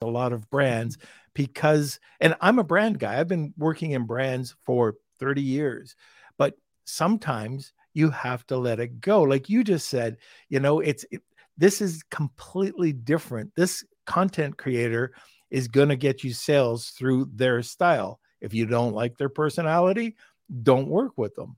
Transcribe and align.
a 0.00 0.06
lot 0.06 0.32
of 0.32 0.48
brands 0.50 0.98
because, 1.34 1.98
and 2.20 2.34
I'm 2.40 2.58
a 2.58 2.64
brand 2.64 2.98
guy, 2.98 3.18
I've 3.18 3.28
been 3.28 3.52
working 3.56 3.92
in 3.92 4.06
brands 4.06 4.54
for 4.64 4.94
30 5.18 5.42
years, 5.42 5.96
but 6.36 6.54
sometimes 6.84 7.72
you 7.94 8.10
have 8.10 8.46
to 8.46 8.56
let 8.56 8.80
it 8.80 9.00
go. 9.00 9.22
Like 9.22 9.48
you 9.48 9.64
just 9.64 9.88
said, 9.88 10.18
you 10.48 10.60
know, 10.60 10.80
it's, 10.80 11.04
it, 11.10 11.22
this 11.56 11.80
is 11.80 12.02
completely 12.10 12.92
different. 12.92 13.52
This 13.56 13.84
content 14.06 14.56
creator 14.56 15.12
is 15.50 15.66
going 15.66 15.88
to 15.88 15.96
get 15.96 16.22
you 16.22 16.32
sales 16.32 16.90
through 16.90 17.30
their 17.34 17.62
style. 17.62 18.20
If 18.40 18.54
you 18.54 18.66
don't 18.66 18.94
like 18.94 19.16
their 19.18 19.28
personality, 19.28 20.16
don't 20.62 20.86
work 20.86 21.12
with 21.16 21.34
them. 21.34 21.56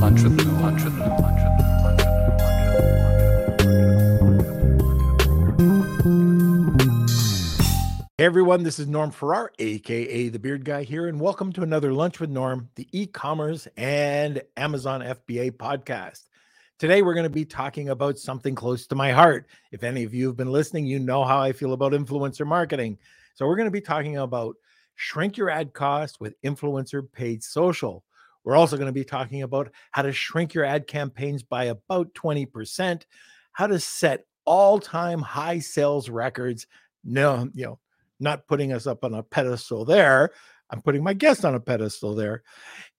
Lunch 0.00 0.22
with 0.24 0.36
them, 0.36 1.51
Everyone, 8.22 8.62
this 8.62 8.78
is 8.78 8.86
Norm 8.86 9.10
Farrar, 9.10 9.50
aka 9.58 10.28
the 10.28 10.38
Beard 10.38 10.64
Guy 10.64 10.84
here, 10.84 11.08
and 11.08 11.20
welcome 11.20 11.52
to 11.54 11.62
another 11.62 11.92
Lunch 11.92 12.20
with 12.20 12.30
Norm, 12.30 12.68
the 12.76 12.86
e-commerce 12.92 13.66
and 13.76 14.40
Amazon 14.56 15.00
FBA 15.00 15.50
podcast. 15.50 16.28
Today 16.78 17.02
we're 17.02 17.14
going 17.14 17.24
to 17.24 17.30
be 17.30 17.44
talking 17.44 17.88
about 17.88 18.20
something 18.20 18.54
close 18.54 18.86
to 18.86 18.94
my 18.94 19.10
heart. 19.10 19.48
If 19.72 19.82
any 19.82 20.04
of 20.04 20.14
you 20.14 20.28
have 20.28 20.36
been 20.36 20.52
listening, 20.52 20.86
you 20.86 21.00
know 21.00 21.24
how 21.24 21.40
I 21.40 21.50
feel 21.50 21.72
about 21.72 21.94
influencer 21.94 22.46
marketing. 22.46 22.96
So 23.34 23.44
we're 23.44 23.56
going 23.56 23.66
to 23.66 23.72
be 23.72 23.80
talking 23.80 24.18
about 24.18 24.54
shrink 24.94 25.36
your 25.36 25.50
ad 25.50 25.72
cost 25.72 26.20
with 26.20 26.40
influencer 26.42 27.02
paid 27.12 27.42
social. 27.42 28.04
We're 28.44 28.54
also 28.54 28.76
going 28.76 28.86
to 28.86 28.92
be 28.92 29.02
talking 29.04 29.42
about 29.42 29.72
how 29.90 30.02
to 30.02 30.12
shrink 30.12 30.54
your 30.54 30.64
ad 30.64 30.86
campaigns 30.86 31.42
by 31.42 31.64
about 31.64 32.14
20%, 32.14 33.02
how 33.50 33.66
to 33.66 33.80
set 33.80 34.26
all-time 34.44 35.22
high 35.22 35.58
sales 35.58 36.08
records. 36.08 36.68
No, 37.02 37.50
you 37.52 37.64
know, 37.64 37.78
not 38.22 38.46
putting 38.46 38.72
us 38.72 38.86
up 38.86 39.04
on 39.04 39.14
a 39.14 39.22
pedestal 39.22 39.84
there. 39.84 40.30
I'm 40.70 40.80
putting 40.80 41.02
my 41.02 41.12
guest 41.12 41.44
on 41.44 41.54
a 41.54 41.60
pedestal 41.60 42.14
there. 42.14 42.42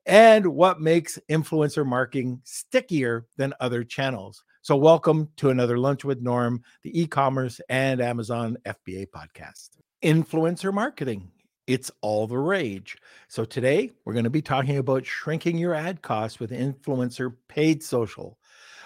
And 0.05 0.47
what 0.47 0.81
makes 0.81 1.17
influencer 1.29 1.85
marketing 1.85 2.41
stickier 2.43 3.25
than 3.37 3.53
other 3.59 3.83
channels. 3.83 4.43
So, 4.61 4.75
welcome 4.75 5.29
to 5.37 5.49
another 5.49 5.77
Lunch 5.77 6.03
with 6.03 6.21
Norm, 6.21 6.61
the 6.83 7.01
e 7.01 7.07
commerce 7.07 7.59
and 7.69 8.01
Amazon 8.01 8.57
FBA 8.65 9.07
podcast. 9.07 9.69
Influencer 10.03 10.73
marketing, 10.73 11.31
it's 11.67 11.89
all 12.01 12.27
the 12.27 12.37
rage. 12.37 12.97
So, 13.29 13.45
today 13.45 13.91
we're 14.05 14.13
going 14.13 14.23
to 14.25 14.29
be 14.29 14.41
talking 14.41 14.77
about 14.77 15.05
shrinking 15.05 15.57
your 15.57 15.73
ad 15.73 16.01
costs 16.01 16.39
with 16.39 16.51
influencer 16.51 17.33
paid 17.47 17.81
social. 17.81 18.37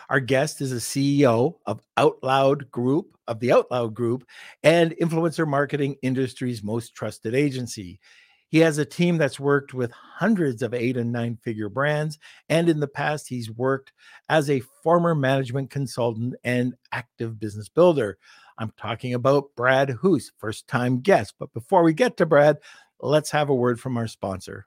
Our 0.09 0.19
guest 0.19 0.61
is 0.61 0.71
a 0.71 0.75
CEO 0.75 1.55
of 1.65 1.81
OutLoud 1.97 2.71
Group, 2.71 3.16
of 3.27 3.39
the 3.39 3.49
OutLoud 3.49 3.93
Group, 3.93 4.25
and 4.63 4.95
influencer 5.01 5.47
marketing 5.47 5.95
industry's 6.01 6.63
most 6.63 6.95
trusted 6.95 7.35
agency. 7.35 7.99
He 8.49 8.59
has 8.59 8.77
a 8.77 8.85
team 8.85 9.17
that's 9.17 9.39
worked 9.39 9.73
with 9.73 9.91
hundreds 9.91 10.61
of 10.61 10.73
eight 10.73 10.95
and 10.95 11.11
nine 11.11 11.37
figure 11.43 11.69
brands. 11.69 12.17
And 12.47 12.69
in 12.69 12.79
the 12.79 12.87
past, 12.87 13.27
he's 13.27 13.51
worked 13.51 13.91
as 14.29 14.49
a 14.49 14.61
former 14.83 15.13
management 15.13 15.69
consultant 15.69 16.35
and 16.45 16.73
active 16.93 17.39
business 17.39 17.67
builder. 17.67 18.17
I'm 18.57 18.71
talking 18.77 19.13
about 19.13 19.53
Brad 19.55 19.89
Hoos, 19.89 20.31
first 20.37 20.67
time 20.67 21.01
guest. 21.01 21.35
But 21.37 21.53
before 21.53 21.83
we 21.83 21.93
get 21.93 22.15
to 22.17 22.25
Brad, 22.25 22.57
let's 23.01 23.31
have 23.31 23.49
a 23.49 23.55
word 23.55 23.79
from 23.79 23.97
our 23.97 24.07
sponsor. 24.07 24.65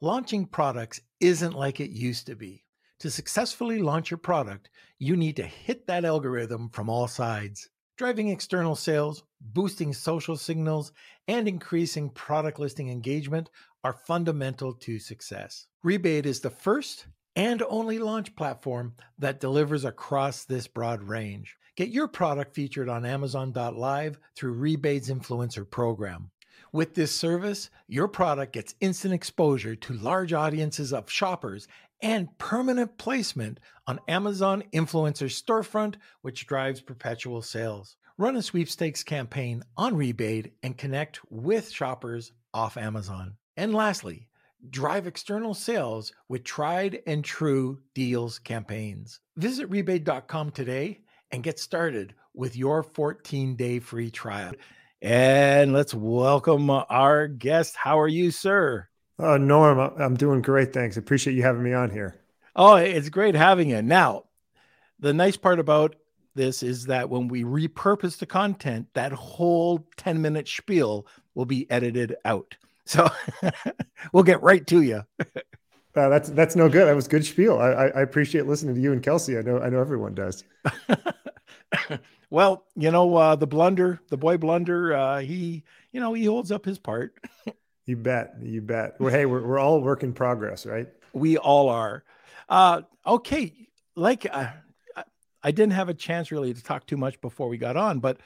Launching 0.00 0.46
products 0.46 1.00
isn't 1.20 1.54
like 1.54 1.80
it 1.80 1.90
used 1.90 2.26
to 2.26 2.34
be. 2.34 2.64
To 3.00 3.10
successfully 3.10 3.78
launch 3.78 4.10
your 4.10 4.18
product, 4.18 4.70
you 4.98 5.16
need 5.16 5.36
to 5.36 5.44
hit 5.44 5.86
that 5.86 6.04
algorithm 6.04 6.70
from 6.70 6.88
all 6.88 7.06
sides. 7.06 7.68
Driving 7.98 8.28
external 8.28 8.76
sales, 8.76 9.24
boosting 9.40 9.92
social 9.92 10.36
signals, 10.36 10.92
and 11.26 11.48
increasing 11.48 12.10
product 12.10 12.60
listing 12.60 12.90
engagement 12.90 13.50
are 13.82 13.92
fundamental 13.92 14.72
to 14.72 15.00
success. 15.00 15.66
Rebaid 15.84 16.24
is 16.24 16.38
the 16.38 16.48
first 16.48 17.08
and 17.34 17.60
only 17.68 17.98
launch 17.98 18.36
platform 18.36 18.94
that 19.18 19.40
delivers 19.40 19.84
across 19.84 20.44
this 20.44 20.68
broad 20.68 21.02
range. 21.02 21.56
Get 21.76 21.88
your 21.88 22.06
product 22.06 22.54
featured 22.54 22.88
on 22.88 23.04
Amazon.live 23.04 24.20
through 24.36 24.54
Rebaid's 24.54 25.10
influencer 25.10 25.68
program. 25.68 26.30
With 26.70 26.94
this 26.94 27.12
service, 27.12 27.68
your 27.88 28.06
product 28.06 28.52
gets 28.52 28.76
instant 28.80 29.14
exposure 29.14 29.74
to 29.74 29.92
large 29.94 30.32
audiences 30.32 30.92
of 30.92 31.10
shoppers 31.10 31.66
and 32.02 32.36
permanent 32.38 32.96
placement 32.98 33.60
on 33.86 34.00
Amazon 34.08 34.62
Influencer 34.72 35.28
Storefront, 35.28 35.96
which 36.22 36.46
drives 36.46 36.80
perpetual 36.80 37.42
sales. 37.42 37.96
Run 38.16 38.36
a 38.36 38.42
sweepstakes 38.42 39.04
campaign 39.04 39.62
on 39.76 39.94
Rebaid 39.94 40.52
and 40.62 40.76
connect 40.76 41.20
with 41.30 41.70
shoppers 41.70 42.32
off 42.52 42.76
Amazon. 42.76 43.34
And 43.56 43.74
lastly, 43.74 44.28
drive 44.70 45.06
external 45.06 45.54
sales 45.54 46.12
with 46.28 46.44
tried 46.44 47.00
and 47.06 47.24
true 47.24 47.80
deals 47.94 48.38
campaigns. 48.38 49.20
Visit 49.36 49.70
rebaid.com 49.70 50.50
today 50.50 51.00
and 51.30 51.42
get 51.42 51.58
started 51.58 52.14
with 52.34 52.56
your 52.56 52.82
14 52.82 53.56
day 53.56 53.78
free 53.78 54.10
trial. 54.10 54.52
And 55.00 55.72
let's 55.72 55.94
welcome 55.94 56.70
our 56.70 57.28
guest. 57.28 57.76
How 57.76 58.00
are 58.00 58.08
you, 58.08 58.30
sir? 58.30 58.88
Oh, 59.18 59.36
Norm, 59.36 59.78
I'm 59.98 60.16
doing 60.16 60.42
great. 60.42 60.72
Thanks. 60.72 60.96
Appreciate 60.96 61.34
you 61.34 61.42
having 61.42 61.62
me 61.62 61.72
on 61.72 61.90
here. 61.90 62.20
Oh, 62.54 62.76
it's 62.76 63.08
great 63.08 63.34
having 63.34 63.70
you. 63.70 63.82
Now, 63.82 64.24
the 65.00 65.12
nice 65.12 65.36
part 65.36 65.58
about 65.58 65.96
this 66.34 66.62
is 66.62 66.86
that 66.86 67.10
when 67.10 67.28
we 67.28 67.42
repurpose 67.42 68.18
the 68.18 68.26
content, 68.26 68.86
that 68.94 69.12
whole 69.12 69.86
10 69.96 70.22
minute 70.22 70.48
spiel 70.48 71.06
will 71.34 71.44
be 71.44 71.68
edited 71.70 72.16
out. 72.24 72.56
So 72.84 73.08
we'll 74.12 74.22
get 74.22 74.42
right 74.42 74.66
to 74.68 74.82
you. 74.82 75.04
uh, 75.20 76.08
that's 76.08 76.30
that's 76.30 76.56
no 76.56 76.68
good. 76.68 76.86
That 76.86 76.96
was 76.96 77.06
good 77.06 77.26
spiel. 77.26 77.58
I, 77.58 77.88
I 77.88 78.00
appreciate 78.00 78.46
listening 78.46 78.76
to 78.76 78.80
you 78.80 78.92
and 78.92 79.02
Kelsey. 79.02 79.36
I 79.36 79.42
know 79.42 79.60
I 79.60 79.68
know 79.68 79.80
everyone 79.80 80.14
does. 80.14 80.42
well, 82.30 82.64
you 82.76 82.90
know 82.90 83.14
uh, 83.16 83.36
the 83.36 83.46
blunder, 83.46 84.00
the 84.08 84.16
boy 84.16 84.38
blunder. 84.38 84.94
Uh, 84.94 85.20
he 85.20 85.64
you 85.92 86.00
know 86.00 86.14
he 86.14 86.24
holds 86.24 86.50
up 86.50 86.64
his 86.64 86.78
part. 86.78 87.14
You 87.88 87.96
bet. 87.96 88.34
You 88.42 88.60
bet. 88.60 89.00
Well, 89.00 89.10
hey, 89.10 89.24
we're, 89.24 89.42
we're 89.42 89.58
all 89.58 89.80
work 89.80 90.02
in 90.02 90.12
progress, 90.12 90.66
right? 90.66 90.88
We 91.14 91.38
all 91.38 91.70
are. 91.70 92.04
Uh, 92.46 92.82
okay. 93.06 93.54
Like, 93.96 94.26
uh, 94.30 94.48
I 95.42 95.50
didn't 95.52 95.72
have 95.72 95.88
a 95.88 95.94
chance 95.94 96.30
really 96.30 96.52
to 96.52 96.62
talk 96.62 96.86
too 96.86 96.98
much 96.98 97.18
before 97.22 97.48
we 97.48 97.56
got 97.56 97.78
on, 97.78 98.00
but 98.00 98.18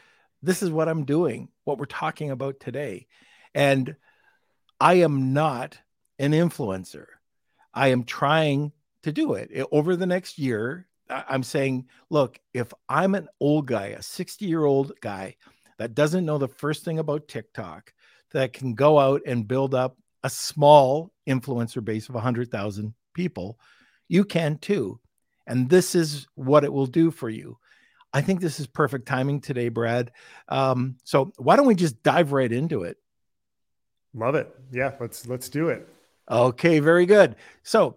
this 0.42 0.64
is 0.64 0.70
what 0.70 0.88
I'm 0.88 1.04
doing, 1.04 1.48
what 1.62 1.78
we're 1.78 1.84
talking 1.84 2.32
about 2.32 2.58
today. 2.58 3.06
And 3.54 3.94
I 4.80 4.94
am 4.94 5.32
not 5.32 5.78
an 6.18 6.32
influencer. 6.32 7.06
I 7.72 7.88
am 7.88 8.02
trying 8.02 8.72
to 9.04 9.12
do 9.12 9.34
it 9.34 9.48
over 9.70 9.94
the 9.94 10.06
next 10.06 10.40
year. 10.40 10.88
I'm 11.08 11.44
saying, 11.44 11.86
look, 12.10 12.40
if 12.52 12.72
I'm 12.88 13.14
an 13.14 13.28
old 13.38 13.66
guy, 13.66 13.86
a 13.88 14.02
60 14.02 14.44
year 14.44 14.64
old 14.64 14.90
guy 15.00 15.36
that 15.78 15.94
doesn't 15.94 16.26
know 16.26 16.38
the 16.38 16.48
first 16.48 16.84
thing 16.84 16.98
about 16.98 17.28
TikTok, 17.28 17.92
that 18.32 18.52
can 18.52 18.74
go 18.74 18.98
out 18.98 19.22
and 19.26 19.48
build 19.48 19.74
up 19.74 19.96
a 20.22 20.30
small 20.30 21.12
influencer 21.28 21.84
base 21.84 22.08
of 22.08 22.14
100,000 22.14 22.94
people, 23.14 23.58
you 24.08 24.24
can 24.24 24.58
too. 24.58 25.00
And 25.46 25.68
this 25.68 25.94
is 25.94 26.26
what 26.34 26.64
it 26.64 26.72
will 26.72 26.86
do 26.86 27.10
for 27.10 27.28
you. 27.28 27.58
I 28.12 28.20
think 28.20 28.40
this 28.40 28.60
is 28.60 28.66
perfect 28.66 29.06
timing 29.06 29.40
today, 29.40 29.68
Brad. 29.68 30.12
Um, 30.48 30.96
so 31.04 31.32
why 31.38 31.56
don't 31.56 31.66
we 31.66 31.74
just 31.74 32.02
dive 32.02 32.32
right 32.32 32.50
into 32.50 32.82
it? 32.82 32.98
Love 34.14 34.34
it. 34.34 34.54
Yeah, 34.70 34.92
let's 35.00 35.26
let's 35.26 35.48
do 35.48 35.68
it. 35.68 35.88
Okay, 36.30 36.78
very 36.80 37.06
good. 37.06 37.36
So 37.62 37.96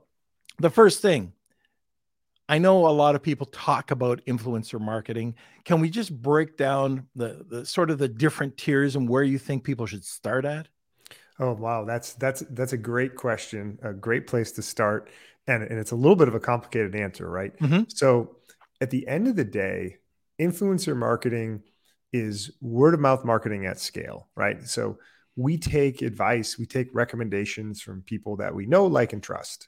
the 0.60 0.70
first 0.70 1.02
thing, 1.02 1.34
I 2.48 2.60
know 2.60 2.88
a 2.88 2.90
lot 2.90 3.16
of 3.16 3.24
people 3.24 3.48
talk 3.48 3.92
about 3.92 4.24
influencer 4.26 4.80
marketing. 4.80 5.36
Can 5.64 5.80
we 5.80 5.90
just 5.90 6.22
break 6.22 6.58
down 6.58 7.08
the, 7.16 7.44
the 7.50 7.66
sort 7.66 7.90
of 7.90 7.98
the 7.98 8.08
different 8.08 8.58
tiers 8.58 8.96
and 8.96 9.10
where 9.10 9.24
you 9.24 9.40
think 9.40 9.64
people 9.64 9.88
should 9.88 10.06
start 10.06 10.46
at? 10.46 10.68
Oh 11.40 11.54
wow, 11.54 11.84
that's 11.84 12.14
that's 12.14 12.42
that's 12.52 12.74
a 12.74 12.78
great 12.78 13.16
question, 13.16 13.78
a 13.84 13.94
great 13.94 14.26
place 14.26 14.54
to 14.54 14.62
start, 14.62 15.10
and 15.48 15.64
and 15.64 15.78
it's 15.78 15.92
a 15.92 15.96
little 15.96 16.16
bit 16.16 16.30
of 16.30 16.36
a 16.36 16.40
complicated 16.40 16.96
answer, 16.96 17.30
right? 17.30 17.58
Mm-hmm. 17.60 17.84
So 17.90 18.38
at 18.80 18.90
the 18.90 19.06
end 19.08 19.28
of 19.28 19.36
the 19.36 19.44
day, 19.44 19.98
influencer 20.40 20.96
marketing 20.96 21.64
is 22.14 22.52
word 22.62 22.94
of 22.94 23.02
mouth 23.02 23.26
marketing 23.26 23.66
at 23.66 23.80
scale, 23.80 24.30
right? 24.36 24.64
So 24.66 24.98
we 25.36 25.58
take 25.58 26.02
advice, 26.02 26.58
we 26.58 26.66
take 26.66 26.88
recommendations 26.94 27.82
from 27.82 28.02
people 28.04 28.38
that 28.38 28.56
we 28.56 28.66
know, 28.66 28.86
like, 28.86 29.12
and 29.12 29.22
trust, 29.22 29.68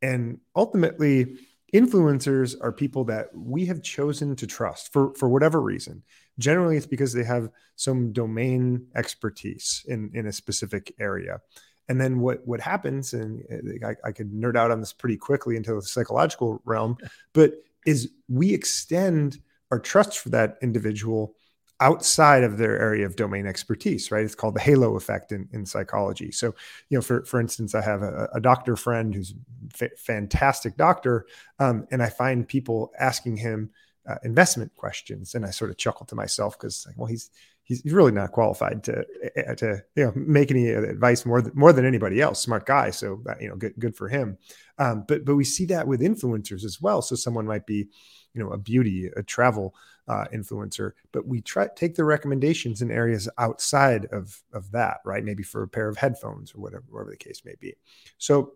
and 0.00 0.38
ultimately 0.56 1.36
influencers 1.74 2.54
are 2.60 2.72
people 2.72 3.04
that 3.04 3.28
we 3.34 3.64
have 3.66 3.82
chosen 3.82 4.36
to 4.36 4.46
trust 4.46 4.92
for 4.92 5.14
for 5.14 5.28
whatever 5.28 5.60
reason. 5.60 6.02
Generally 6.38 6.76
it's 6.76 6.86
because 6.86 7.12
they 7.12 7.24
have 7.24 7.48
some 7.76 8.12
domain 8.12 8.86
expertise 8.94 9.84
in 9.88 10.10
in 10.14 10.26
a 10.26 10.32
specific 10.32 10.94
area. 11.00 11.40
And 11.88 12.00
then 12.00 12.20
what 12.20 12.46
what 12.46 12.60
happens 12.60 13.12
and 13.14 13.42
I, 13.84 13.96
I 14.04 14.12
could 14.12 14.32
nerd 14.32 14.56
out 14.56 14.70
on 14.70 14.80
this 14.80 14.92
pretty 14.92 15.16
quickly 15.16 15.56
into 15.56 15.74
the 15.74 15.82
psychological 15.82 16.60
realm 16.64 16.96
but 17.32 17.54
is 17.86 18.10
we 18.28 18.54
extend 18.54 19.40
our 19.70 19.80
trust 19.80 20.18
for 20.18 20.28
that 20.28 20.58
individual 20.62 21.34
outside 21.82 22.44
of 22.44 22.58
their 22.58 22.80
area 22.80 23.04
of 23.04 23.16
domain 23.16 23.44
expertise, 23.44 24.12
right? 24.12 24.24
It's 24.24 24.36
called 24.36 24.54
the 24.54 24.60
halo 24.60 24.94
effect 24.94 25.32
in, 25.32 25.48
in 25.52 25.66
psychology. 25.66 26.30
So, 26.30 26.54
you 26.88 26.96
know, 26.96 27.02
for, 27.02 27.24
for 27.24 27.40
instance, 27.40 27.74
I 27.74 27.82
have 27.82 28.02
a, 28.02 28.28
a 28.32 28.40
doctor 28.40 28.76
friend 28.76 29.12
who's 29.12 29.34
a 29.80 29.88
fantastic 29.96 30.76
doctor, 30.76 31.26
um, 31.58 31.88
and 31.90 32.00
I 32.00 32.08
find 32.08 32.46
people 32.46 32.92
asking 33.00 33.38
him 33.38 33.70
uh, 34.08 34.14
investment 34.22 34.74
questions, 34.76 35.34
and 35.34 35.44
I 35.44 35.50
sort 35.50 35.70
of 35.72 35.76
chuckle 35.76 36.06
to 36.06 36.14
myself 36.14 36.56
because, 36.56 36.86
well, 36.96 37.06
he's 37.06 37.30
he's 37.64 37.84
really 37.84 38.12
not 38.12 38.32
qualified 38.32 38.82
to 38.84 39.04
uh, 39.48 39.54
to 39.54 39.82
you 39.96 40.04
know 40.04 40.12
make 40.14 40.50
any 40.50 40.68
advice 40.68 41.24
more 41.24 41.40
than, 41.40 41.52
more 41.54 41.72
than 41.72 41.84
anybody 41.84 42.20
else. 42.20 42.40
Smart 42.40 42.66
guy, 42.66 42.90
so 42.90 43.22
you 43.40 43.48
know, 43.48 43.56
good 43.56 43.74
good 43.78 43.96
for 43.96 44.08
him. 44.08 44.38
Um, 44.78 45.04
but 45.06 45.24
but 45.24 45.36
we 45.36 45.44
see 45.44 45.66
that 45.66 45.86
with 45.86 46.00
influencers 46.00 46.64
as 46.64 46.80
well. 46.80 47.02
So 47.02 47.16
someone 47.16 47.46
might 47.46 47.66
be, 47.66 47.88
you 48.34 48.42
know, 48.42 48.50
a 48.50 48.58
beauty, 48.58 49.10
a 49.16 49.22
travel 49.22 49.74
uh, 50.08 50.24
influencer, 50.34 50.92
but 51.12 51.26
we 51.26 51.40
try 51.40 51.68
take 51.76 51.94
the 51.94 52.04
recommendations 52.04 52.82
in 52.82 52.90
areas 52.90 53.28
outside 53.38 54.06
of 54.06 54.42
of 54.52 54.70
that, 54.72 54.98
right? 55.04 55.24
Maybe 55.24 55.42
for 55.42 55.62
a 55.62 55.68
pair 55.68 55.88
of 55.88 55.96
headphones 55.96 56.54
or 56.54 56.60
whatever, 56.60 56.84
whatever 56.88 57.10
the 57.10 57.16
case 57.16 57.42
may 57.44 57.54
be. 57.60 57.74
So 58.18 58.54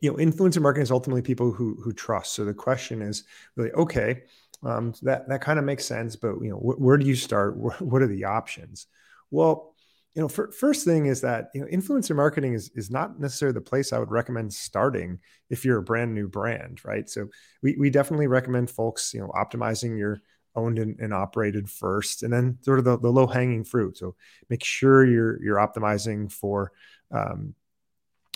you 0.00 0.10
know, 0.10 0.16
influencer 0.16 0.62
marketing 0.62 0.84
is 0.84 0.90
ultimately 0.90 1.22
people 1.22 1.52
who 1.52 1.76
who 1.82 1.92
trust. 1.92 2.34
So 2.34 2.44
the 2.44 2.54
question 2.54 3.02
is 3.02 3.24
really 3.56 3.72
okay 3.72 4.22
um, 4.64 4.94
that 5.02 5.28
that 5.28 5.40
kind 5.40 5.58
of 5.58 5.64
makes 5.64 5.84
sense. 5.84 6.16
But 6.16 6.40
you 6.40 6.50
know, 6.50 6.56
wh- 6.56 6.80
where 6.80 6.96
do 6.96 7.06
you 7.06 7.16
start? 7.16 7.56
what 7.80 8.02
are 8.02 8.06
the 8.06 8.24
options? 8.24 8.86
Well, 9.30 9.74
you 10.14 10.20
know, 10.20 10.28
first 10.28 10.84
thing 10.84 11.06
is 11.06 11.22
that 11.22 11.48
you 11.54 11.62
know, 11.62 11.66
influencer 11.66 12.14
marketing 12.14 12.52
is 12.54 12.70
is 12.74 12.90
not 12.90 13.18
necessarily 13.18 13.54
the 13.54 13.62
place 13.62 13.92
I 13.92 13.98
would 13.98 14.10
recommend 14.10 14.52
starting 14.52 15.18
if 15.48 15.64
you're 15.64 15.78
a 15.78 15.82
brand 15.82 16.14
new 16.14 16.28
brand, 16.28 16.84
right? 16.84 17.08
So 17.08 17.28
we 17.62 17.76
we 17.78 17.90
definitely 17.90 18.26
recommend 18.26 18.70
folks, 18.70 19.14
you 19.14 19.20
know, 19.20 19.32
optimizing 19.34 19.98
your 19.98 20.20
owned 20.54 20.78
and, 20.78 20.98
and 21.00 21.12
operated 21.12 21.68
first, 21.70 22.22
and 22.22 22.32
then 22.32 22.58
sort 22.62 22.78
of 22.78 22.84
the, 22.84 22.98
the 22.98 23.10
low 23.10 23.26
hanging 23.26 23.64
fruit. 23.64 23.98
So 23.98 24.14
make 24.48 24.64
sure 24.64 25.04
you're 25.04 25.42
you're 25.42 25.56
optimizing 25.56 26.30
for 26.30 26.72
um, 27.10 27.54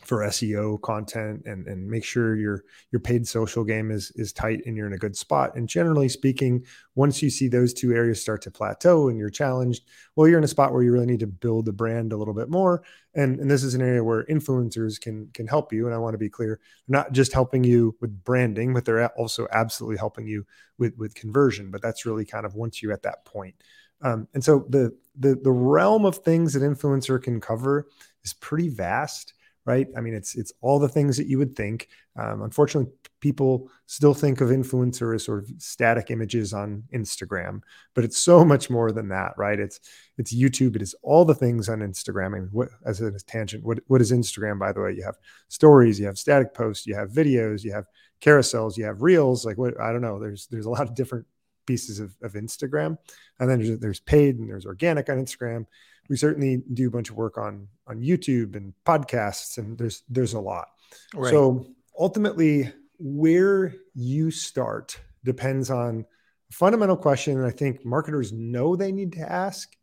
for 0.06 0.18
SEO 0.20 0.80
content 0.82 1.42
and, 1.46 1.66
and 1.66 1.86
make 1.86 2.04
sure 2.04 2.36
your 2.36 2.64
your 2.92 3.00
paid 3.00 3.26
social 3.26 3.64
game 3.64 3.90
is 3.90 4.12
is 4.14 4.32
tight 4.32 4.62
and 4.64 4.76
you're 4.76 4.86
in 4.86 4.92
a 4.92 4.98
good 4.98 5.16
spot. 5.16 5.56
And 5.56 5.68
generally 5.68 6.08
speaking, 6.08 6.64
once 6.94 7.22
you 7.22 7.28
see 7.28 7.48
those 7.48 7.74
two 7.74 7.92
areas 7.92 8.20
start 8.20 8.42
to 8.42 8.50
plateau 8.50 9.08
and 9.08 9.18
you're 9.18 9.30
challenged, 9.30 9.84
well, 10.14 10.28
you're 10.28 10.38
in 10.38 10.44
a 10.44 10.48
spot 10.48 10.72
where 10.72 10.82
you 10.82 10.92
really 10.92 11.06
need 11.06 11.20
to 11.20 11.26
build 11.26 11.64
the 11.64 11.72
brand 11.72 12.12
a 12.12 12.16
little 12.16 12.34
bit 12.34 12.48
more. 12.48 12.82
And, 13.14 13.40
and 13.40 13.50
this 13.50 13.64
is 13.64 13.74
an 13.74 13.82
area 13.82 14.04
where 14.04 14.24
influencers 14.26 15.00
can 15.00 15.28
can 15.34 15.46
help 15.46 15.72
you. 15.72 15.86
And 15.86 15.94
I 15.94 15.98
want 15.98 16.14
to 16.14 16.18
be 16.18 16.30
clear, 16.30 16.60
not 16.86 17.12
just 17.12 17.32
helping 17.32 17.64
you 17.64 17.96
with 18.00 18.22
branding, 18.24 18.72
but 18.72 18.84
they're 18.84 19.08
also 19.18 19.48
absolutely 19.50 19.98
helping 19.98 20.26
you 20.26 20.46
with 20.78 20.96
with 20.96 21.14
conversion. 21.14 21.70
But 21.72 21.82
that's 21.82 22.06
really 22.06 22.24
kind 22.24 22.46
of 22.46 22.54
once 22.54 22.80
you're 22.80 22.92
at 22.92 23.02
that 23.02 23.24
point. 23.24 23.56
Um, 24.02 24.28
and 24.34 24.44
so 24.44 24.66
the 24.68 24.96
the 25.18 25.34
the 25.34 25.50
realm 25.50 26.04
of 26.04 26.18
things 26.18 26.52
that 26.52 26.62
influencer 26.62 27.20
can 27.20 27.40
cover 27.40 27.88
is 28.22 28.34
pretty 28.34 28.68
vast 28.68 29.32
right? 29.66 29.88
I 29.96 30.00
mean, 30.00 30.14
it's 30.14 30.36
it's 30.36 30.52
all 30.60 30.78
the 30.78 30.88
things 30.88 31.16
that 31.16 31.26
you 31.26 31.38
would 31.38 31.56
think. 31.56 31.88
Um, 32.16 32.42
unfortunately, 32.42 32.92
people 33.20 33.68
still 33.86 34.14
think 34.14 34.40
of 34.40 34.48
influencer 34.48 35.14
as 35.14 35.24
sort 35.24 35.42
of 35.42 35.50
static 35.58 36.10
images 36.10 36.54
on 36.54 36.84
Instagram, 36.94 37.60
but 37.92 38.04
it's 38.04 38.16
so 38.16 38.44
much 38.44 38.70
more 38.70 38.92
than 38.92 39.08
that, 39.08 39.34
right? 39.36 39.58
It's 39.58 39.80
it's 40.16 40.34
YouTube. 40.34 40.76
It 40.76 40.82
is 40.82 40.94
all 41.02 41.24
the 41.24 41.34
things 41.34 41.68
on 41.68 41.80
Instagram. 41.80 42.26
I 42.26 42.38
mean, 42.38 42.48
what, 42.52 42.68
as 42.86 43.00
a 43.00 43.12
tangent, 43.12 43.64
what 43.64 43.80
what 43.88 44.00
is 44.00 44.12
Instagram? 44.12 44.58
By 44.58 44.72
the 44.72 44.80
way, 44.80 44.92
you 44.92 45.02
have 45.02 45.18
stories, 45.48 45.98
you 45.98 46.06
have 46.06 46.18
static 46.18 46.54
posts, 46.54 46.86
you 46.86 46.94
have 46.94 47.10
videos, 47.10 47.64
you 47.64 47.72
have 47.72 47.86
carousels, 48.20 48.76
you 48.76 48.84
have 48.84 49.02
reels. 49.02 49.44
Like 49.44 49.58
what? 49.58 49.78
I 49.80 49.92
don't 49.92 50.02
know. 50.02 50.20
There's 50.20 50.46
there's 50.46 50.66
a 50.66 50.70
lot 50.70 50.88
of 50.88 50.94
different 50.94 51.26
pieces 51.66 51.98
of, 51.98 52.16
of 52.22 52.34
Instagram, 52.34 52.96
and 53.40 53.50
then 53.50 53.60
there's, 53.60 53.78
there's 53.80 54.00
paid 54.00 54.38
and 54.38 54.48
there's 54.48 54.66
organic 54.66 55.10
on 55.10 55.16
Instagram 55.16 55.66
we 56.08 56.16
certainly 56.16 56.62
do 56.72 56.88
a 56.88 56.90
bunch 56.90 57.10
of 57.10 57.16
work 57.16 57.38
on 57.38 57.68
on 57.86 58.00
YouTube 58.00 58.56
and 58.56 58.72
podcasts, 58.84 59.58
and 59.58 59.76
there's 59.78 60.02
there's 60.08 60.34
a 60.34 60.40
lot. 60.40 60.68
Right. 61.14 61.30
So 61.30 61.66
ultimately, 61.98 62.72
where 62.98 63.74
you 63.94 64.30
start 64.30 64.98
depends 65.24 65.70
on 65.70 66.04
a 66.50 66.52
fundamental 66.52 66.96
question. 66.96 67.40
That 67.40 67.46
I 67.46 67.50
think 67.50 67.84
marketers 67.84 68.32
know 68.32 68.76
they 68.76 68.92
need 68.92 69.12
to 69.12 69.30
ask, 69.30 69.76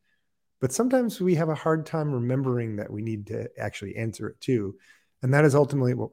but 0.61 0.71
sometimes 0.71 1.19
we 1.19 1.35
have 1.35 1.49
a 1.49 1.55
hard 1.55 1.85
time 1.85 2.11
remembering 2.11 2.77
that 2.77 2.91
we 2.91 3.01
need 3.01 3.27
to 3.27 3.49
actually 3.59 3.95
answer 3.95 4.29
it 4.29 4.39
too. 4.39 4.75
And 5.21 5.33
that 5.33 5.45
is 5.45 5.55
ultimately 5.55 5.93
what 5.93 6.11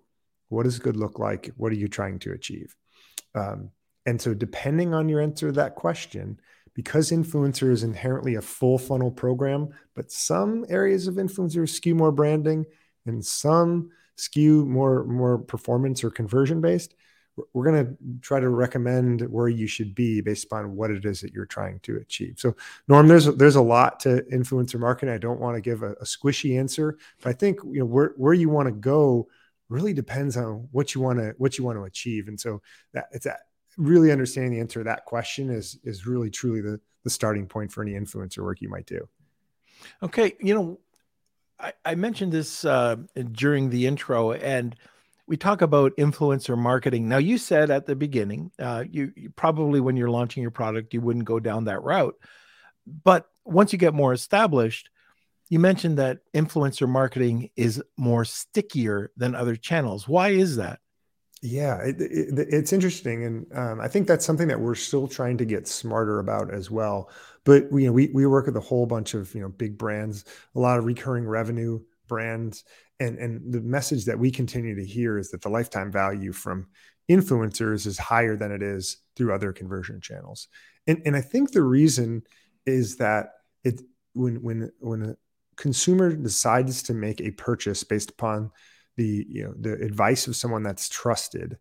what 0.48 0.64
does 0.64 0.78
good 0.78 0.96
look 0.96 1.18
like? 1.18 1.52
What 1.56 1.72
are 1.72 1.76
you 1.76 1.88
trying 1.88 2.18
to 2.20 2.32
achieve? 2.32 2.74
Um, 3.34 3.70
and 4.06 4.20
so, 4.20 4.34
depending 4.34 4.94
on 4.94 5.08
your 5.08 5.20
answer 5.20 5.46
to 5.46 5.52
that 5.52 5.76
question, 5.76 6.40
because 6.80 7.10
influencer 7.10 7.70
is 7.70 7.82
inherently 7.82 8.36
a 8.36 8.40
full 8.40 8.78
funnel 8.78 9.10
program, 9.10 9.68
but 9.94 10.10
some 10.10 10.64
areas 10.70 11.06
of 11.06 11.16
influencer 11.16 11.68
skew 11.68 11.94
more 11.94 12.10
branding 12.10 12.64
and 13.04 13.22
some 13.22 13.90
skew 14.16 14.64
more 14.64 15.04
more 15.04 15.36
performance 15.36 16.02
or 16.02 16.10
conversion 16.10 16.62
based. 16.62 16.94
We're 17.52 17.70
going 17.70 17.86
to 17.86 17.96
try 18.22 18.40
to 18.40 18.48
recommend 18.48 19.20
where 19.28 19.50
you 19.50 19.66
should 19.66 19.94
be 19.94 20.22
based 20.22 20.46
upon 20.46 20.74
what 20.74 20.90
it 20.90 21.04
is 21.04 21.20
that 21.20 21.34
you're 21.34 21.44
trying 21.44 21.80
to 21.80 21.98
achieve. 21.98 22.36
So, 22.38 22.56
Norm, 22.88 23.08
there's 23.08 23.26
there's 23.26 23.56
a 23.56 23.62
lot 23.62 24.00
to 24.00 24.22
influencer 24.32 24.80
marketing. 24.80 25.14
I 25.14 25.18
don't 25.18 25.38
want 25.38 25.56
to 25.56 25.60
give 25.60 25.82
a, 25.82 25.92
a 25.92 26.04
squishy 26.04 26.58
answer, 26.58 26.96
but 27.22 27.28
I 27.28 27.34
think 27.34 27.58
you 27.62 27.80
know 27.80 27.84
where 27.84 28.14
where 28.16 28.32
you 28.32 28.48
want 28.48 28.68
to 28.68 28.72
go 28.72 29.28
really 29.68 29.92
depends 29.92 30.38
on 30.38 30.66
what 30.72 30.94
you 30.94 31.02
want 31.02 31.18
to 31.18 31.34
what 31.36 31.58
you 31.58 31.64
want 31.64 31.76
to 31.76 31.84
achieve. 31.84 32.28
And 32.28 32.40
so 32.40 32.62
that 32.94 33.08
it's 33.12 33.26
that 33.26 33.40
really 33.80 34.12
understanding 34.12 34.52
the 34.52 34.60
answer 34.60 34.80
to 34.80 34.84
that 34.84 35.06
question 35.06 35.50
is 35.50 35.78
is 35.82 36.06
really 36.06 36.30
truly 36.30 36.60
the 36.60 36.80
the 37.02 37.10
starting 37.10 37.46
point 37.46 37.72
for 37.72 37.82
any 37.82 37.92
influencer 37.92 38.44
work 38.44 38.60
you 38.60 38.68
might 38.68 38.86
do. 38.86 39.08
Okay, 40.02 40.36
you 40.38 40.54
know, 40.54 40.80
I, 41.58 41.72
I 41.84 41.94
mentioned 41.94 42.30
this 42.30 42.64
uh, 42.64 42.96
during 43.32 43.70
the 43.70 43.86
intro, 43.86 44.32
and 44.32 44.76
we 45.26 45.38
talk 45.38 45.62
about 45.62 45.96
influencer 45.96 46.58
marketing. 46.58 47.08
Now, 47.08 47.16
you 47.16 47.38
said 47.38 47.70
at 47.70 47.86
the 47.86 47.96
beginning, 47.96 48.50
uh, 48.58 48.84
you, 48.90 49.12
you 49.16 49.30
probably 49.30 49.80
when 49.80 49.96
you're 49.96 50.10
launching 50.10 50.42
your 50.42 50.50
product, 50.50 50.92
you 50.92 51.00
wouldn't 51.00 51.24
go 51.24 51.40
down 51.40 51.64
that 51.64 51.82
route, 51.82 52.16
but 53.04 53.26
once 53.46 53.72
you 53.72 53.78
get 53.78 53.94
more 53.94 54.12
established, 54.12 54.90
you 55.48 55.58
mentioned 55.58 55.96
that 55.96 56.18
influencer 56.34 56.88
marketing 56.88 57.48
is 57.56 57.82
more 57.96 58.26
stickier 58.26 59.10
than 59.16 59.34
other 59.34 59.56
channels. 59.56 60.06
Why 60.06 60.28
is 60.30 60.56
that? 60.56 60.80
Yeah, 61.42 61.78
it, 61.80 62.00
it, 62.02 62.48
it's 62.50 62.72
interesting, 62.72 63.24
and 63.24 63.46
um, 63.56 63.80
I 63.80 63.88
think 63.88 64.06
that's 64.06 64.26
something 64.26 64.48
that 64.48 64.60
we're 64.60 64.74
still 64.74 65.08
trying 65.08 65.38
to 65.38 65.46
get 65.46 65.66
smarter 65.66 66.18
about 66.18 66.52
as 66.52 66.70
well. 66.70 67.08
But 67.44 67.72
you 67.72 67.86
know, 67.86 67.92
we 67.92 68.08
we 68.12 68.26
work 68.26 68.44
with 68.44 68.56
a 68.58 68.60
whole 68.60 68.84
bunch 68.84 69.14
of 69.14 69.34
you 69.34 69.40
know 69.40 69.48
big 69.48 69.78
brands, 69.78 70.26
a 70.54 70.60
lot 70.60 70.78
of 70.78 70.84
recurring 70.84 71.26
revenue 71.26 71.80
brands, 72.08 72.64
and 72.98 73.18
and 73.18 73.54
the 73.54 73.62
message 73.62 74.04
that 74.04 74.18
we 74.18 74.30
continue 74.30 74.74
to 74.74 74.84
hear 74.84 75.16
is 75.16 75.30
that 75.30 75.40
the 75.40 75.48
lifetime 75.48 75.90
value 75.90 76.32
from 76.32 76.66
influencers 77.10 77.86
is 77.86 77.96
higher 77.96 78.36
than 78.36 78.52
it 78.52 78.62
is 78.62 78.98
through 79.16 79.32
other 79.34 79.50
conversion 79.54 79.98
channels. 80.02 80.46
And 80.86 81.00
and 81.06 81.16
I 81.16 81.22
think 81.22 81.52
the 81.52 81.62
reason 81.62 82.22
is 82.66 82.96
that 82.98 83.30
it 83.64 83.80
when 84.12 84.42
when 84.42 84.70
when 84.78 85.02
a 85.02 85.16
consumer 85.56 86.12
decides 86.14 86.82
to 86.82 86.92
make 86.92 87.22
a 87.22 87.30
purchase 87.30 87.82
based 87.82 88.10
upon 88.10 88.50
the 89.00 89.26
you 89.30 89.42
know 89.42 89.54
the 89.58 89.72
advice 89.82 90.26
of 90.26 90.36
someone 90.36 90.62
that's 90.62 90.90
trusted 90.90 91.56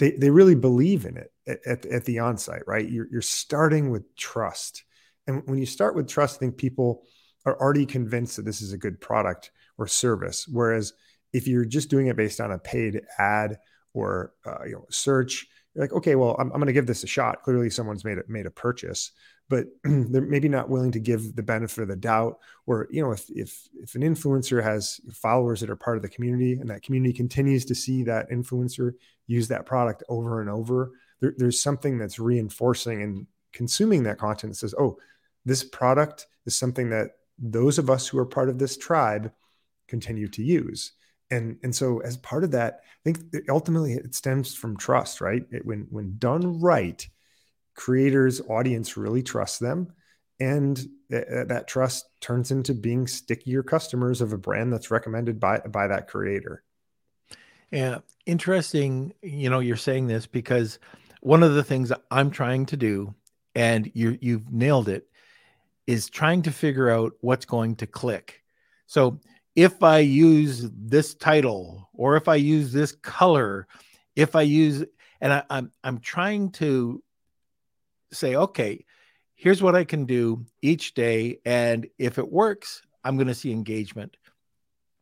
they 0.00 0.10
they 0.12 0.30
really 0.30 0.56
believe 0.56 1.06
in 1.06 1.16
it 1.16 1.32
at, 1.46 1.60
at, 1.64 1.86
at 1.86 2.04
the 2.04 2.16
onsite 2.16 2.62
right? 2.66 2.90
You're, 2.90 3.06
you're 3.10 3.22
starting 3.22 3.90
with 3.90 4.16
trust. 4.16 4.82
And 5.28 5.42
when 5.46 5.58
you 5.58 5.66
start 5.66 5.94
with 5.94 6.08
trust 6.08 6.36
i 6.36 6.38
think 6.40 6.56
people 6.56 7.04
are 7.46 7.56
already 7.60 7.86
convinced 7.86 8.36
that 8.36 8.44
this 8.44 8.60
is 8.60 8.72
a 8.72 8.78
good 8.78 9.00
product 9.00 9.52
or 9.78 9.86
service. 9.86 10.48
Whereas 10.48 10.92
if 11.32 11.46
you're 11.46 11.64
just 11.64 11.88
doing 11.88 12.08
it 12.08 12.16
based 12.16 12.40
on 12.40 12.50
a 12.50 12.58
paid 12.58 13.02
ad 13.18 13.58
or 13.94 14.32
uh, 14.44 14.64
you 14.66 14.72
know 14.72 14.86
search 14.90 15.46
you're 15.74 15.84
like 15.84 15.92
okay 15.92 16.14
well 16.14 16.34
i'm, 16.38 16.50
I'm 16.52 16.58
going 16.58 16.66
to 16.66 16.72
give 16.72 16.88
this 16.88 17.04
a 17.04 17.06
shot. 17.06 17.42
Clearly 17.42 17.70
someone's 17.70 18.04
made 18.04 18.18
a 18.18 18.22
made 18.26 18.46
a 18.46 18.50
purchase 18.50 19.12
but 19.52 19.66
they're 19.84 20.22
maybe 20.22 20.48
not 20.48 20.70
willing 20.70 20.90
to 20.92 20.98
give 20.98 21.36
the 21.36 21.42
benefit 21.42 21.82
of 21.82 21.88
the 21.88 21.96
doubt 21.96 22.38
or 22.66 22.88
you 22.90 23.02
know 23.02 23.12
if 23.12 23.28
if 23.28 23.68
if 23.74 23.94
an 23.94 24.00
influencer 24.00 24.62
has 24.62 24.98
followers 25.12 25.60
that 25.60 25.68
are 25.68 25.76
part 25.76 25.98
of 25.98 26.02
the 26.02 26.08
community 26.08 26.54
and 26.54 26.70
that 26.70 26.82
community 26.82 27.12
continues 27.12 27.66
to 27.66 27.74
see 27.74 28.02
that 28.02 28.30
influencer 28.30 28.92
use 29.26 29.48
that 29.48 29.66
product 29.66 30.02
over 30.08 30.40
and 30.40 30.48
over 30.48 30.92
there, 31.20 31.34
there's 31.36 31.60
something 31.60 31.98
that's 31.98 32.18
reinforcing 32.18 33.02
and 33.02 33.26
consuming 33.52 34.04
that 34.04 34.18
content 34.18 34.52
that 34.52 34.56
says 34.56 34.74
oh 34.78 34.96
this 35.44 35.62
product 35.62 36.26
is 36.46 36.56
something 36.56 36.88
that 36.88 37.10
those 37.38 37.78
of 37.78 37.90
us 37.90 38.08
who 38.08 38.18
are 38.18 38.26
part 38.26 38.48
of 38.48 38.58
this 38.58 38.76
tribe 38.76 39.32
continue 39.88 40.28
to 40.28 40.42
use. 40.42 40.92
And 41.30 41.58
and 41.62 41.74
so 41.74 42.00
as 42.00 42.16
part 42.18 42.44
of 42.44 42.50
that 42.52 42.80
i 42.84 43.02
think 43.04 43.18
ultimately 43.48 43.94
it 43.94 44.14
stems 44.14 44.54
from 44.54 44.76
trust 44.76 45.20
right? 45.20 45.42
It, 45.50 45.64
when 45.64 45.86
when 45.90 46.16
done 46.18 46.60
right 46.60 47.06
creators 47.74 48.40
audience 48.48 48.96
really 48.96 49.22
trusts 49.22 49.58
them 49.58 49.92
and 50.40 50.76
th- 51.10 51.26
that 51.48 51.66
trust 51.66 52.06
turns 52.20 52.50
into 52.50 52.74
being 52.74 53.06
stickier 53.06 53.62
customers 53.62 54.20
of 54.20 54.32
a 54.32 54.38
brand 54.38 54.72
that's 54.72 54.90
recommended 54.90 55.38
by 55.38 55.58
by 55.58 55.86
that 55.86 56.08
creator 56.08 56.62
yeah 57.70 57.98
interesting 58.26 59.12
you 59.22 59.48
know 59.48 59.60
you're 59.60 59.76
saying 59.76 60.06
this 60.06 60.26
because 60.26 60.78
one 61.20 61.42
of 61.42 61.54
the 61.54 61.64
things 61.64 61.92
i'm 62.10 62.30
trying 62.30 62.66
to 62.66 62.76
do 62.76 63.14
and 63.54 63.90
you 63.94 64.18
you've 64.20 64.50
nailed 64.52 64.88
it 64.88 65.06
is 65.86 66.08
trying 66.08 66.42
to 66.42 66.50
figure 66.50 66.90
out 66.90 67.12
what's 67.20 67.44
going 67.44 67.76
to 67.76 67.86
click. 67.86 68.42
So 68.86 69.20
if 69.56 69.82
I 69.82 69.98
use 69.98 70.68
this 70.72 71.14
title 71.14 71.88
or 71.92 72.16
if 72.16 72.28
I 72.28 72.36
use 72.36 72.72
this 72.72 72.92
color, 72.92 73.66
if 74.16 74.36
I 74.36 74.42
use 74.42 74.84
and 75.20 75.32
I, 75.32 75.42
I'm 75.50 75.70
I'm 75.84 75.98
trying 75.98 76.50
to 76.52 77.02
say, 78.12 78.36
okay, 78.36 78.84
here's 79.34 79.62
what 79.62 79.74
I 79.74 79.84
can 79.84 80.04
do 80.04 80.44
each 80.60 80.94
day. 80.94 81.38
And 81.44 81.88
if 81.98 82.18
it 82.18 82.30
works, 82.30 82.82
I'm 83.02 83.16
going 83.16 83.28
to 83.28 83.34
see 83.34 83.52
engagement. 83.52 84.16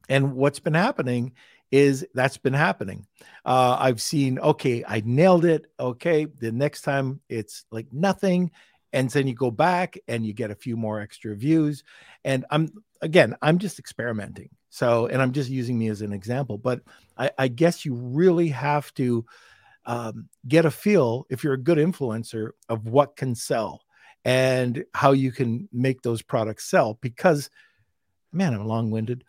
And 0.08 0.34
what's 0.34 0.60
been 0.60 0.74
happening 0.74 1.32
is 1.70 2.06
that's 2.14 2.38
been 2.38 2.54
happening. 2.54 3.06
Uh, 3.44 3.76
I've 3.78 4.00
seen, 4.00 4.38
okay, 4.38 4.84
I 4.86 5.02
nailed 5.04 5.44
it. 5.44 5.66
Okay. 5.78 6.24
The 6.24 6.50
next 6.50 6.82
time 6.82 7.20
it's 7.28 7.64
like 7.70 7.86
nothing. 7.92 8.50
And 8.92 9.08
then 9.10 9.28
you 9.28 9.34
go 9.34 9.52
back 9.52 9.98
and 10.08 10.26
you 10.26 10.32
get 10.32 10.50
a 10.50 10.56
few 10.56 10.76
more 10.76 11.00
extra 11.00 11.36
views. 11.36 11.84
And 12.24 12.44
I'm, 12.50 12.72
again, 13.00 13.36
I'm 13.40 13.58
just 13.58 13.78
experimenting. 13.78 14.48
So, 14.70 15.06
and 15.06 15.20
I'm 15.22 15.32
just 15.32 15.50
using 15.50 15.78
me 15.78 15.88
as 15.88 16.02
an 16.02 16.12
example, 16.12 16.58
but 16.58 16.80
I, 17.16 17.30
I 17.38 17.48
guess 17.48 17.84
you 17.84 17.94
really 17.94 18.48
have 18.48 18.92
to 18.94 19.26
um, 19.86 20.28
get 20.46 20.64
a 20.64 20.70
feel 20.70 21.26
if 21.30 21.42
you're 21.42 21.54
a 21.54 21.58
good 21.58 21.78
influencer 21.78 22.50
of 22.68 22.86
what 22.86 23.16
can 23.16 23.34
sell 23.34 23.82
and 24.24 24.84
how 24.94 25.12
you 25.12 25.32
can 25.32 25.68
make 25.72 26.02
those 26.02 26.22
products 26.22 26.68
sell 26.68 26.98
because 27.00 27.48
man 28.32 28.52
i'm 28.52 28.66
long-winded 28.66 29.24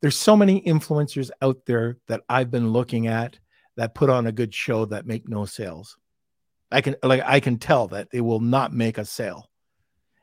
there's 0.00 0.16
so 0.16 0.36
many 0.36 0.60
influencers 0.62 1.30
out 1.42 1.64
there 1.66 1.98
that 2.06 2.22
I've 2.28 2.50
been 2.50 2.70
looking 2.70 3.06
at 3.06 3.38
that 3.76 3.94
put 3.94 4.10
on 4.10 4.26
a 4.26 4.32
good 4.32 4.54
show 4.54 4.84
that 4.86 5.06
make 5.06 5.28
no 5.28 5.44
sales. 5.44 5.96
I 6.70 6.80
can 6.80 6.96
like 7.02 7.22
I 7.24 7.40
can 7.40 7.58
tell 7.58 7.88
that 7.88 8.10
they 8.10 8.20
will 8.20 8.40
not 8.40 8.72
make 8.72 8.98
a 8.98 9.04
sale. 9.04 9.50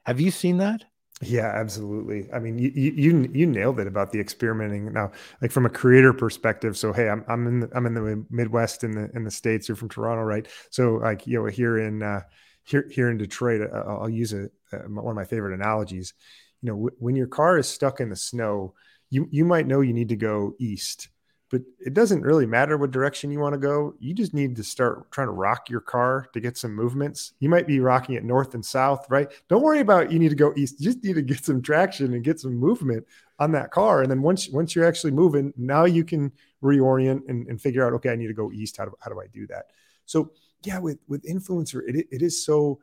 Have 0.06 0.20
you 0.20 0.32
seen 0.32 0.58
that? 0.58 0.84
Yeah, 1.24 1.48
absolutely. 1.48 2.28
I 2.34 2.40
mean, 2.40 2.58
you 2.58 2.70
you 2.74 3.30
you 3.34 3.46
nailed 3.46 3.80
it 3.80 3.86
about 3.88 4.12
the 4.12 4.20
experimenting. 4.20 4.92
Now, 4.92 5.12
like 5.42 5.52
from 5.52 5.66
a 5.66 5.70
creator 5.70 6.12
perspective, 6.12 6.76
so 6.76 6.92
hey, 6.92 7.08
I'm 7.08 7.24
I'm 7.28 7.46
in 7.48 7.60
the, 7.62 7.70
I'm 7.76 7.86
in 7.86 7.94
the 7.94 8.26
Midwest 8.32 8.84
in 8.84 8.92
the 8.92 9.12
in 9.16 9.24
the 9.24 9.32
states. 9.32 9.68
You're 9.68 9.76
from 9.76 9.90
Toronto, 9.90 10.24
right? 10.24 10.48
So 10.72 10.96
like 10.96 11.28
you 11.28 11.40
know 11.40 11.46
here 11.46 11.78
in 11.78 12.02
uh, 12.02 12.22
here 12.64 12.88
here 12.92 13.12
in 13.12 13.18
Detroit, 13.18 13.62
uh, 13.72 13.76
I'll 13.88 14.10
use 14.10 14.34
a, 14.34 14.50
a, 14.72 14.78
one 14.90 15.12
of 15.12 15.16
my 15.16 15.26
favorite 15.26 15.54
analogies. 15.54 16.14
You 16.62 16.70
know, 16.70 16.76
w- 16.76 16.96
when 16.98 17.16
your 17.16 17.28
car 17.28 17.58
is 17.60 17.68
stuck 17.68 18.00
in 18.00 18.10
the 18.10 18.16
snow, 18.16 18.74
you 19.12 19.28
you 19.30 19.46
might 19.46 19.68
know 19.68 19.82
you 19.82 19.94
need 19.94 20.10
to 20.10 20.16
go 20.16 20.56
east 20.60 21.10
but 21.54 21.62
it 21.80 21.94
doesn't 21.94 22.24
really 22.24 22.48
matter 22.48 22.80
what 22.80 22.90
direction 22.90 23.30
you 23.30 23.40
want 23.40 23.54
to 23.54 23.60
go. 23.60 23.94
You 24.00 24.16
just 24.16 24.34
need 24.34 24.56
to 24.56 24.64
start 24.64 25.12
trying 25.12 25.28
to 25.28 25.34
rock 25.34 25.70
your 25.70 25.82
car 25.82 26.28
to 26.34 26.40
get 26.40 26.58
some 26.58 26.74
movements. 26.74 27.34
You 27.40 27.48
might 27.48 27.68
be 27.68 27.80
rocking 27.80 28.16
it 28.16 28.24
north 28.24 28.56
and 28.56 28.66
south 28.66 29.06
right? 29.08 29.32
Don't 29.50 29.62
worry 29.62 29.80
about 29.80 30.12
you 30.12 30.18
need 30.18 30.30
to 30.30 30.36
go 30.36 30.52
east. 30.58 30.80
You 30.80 30.86
just 30.86 31.04
need 31.04 31.14
to 31.14 31.22
get 31.22 31.46
some 31.46 31.62
traction 31.62 32.16
and 32.16 32.24
get 32.24 32.40
some 32.40 32.56
movement 32.56 33.06
on 33.38 33.52
that 33.52 33.70
car. 33.70 34.02
And 34.02 34.10
then 34.10 34.24
once 34.24 34.50
once 34.50 34.76
you're 34.76 34.88
actually 34.88 35.12
moving 35.12 35.54
now 35.56 35.86
you 35.86 36.04
can 36.04 36.32
reorient 36.64 37.22
and, 37.28 37.48
and 37.48 37.62
figure 37.62 37.86
out 37.86 37.94
okay 37.94 38.10
i 38.10 38.16
need 38.16 38.28
to 38.28 38.34
go 38.34 38.52
east. 38.52 38.78
How 38.78 38.86
do, 38.86 38.94
how 39.00 39.12
do 39.12 39.22
i 39.22 39.28
do 39.28 39.46
that? 39.46 39.68
So 40.08 40.32
yeah 40.64 40.80
with 40.80 40.98
with 41.08 41.22
influencer 41.24 41.82
it, 41.88 42.08
it 42.10 42.24
is 42.24 42.44
so 42.44 42.80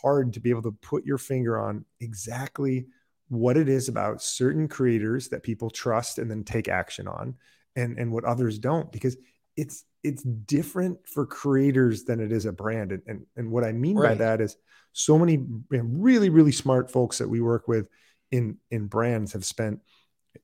hard 0.00 0.32
to 0.34 0.38
be 0.38 0.50
able 0.50 0.62
to 0.62 0.76
put 0.80 1.04
your 1.04 1.18
finger 1.18 1.58
on 1.58 1.84
exactly 1.98 2.86
what 3.30 3.56
it 3.56 3.68
is 3.68 3.88
about 3.88 4.22
certain 4.22 4.68
creators 4.68 5.28
that 5.30 5.42
people 5.42 5.70
trust 5.70 6.20
and 6.20 6.30
then 6.30 6.44
take 6.44 6.68
action 6.68 7.08
on 7.08 7.34
and 7.76 7.98
and 7.98 8.12
what 8.12 8.24
others 8.24 8.58
don't 8.58 8.90
because 8.92 9.16
it's 9.56 9.84
it's 10.02 10.22
different 10.22 10.98
for 11.06 11.26
creators 11.26 12.04
than 12.04 12.20
it 12.20 12.32
is 12.32 12.46
a 12.46 12.52
brand. 12.52 12.92
And 12.92 13.02
and, 13.06 13.26
and 13.36 13.50
what 13.50 13.64
i 13.64 13.72
mean 13.72 13.96
right. 13.96 14.10
by 14.10 14.14
that 14.16 14.40
is 14.40 14.56
so 14.92 15.18
many 15.18 15.44
really 15.70 16.28
really 16.28 16.52
smart 16.52 16.90
folks 16.90 17.18
that 17.18 17.28
we 17.28 17.40
work 17.40 17.68
with 17.68 17.88
in 18.30 18.58
in 18.70 18.86
brands 18.86 19.32
have 19.32 19.44
spent 19.44 19.80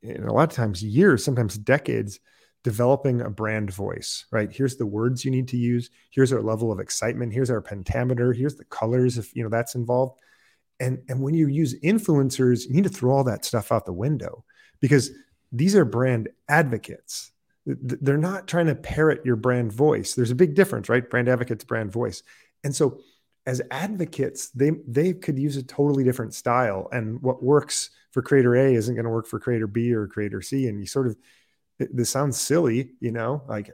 in 0.03 0.25
a 0.25 0.33
lot 0.33 0.51
of 0.51 0.57
times 0.57 0.83
years 0.83 1.25
sometimes 1.25 1.57
decades 1.57 2.21
developing 2.65 3.21
a 3.21 3.31
brand 3.31 3.73
voice 3.73 4.27
right? 4.31 4.51
Here's 4.53 4.77
the 4.77 4.87
words 4.87 5.25
you 5.25 5.31
need 5.31 5.49
to 5.49 5.57
use. 5.57 5.91
Here's 6.11 6.33
our 6.33 6.43
level 6.43 6.73
of 6.73 6.81
excitement. 6.81 7.33
Here's 7.33 7.51
our 7.51 7.61
pentameter. 7.61 8.33
Here's 8.33 8.57
the 8.57 8.65
colors 8.65 9.17
if 9.17 9.35
you 9.35 9.43
know 9.43 9.49
that's 9.49 9.75
involved. 9.75 10.21
And 10.81 10.99
and 11.09 11.23
when 11.23 11.35
you 11.35 11.49
use 11.49 11.79
influencers 11.81 12.67
you 12.67 12.75
need 12.75 12.85
to 12.85 12.91
throw 12.91 13.13
all 13.13 13.25
that 13.25 13.45
stuff 13.45 13.73
out 13.73 13.85
the 13.85 13.93
window 13.93 14.45
because 14.81 15.11
these 15.53 15.75
are 15.75 15.85
brand 15.85 16.29
advocates. 16.49 17.33
They're 17.67 18.17
not 18.17 18.47
trying 18.47 18.67
to 18.67 18.75
parrot 18.75 19.25
your 19.25 19.37
brand 19.37 19.73
voice. 19.73 20.15
There's 20.15 20.31
a 20.31 20.37
big 20.37 20.55
difference 20.55 20.89
right? 20.89 21.09
Brand 21.09 21.29
advocates 21.29 21.65
brand 21.65 21.93
voice. 21.93 22.23
And 22.65 22.75
so 22.75 23.01
as 23.47 23.63
advocates 23.71 24.51
they 24.51 24.73
they 24.87 25.13
could 25.13 25.39
use 25.39 25.57
a 25.57 25.63
totally 25.63 26.05
different 26.05 26.35
style. 26.35 26.89
And 26.93 27.21
what 27.23 27.43
works 27.43 27.91
for 28.13 28.23
creator 28.23 28.55
a 28.55 28.75
isn't 28.75 28.95
going 28.95 29.05
to 29.05 29.11
work 29.11 29.27
for 29.27 29.39
creator 29.39 29.67
b 29.67 29.93
or 29.93 30.07
creator 30.07 30.41
c. 30.41 30.67
And 30.67 30.81
you 30.81 30.87
sort 30.87 31.07
of 31.07 31.17
this 31.79 32.11
sounds 32.11 32.41
silly 32.41 32.91
you 32.99 33.13
know 33.13 33.43
like 33.47 33.71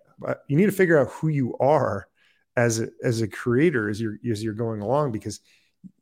you 0.47 0.57
need 0.57 0.67
to 0.67 0.73
figure 0.73 0.99
out 0.99 1.09
who 1.09 1.29
you 1.29 1.57
are 1.59 2.07
as 2.55 2.79
a, 2.81 2.89
as 3.03 3.23
a 3.23 3.29
creator 3.29 3.89
as 3.89 4.01
you're 4.01 4.19
as 4.31 4.43
you're 4.45 4.55
going 4.55 4.83
along 4.83 5.11
because 5.13 5.41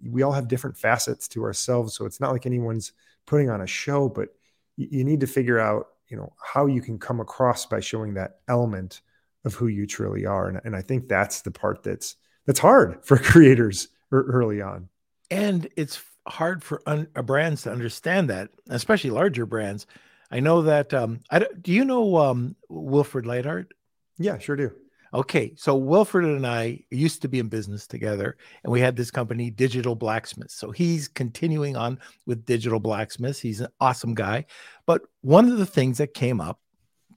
we 0.03 0.23
all 0.23 0.33
have 0.33 0.49
different 0.49 0.77
facets 0.77 1.29
to 1.29 1.45
ourselves. 1.45 1.95
So 1.95 2.07
it's 2.07 2.21
not 2.21 2.33
like 2.33 2.47
anyone's 2.47 2.93
putting 3.27 3.51
on 3.51 3.61
a 3.61 3.67
show, 3.67 4.09
but 4.09 4.29
you 4.77 5.05
need 5.05 5.21
to 5.21 5.27
figure 5.27 5.59
out, 5.59 5.89
you 6.09 6.17
know, 6.17 6.33
how 6.43 6.67
you 6.67 6.81
can 6.81 6.99
come 6.99 7.21
across 7.21 7.67
by 7.67 7.81
showing 7.81 8.15
that 8.15 8.41
element 8.49 9.01
of 9.45 9.55
who 9.55 9.67
you 9.67 9.87
truly 9.87 10.27
are. 10.27 10.49
And, 10.49 10.61
and 10.65 10.77
I 10.77 10.83
think 10.83 11.09
that's 11.09 11.43
the 11.43 11.51
part 11.51 11.83
that's 11.83 12.17
that's 12.47 12.59
hard 12.59 12.99
for 13.05 13.17
creators 13.17 13.89
early 14.11 14.61
on. 14.61 14.89
And 15.31 15.69
it's 15.77 16.03
hard 16.27 16.63
for 16.63 16.83
un- 16.87 17.09
brands 17.25 17.63
to 17.63 17.73
understand 17.73 18.31
that, 18.31 18.51
especially 18.69 19.11
larger 19.11 19.47
brands. 19.47 19.87
I 20.31 20.41
know 20.41 20.63
that. 20.63 20.95
Um, 20.95 21.21
I 21.31 21.47
do 21.61 21.73
you 21.73 21.85
know 21.85 22.17
um, 22.17 22.57
Wilfred 22.69 23.27
Lightheart? 23.27 23.73
Yeah, 24.19 24.39
sure 24.39 24.57
do. 24.57 24.73
Okay, 25.15 25.53
so 25.57 25.77
Wilfred 25.77 26.25
and 26.25 26.47
I 26.47 26.81
used 26.91 27.21
to 27.21 27.29
be 27.29 27.39
in 27.39 27.49
business 27.49 27.87
together, 27.87 28.39
and 28.65 28.73
we 28.73 28.81
had 28.81 28.97
this 28.97 29.11
company, 29.11 29.51
Digital 29.51 29.95
Blacksmiths. 29.95 30.55
So 30.55 30.71
he's 30.71 31.07
continuing 31.07 31.77
on 31.77 31.99
with 32.25 32.47
Digital 32.47 32.81
Blacksmiths. 32.81 33.39
He's 33.39 33.61
an 33.61 33.69
awesome 33.79 34.15
guy. 34.15 34.47
But 34.87 35.03
one 35.21 35.51
of 35.51 35.59
the 35.59 35.67
things 35.67 35.99
that 35.99 36.15
came 36.15 36.41
up 36.41 36.61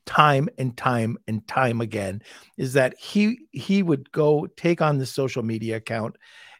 time 0.06 0.50
and 0.58 0.76
time 0.76 1.18
and 1.28 1.48
time 1.48 1.80
again 1.80 2.22
is 2.58 2.74
that 2.74 2.98
he 3.00 3.40
he 3.52 3.82
would 3.82 4.12
go 4.12 4.46
take 4.58 4.82
on 4.82 4.98
the 4.98 5.06
social 5.06 5.42
media 5.42 5.78
account 5.78 6.18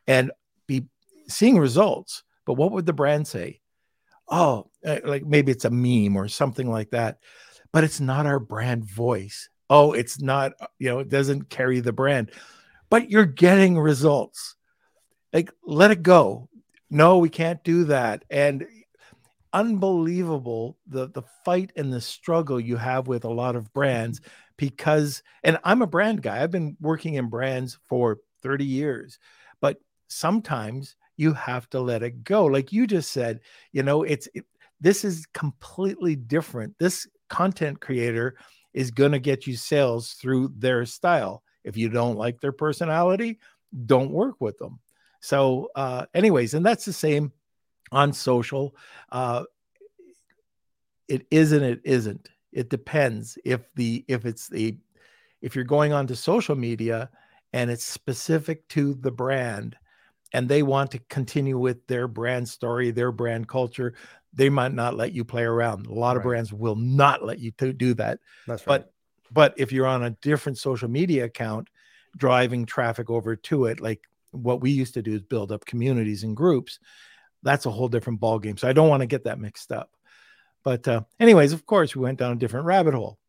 and 0.08 0.32
be 0.68 0.86
seeing 1.28 1.58
results. 1.58 2.24
But 2.46 2.54
what 2.54 2.72
would 2.72 2.86
the 2.86 2.94
brand 2.94 3.28
say? 3.28 3.60
Oh, 4.30 4.70
eh, 4.86 5.02
like 5.04 5.26
maybe 5.26 5.52
it's 5.52 5.66
a 5.66 5.70
meme 5.70 6.16
or 6.16 6.30
something 6.30 6.72
like 6.72 6.92
that. 6.92 7.18
But 7.74 7.84
it's 7.84 8.00
not 8.00 8.26
our 8.26 8.40
brand 8.40 8.86
voice 8.86 9.50
oh, 9.70 9.94
it's 9.94 10.22
not, 10.22 10.54
uh, 10.60 10.68
you 10.80 10.90
know, 10.90 11.00
it 11.00 11.10
doesn't 11.10 11.50
carry 11.50 11.80
the 11.80 11.94
brand, 11.94 12.32
but 12.90 13.10
you're 13.10 13.26
getting 13.26 13.78
results. 13.78 14.56
Like, 15.34 15.52
let 15.66 15.92
it 15.92 16.04
go. 16.04 16.50
No, 16.90 17.18
we 17.18 17.30
can't 17.30 17.64
do 17.64 17.86
that. 17.86 18.24
And 18.30 18.66
unbelievable 19.54 20.78
the 20.86 21.08
the 21.12 21.24
fight 21.46 21.72
and 21.78 21.92
the 21.92 22.02
struggle 22.02 22.60
you 22.60 22.76
have 22.76 23.08
with 23.08 23.24
a 23.24 23.30
lot 23.30 23.56
of 23.56 23.72
brands 23.72 24.20
because 24.58 25.24
and 25.46 25.58
I'm 25.64 25.82
a 25.82 25.88
brand 25.88 26.22
guy. 26.22 26.44
I've 26.44 26.52
been 26.52 26.76
working 26.82 27.16
in 27.16 27.30
brands 27.30 27.78
for 27.88 28.20
30 28.44 28.66
years. 28.66 29.18
But 29.62 29.78
sometimes 30.08 30.96
you 31.18 31.34
have 31.34 31.70
to 31.72 31.80
let 31.80 32.04
it 32.04 32.24
go. 32.24 32.46
Like 32.46 32.72
you 32.72 32.86
just 32.86 33.12
said, 33.12 33.40
you 33.72 33.84
know, 33.84 34.04
it's 34.04 34.28
it, 34.34 34.46
this 34.80 35.04
is 35.04 35.26
completely 35.34 36.16
different. 36.16 36.78
This 36.78 37.08
content 37.30 37.80
creator 37.82 38.36
is 38.76 38.92
going 38.92 39.14
to 39.14 39.20
get 39.20 39.48
you 39.48 39.56
sales 39.56 40.12
through 40.14 40.52
their 40.58 40.86
style. 40.86 41.42
If 41.64 41.78
you 41.78 41.88
don't 41.88 42.18
like 42.18 42.42
their 42.42 42.52
personality, 42.52 43.40
don't 43.86 44.12
work 44.12 44.36
with 44.40 44.58
them. 44.58 44.80
So, 45.22 45.70
uh, 45.76 46.06
anyways, 46.14 46.54
and 46.54 46.64
that's 46.64 46.84
the 46.84 46.94
same 46.94 47.32
on 47.94 48.12
social. 48.12 48.76
Uh, 49.10 49.46
it 51.08 51.26
isn't. 51.32 51.64
It 51.64 51.82
isn't. 51.86 52.30
It 52.52 52.70
depends 52.70 53.38
if 53.46 53.62
the 53.76 54.04
if 54.10 54.26
it's 54.26 54.50
the 54.50 54.78
if 55.42 55.56
you're 55.56 55.64
going 55.64 55.94
on 55.94 56.06
to 56.08 56.16
social 56.16 56.56
media 56.56 57.10
and 57.54 57.72
it's 57.72 57.86
specific 57.86 58.68
to 58.70 58.94
the 58.96 59.12
brand 59.12 59.78
and 60.34 60.50
they 60.50 60.64
want 60.64 60.92
to 60.92 61.00
continue 61.10 61.58
with 61.58 61.88
their 61.88 62.08
brand 62.10 62.50
story, 62.50 62.92
their 62.92 63.12
brand 63.12 63.48
culture, 63.48 63.94
they 64.36 64.50
might 64.50 64.74
not 64.74 64.96
let 64.96 65.14
you 65.14 65.24
play 65.24 65.44
around. 65.44 65.88
A 65.88 65.94
lot 65.94 66.10
right. 66.10 66.18
of 66.18 66.24
brands 66.24 66.54
will 66.54 66.76
not 66.76 67.24
let 67.24 67.40
you 67.40 67.52
to 67.58 67.74
do 67.74 67.94
that. 67.96 68.20
That's 68.48 68.66
right. 68.68 68.82
But 68.82 68.92
but 69.32 69.54
if 69.58 69.72
you're 69.72 69.88
on 69.88 70.04
a 70.04 70.12
different 70.12 70.58
social 70.58 70.90
media 70.90 71.26
account, 71.26 71.70
driving 72.16 72.66
traffic 72.66 73.10
over 73.10 73.36
to 73.36 73.66
it, 73.66 73.80
like 73.80 74.02
what 74.32 74.62
we 74.62 74.72
used 74.72 74.94
to 74.96 75.02
do 75.02 75.14
is 75.14 75.22
build 75.22 75.52
up 75.52 75.66
communities 75.66 76.24
and 76.24 76.36
groups. 76.36 76.80
That's 77.44 77.66
a 77.66 77.72
whole 77.72 77.88
different 77.88 78.20
ball 78.20 78.40
game. 78.40 78.58
So 78.58 78.68
I 78.68 78.74
don't 78.74 78.90
want 78.90 79.02
to 79.02 79.08
get 79.08 79.24
that 79.26 79.40
mixed 79.40 79.72
up. 79.72 79.92
But 80.64 80.88
uh, 80.88 81.02
anyways, 81.20 81.54
of 81.54 81.66
course, 81.66 81.96
we 81.96 82.02
went 82.02 82.20
down 82.20 82.34
a 82.34 82.38
different 82.38 82.66
rabbit 82.66 82.94
hole. 82.94 83.20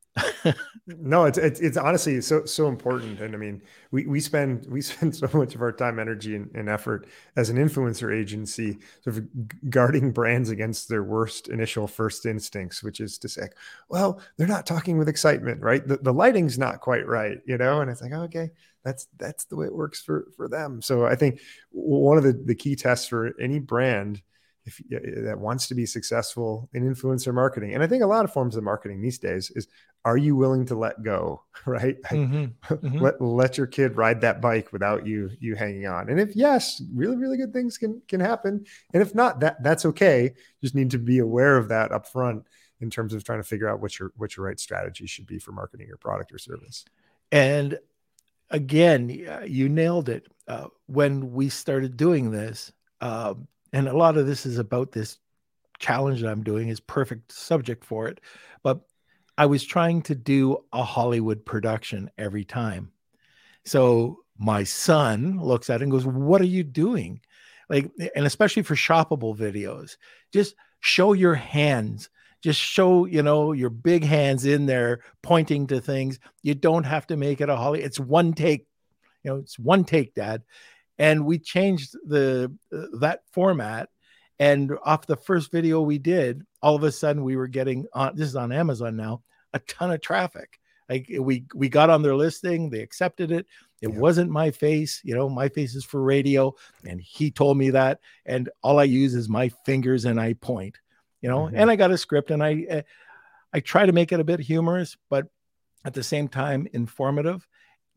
No, 0.86 1.24
it's, 1.24 1.38
it's, 1.38 1.60
it's 1.60 1.76
honestly 1.76 2.20
so 2.20 2.44
so 2.44 2.68
important, 2.68 3.20
and 3.20 3.34
I 3.34 3.38
mean, 3.38 3.62
we 3.90 4.06
we 4.06 4.20
spend 4.20 4.66
we 4.68 4.80
spend 4.82 5.14
so 5.14 5.28
much 5.32 5.54
of 5.54 5.62
our 5.62 5.72
time, 5.72 5.98
energy, 5.98 6.36
and, 6.36 6.50
and 6.54 6.68
effort 6.68 7.06
as 7.36 7.50
an 7.50 7.56
influencer 7.56 8.16
agency, 8.16 8.78
sort 9.02 9.18
of 9.18 9.26
guarding 9.70 10.12
brands 10.12 10.50
against 10.50 10.88
their 10.88 11.02
worst 11.02 11.48
initial 11.48 11.86
first 11.86 12.26
instincts, 12.26 12.82
which 12.82 13.00
is 13.00 13.18
to 13.18 13.28
say, 13.28 13.48
well, 13.88 14.20
they're 14.36 14.46
not 14.46 14.66
talking 14.66 14.98
with 14.98 15.08
excitement, 15.08 15.62
right? 15.62 15.86
The, 15.86 15.96
the 15.98 16.12
lighting's 16.12 16.58
not 16.58 16.80
quite 16.80 17.06
right, 17.06 17.38
you 17.46 17.58
know, 17.58 17.80
and 17.80 17.90
it's 17.90 18.02
like, 18.02 18.12
okay, 18.12 18.50
that's 18.84 19.08
that's 19.18 19.44
the 19.46 19.56
way 19.56 19.66
it 19.66 19.74
works 19.74 20.00
for 20.02 20.28
for 20.36 20.48
them. 20.48 20.80
So 20.82 21.06
I 21.06 21.16
think 21.16 21.40
one 21.70 22.18
of 22.18 22.24
the 22.24 22.32
the 22.32 22.54
key 22.54 22.76
tests 22.76 23.08
for 23.08 23.34
any 23.40 23.58
brand 23.58 24.22
if 24.66 24.80
that 25.24 25.38
wants 25.38 25.68
to 25.68 25.74
be 25.74 25.86
successful 25.86 26.68
in 26.74 26.82
influencer 26.82 27.32
marketing 27.32 27.72
and 27.72 27.82
i 27.82 27.86
think 27.86 28.02
a 28.02 28.06
lot 28.06 28.24
of 28.24 28.32
forms 28.32 28.56
of 28.56 28.64
marketing 28.64 29.00
these 29.00 29.18
days 29.18 29.50
is 29.54 29.68
are 30.06 30.16
you 30.16 30.36
willing 30.36 30.64
to 30.64 30.76
let 30.76 31.02
go 31.02 31.42
right 31.66 32.00
mm-hmm. 32.02 32.46
Mm-hmm. 32.74 32.98
let 32.98 33.20
let 33.20 33.58
your 33.58 33.66
kid 33.66 33.96
ride 33.96 34.20
that 34.22 34.40
bike 34.40 34.72
without 34.72 35.06
you 35.06 35.30
you 35.40 35.54
hanging 35.54 35.86
on 35.86 36.08
and 36.08 36.20
if 36.20 36.34
yes 36.34 36.80
really 36.94 37.16
really 37.16 37.36
good 37.36 37.52
things 37.52 37.76
can 37.76 38.00
can 38.08 38.20
happen 38.20 38.64
and 38.94 39.02
if 39.02 39.14
not 39.14 39.40
that 39.40 39.62
that's 39.62 39.84
okay 39.84 40.32
just 40.62 40.74
need 40.74 40.92
to 40.92 40.98
be 40.98 41.18
aware 41.18 41.56
of 41.56 41.68
that 41.68 41.92
up 41.92 42.06
front 42.06 42.44
in 42.80 42.88
terms 42.88 43.12
of 43.12 43.24
trying 43.24 43.40
to 43.40 43.48
figure 43.48 43.68
out 43.68 43.80
what 43.80 43.98
your 43.98 44.12
what 44.16 44.36
your 44.36 44.46
right 44.46 44.60
strategy 44.60 45.06
should 45.06 45.26
be 45.26 45.38
for 45.38 45.52
marketing 45.52 45.88
your 45.88 45.96
product 45.96 46.32
or 46.32 46.38
service 46.38 46.84
and 47.32 47.78
again 48.50 49.08
you 49.44 49.68
nailed 49.68 50.08
it 50.08 50.26
uh, 50.46 50.68
when 50.86 51.32
we 51.32 51.48
started 51.48 51.96
doing 51.96 52.30
this 52.30 52.72
uh, 53.00 53.34
and 53.72 53.88
a 53.88 53.96
lot 53.96 54.16
of 54.16 54.26
this 54.26 54.46
is 54.46 54.58
about 54.58 54.92
this 54.92 55.18
challenge 55.78 56.22
that 56.22 56.30
I'm 56.30 56.42
doing 56.42 56.68
is 56.68 56.80
perfect 56.80 57.32
subject 57.32 57.84
for 57.84 58.08
it. 58.08 58.20
But 58.62 58.80
I 59.38 59.46
was 59.46 59.64
trying 59.64 60.02
to 60.02 60.14
do 60.14 60.64
a 60.72 60.82
Hollywood 60.82 61.44
production 61.44 62.10
every 62.16 62.44
time. 62.44 62.92
So 63.64 64.20
my 64.38 64.64
son 64.64 65.40
looks 65.40 65.70
at 65.70 65.80
it 65.80 65.84
and 65.84 65.92
goes, 65.92 66.06
What 66.06 66.40
are 66.40 66.44
you 66.44 66.64
doing? 66.64 67.20
Like, 67.68 67.90
and 68.14 68.26
especially 68.26 68.62
for 68.62 68.74
shoppable 68.74 69.36
videos, 69.36 69.96
just 70.32 70.54
show 70.80 71.12
your 71.12 71.34
hands. 71.34 72.10
Just 72.42 72.60
show, 72.60 73.06
you 73.06 73.22
know, 73.22 73.52
your 73.52 73.70
big 73.70 74.04
hands 74.04 74.44
in 74.44 74.66
there 74.66 75.00
pointing 75.22 75.66
to 75.68 75.80
things. 75.80 76.20
You 76.42 76.54
don't 76.54 76.84
have 76.84 77.06
to 77.08 77.16
make 77.16 77.40
it 77.40 77.48
a 77.48 77.56
Holly. 77.56 77.82
It's 77.82 77.98
one 77.98 78.34
take, 78.34 78.68
you 79.24 79.30
know, 79.30 79.36
it's 79.38 79.58
one 79.58 79.84
take, 79.84 80.14
dad 80.14 80.42
and 80.98 81.26
we 81.26 81.38
changed 81.38 81.94
the 82.06 82.52
uh, 82.72 82.98
that 83.00 83.20
format 83.32 83.88
and 84.38 84.72
off 84.84 85.06
the 85.06 85.16
first 85.16 85.50
video 85.50 85.80
we 85.80 85.98
did 85.98 86.42
all 86.62 86.74
of 86.74 86.82
a 86.82 86.92
sudden 86.92 87.24
we 87.24 87.36
were 87.36 87.46
getting 87.46 87.86
on 87.92 88.14
this 88.14 88.28
is 88.28 88.36
on 88.36 88.52
amazon 88.52 88.96
now 88.96 89.22
a 89.52 89.58
ton 89.60 89.90
of 89.90 90.00
traffic 90.00 90.58
like 90.88 91.08
we 91.20 91.44
we 91.54 91.68
got 91.68 91.90
on 91.90 92.02
their 92.02 92.14
listing 92.14 92.70
they 92.70 92.80
accepted 92.80 93.30
it 93.30 93.46
it 93.82 93.90
yeah. 93.90 93.98
wasn't 93.98 94.30
my 94.30 94.50
face 94.50 95.00
you 95.04 95.14
know 95.14 95.28
my 95.28 95.48
face 95.48 95.74
is 95.74 95.84
for 95.84 96.02
radio 96.02 96.54
and 96.86 97.00
he 97.00 97.30
told 97.30 97.56
me 97.56 97.70
that 97.70 98.00
and 98.24 98.48
all 98.62 98.78
i 98.78 98.84
use 98.84 99.14
is 99.14 99.28
my 99.28 99.48
fingers 99.64 100.04
and 100.04 100.20
i 100.20 100.32
point 100.34 100.78
you 101.20 101.28
know 101.28 101.40
mm-hmm. 101.40 101.56
and 101.56 101.70
i 101.70 101.76
got 101.76 101.90
a 101.90 101.98
script 101.98 102.30
and 102.30 102.42
i 102.42 102.66
uh, 102.70 102.82
i 103.52 103.60
try 103.60 103.86
to 103.86 103.92
make 103.92 104.12
it 104.12 104.20
a 104.20 104.24
bit 104.24 104.40
humorous 104.40 104.96
but 105.08 105.26
at 105.84 105.94
the 105.94 106.02
same 106.02 106.28
time 106.28 106.66
informative 106.72 107.46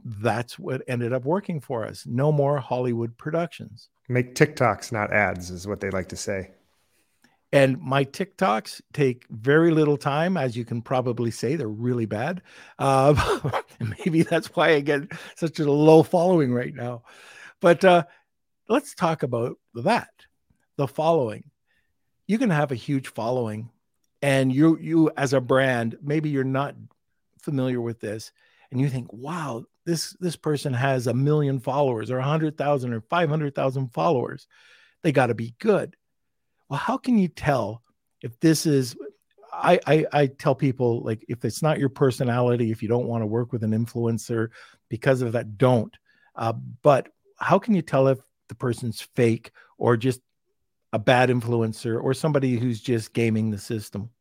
that's 0.04 0.58
what 0.58 0.82
ended 0.88 1.14
up 1.14 1.26
working 1.26 1.60
for 1.60 1.86
us. 1.86 2.06
No 2.06 2.32
more 2.32 2.58
Hollywood 2.60 3.18
productions. 3.18 3.90
Make 4.08 4.36
TikToks, 4.36 4.92
not 4.92 5.14
ads, 5.14 5.52
is 5.52 5.68
what 5.68 5.80
they 5.82 5.90
like 5.90 6.10
to 6.10 6.16
say. 6.16 6.52
And 7.52 7.82
my 7.82 8.06
TikToks 8.06 8.82
take 8.94 9.26
very 9.30 9.72
little 9.72 9.98
time, 9.98 10.38
as 10.38 10.56
you 10.56 10.66
can 10.66 10.82
probably 10.82 11.32
say. 11.32 11.56
They're 11.56 11.68
really 11.68 12.06
bad. 12.06 12.44
Uh, 12.78 13.62
maybe 14.06 14.22
that's 14.22 14.56
why 14.56 14.74
I 14.74 14.82
get 14.82 15.12
such 15.36 15.60
a 15.60 15.72
low 15.72 16.04
following 16.04 16.54
right 16.54 16.74
now. 16.74 17.04
But 17.60 17.84
uh, 17.84 18.04
let's 18.68 18.94
talk 18.94 19.24
about 19.24 19.58
that 19.74 20.10
the 20.78 20.88
following. 20.88 21.44
You 22.28 22.38
can 22.38 22.52
have 22.52 22.72
a 22.72 22.76
huge 22.76 23.08
following, 23.08 23.70
and 24.22 24.54
you, 24.54 24.78
you 24.80 25.12
as 25.18 25.34
a 25.34 25.42
brand, 25.42 25.98
maybe 26.04 26.30
you're 26.30 26.44
not 26.44 26.76
familiar 27.42 27.82
with 27.82 28.00
this, 28.00 28.32
and 28.70 28.80
you 28.80 28.90
think, 28.90 29.12
wow, 29.12 29.66
this 29.90 30.16
this 30.20 30.36
person 30.36 30.72
has 30.74 31.08
a 31.08 31.14
million 31.14 31.60
followers 31.60 32.12
or 32.12 32.20
a 32.20 32.24
hundred 32.24 32.58
thousand 32.58 32.94
or 32.94 33.02
five 33.02 33.28
hundred 33.28 33.56
thousand 33.56 33.90
followers. 33.90 34.48
They 35.02 35.12
got 35.12 35.28
to 35.28 35.34
be 35.34 35.56
good. 35.60 35.96
Well, 36.70 36.80
how 36.80 36.98
can 36.98 37.18
you 37.18 37.28
tell 37.28 37.82
if 38.22 38.40
this 38.40 38.66
is? 38.66 38.96
I, 39.52 39.80
I 39.88 40.06
I 40.14 40.28
tell 40.28 40.54
people 40.54 41.02
like 41.02 41.26
if 41.28 41.44
it's 41.44 41.64
not 41.64 41.80
your 41.80 41.90
personality, 41.90 42.70
if 42.70 42.84
you 42.84 42.88
don't 42.88 43.08
want 43.08 43.24
to 43.24 43.28
work 43.28 43.52
with 43.52 43.64
an 43.64 43.72
influencer 43.72 44.50
because 44.90 45.24
of 45.24 45.32
that, 45.32 45.58
don't. 45.58 45.96
Uh, 46.36 46.54
but 46.84 47.10
how 47.38 47.58
can 47.58 47.74
you 47.74 47.82
tell 47.82 48.08
if 48.10 48.20
the 48.48 48.56
person's 48.56 49.02
fake 49.16 49.52
or 49.80 49.98
just 49.98 50.22
a 50.94 51.00
bad 51.00 51.30
influencer 51.30 52.02
or 52.02 52.14
somebody 52.14 52.60
who's 52.60 52.80
just 52.80 53.14
gaming 53.14 53.50
the 53.50 53.58
system? 53.58 54.12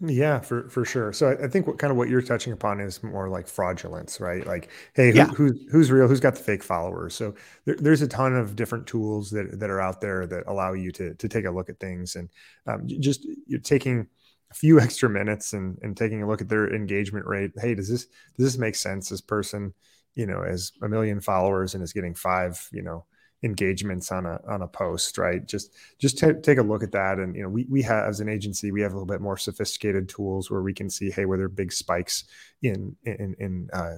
Yeah, 0.00 0.38
for 0.38 0.68
for 0.68 0.84
sure. 0.84 1.12
So 1.12 1.30
I, 1.30 1.46
I 1.46 1.48
think 1.48 1.66
what 1.66 1.78
kind 1.78 1.90
of 1.90 1.96
what 1.96 2.08
you're 2.08 2.22
touching 2.22 2.52
upon 2.52 2.78
is 2.80 3.02
more 3.02 3.28
like 3.28 3.48
fraudulence, 3.48 4.20
right? 4.20 4.46
Like, 4.46 4.68
hey, 4.94 5.10
who, 5.10 5.16
yeah. 5.16 5.26
who's 5.26 5.58
who's 5.72 5.90
real? 5.90 6.06
Who's 6.06 6.20
got 6.20 6.36
the 6.36 6.42
fake 6.42 6.62
followers? 6.62 7.14
So 7.14 7.34
there, 7.64 7.74
there's 7.74 8.00
a 8.00 8.06
ton 8.06 8.36
of 8.36 8.54
different 8.54 8.86
tools 8.86 9.30
that 9.30 9.58
that 9.58 9.70
are 9.70 9.80
out 9.80 10.00
there 10.00 10.24
that 10.28 10.44
allow 10.46 10.72
you 10.72 10.92
to 10.92 11.14
to 11.14 11.28
take 11.28 11.46
a 11.46 11.50
look 11.50 11.68
at 11.68 11.80
things 11.80 12.14
and 12.14 12.28
um, 12.68 12.86
just 12.86 13.26
you're 13.48 13.58
taking 13.58 14.06
a 14.52 14.54
few 14.54 14.78
extra 14.80 15.10
minutes 15.10 15.52
and 15.52 15.78
and 15.82 15.96
taking 15.96 16.22
a 16.22 16.28
look 16.28 16.40
at 16.40 16.48
their 16.48 16.72
engagement 16.72 17.26
rate. 17.26 17.50
Hey, 17.60 17.74
does 17.74 17.88
this 17.88 18.04
does 18.36 18.46
this 18.52 18.56
make 18.58 18.76
sense? 18.76 19.08
This 19.08 19.20
person, 19.20 19.74
you 20.14 20.26
know, 20.26 20.44
has 20.44 20.70
a 20.80 20.88
million 20.88 21.20
followers 21.20 21.74
and 21.74 21.82
is 21.82 21.92
getting 21.92 22.14
five, 22.14 22.68
you 22.70 22.82
know 22.82 23.04
engagements 23.42 24.10
on 24.10 24.26
a 24.26 24.40
on 24.48 24.62
a 24.62 24.68
post 24.68 25.18
right? 25.18 25.46
Just 25.46 25.72
just 25.98 26.18
t- 26.18 26.32
take 26.42 26.58
a 26.58 26.62
look 26.62 26.82
at 26.82 26.92
that. 26.92 27.18
And 27.18 27.36
you 27.36 27.42
know 27.42 27.48
we 27.48 27.66
we 27.68 27.82
have 27.82 28.08
as 28.08 28.20
an 28.20 28.28
agency 28.28 28.72
we 28.72 28.80
have 28.82 28.92
a 28.92 28.94
little 28.94 29.06
bit 29.06 29.20
more 29.20 29.36
sophisticated 29.36 30.08
tools 30.08 30.50
where 30.50 30.62
we 30.62 30.74
can 30.74 30.90
see 30.90 31.10
hey 31.10 31.24
where 31.24 31.38
there 31.38 31.48
big 31.48 31.72
spikes 31.72 32.24
in 32.62 32.96
in 33.04 33.36
in 33.38 33.68
uh, 33.72 33.96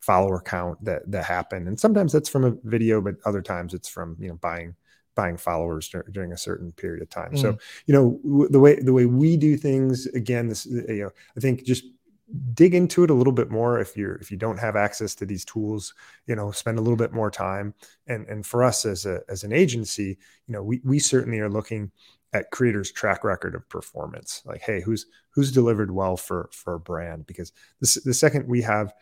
follower 0.00 0.42
count 0.44 0.84
that 0.84 1.08
that 1.10 1.24
happen 1.24 1.68
and 1.68 1.78
sometimes 1.78 2.12
that's 2.12 2.28
from 2.28 2.44
a 2.44 2.52
video 2.64 3.00
but 3.00 3.14
other 3.24 3.40
times 3.40 3.72
it's 3.72 3.88
from 3.88 4.16
you 4.18 4.28
know 4.28 4.34
buying 4.34 4.74
buying 5.14 5.36
followers 5.36 5.94
during 6.10 6.32
a 6.32 6.36
certain 6.36 6.72
period 6.72 7.02
of 7.02 7.08
time. 7.08 7.32
Mm. 7.32 7.38
so 7.38 7.58
you 7.86 7.94
know 7.94 8.18
w- 8.24 8.48
the 8.48 8.58
way 8.58 8.80
the 8.80 8.92
way 8.92 9.06
we 9.06 9.36
do 9.36 9.56
things 9.56 10.06
again 10.06 10.48
this 10.48 10.66
you 10.66 11.04
know 11.04 11.10
i 11.36 11.40
think 11.40 11.64
just 11.64 11.84
dig 12.54 12.74
into 12.74 13.04
it 13.04 13.10
a 13.10 13.14
little 13.14 13.32
bit 13.32 13.50
more 13.50 13.78
if 13.78 13.96
you're 13.96 14.16
if 14.16 14.30
you 14.30 14.36
don't 14.36 14.58
have 14.58 14.76
access 14.76 15.14
to 15.14 15.26
these 15.26 15.44
tools 15.44 15.94
you 16.26 16.34
know 16.34 16.50
spend 16.50 16.78
a 16.78 16.80
little 16.80 16.96
bit 16.96 17.12
more 17.12 17.30
time. 17.30 17.74
And 18.06 18.26
and 18.28 18.44
for 18.46 18.62
us 18.62 18.84
as 18.86 19.06
a 19.06 19.20
as 19.28 19.44
an 19.44 19.52
agency 19.52 20.18
you 20.46 20.52
know 20.52 20.62
we 20.62 20.80
we 20.84 20.98
certainly 20.98 21.40
are 21.40 21.50
looking 21.50 21.90
at 22.32 22.50
creators 22.50 22.90
track 22.90 23.24
record 23.24 23.54
of 23.54 23.68
performance. 23.68 24.42
Like 24.44 24.62
hey 24.62 24.80
who's 24.80 25.06
who's 25.30 25.52
delivered 25.52 25.90
well 25.90 26.16
for 26.16 26.48
for 26.52 26.74
a 26.74 26.80
brand? 26.80 27.26
Because 27.26 27.52
this, 27.80 27.94
the 27.94 28.14
second 28.14 28.48
we 28.48 28.62
have 28.62 28.94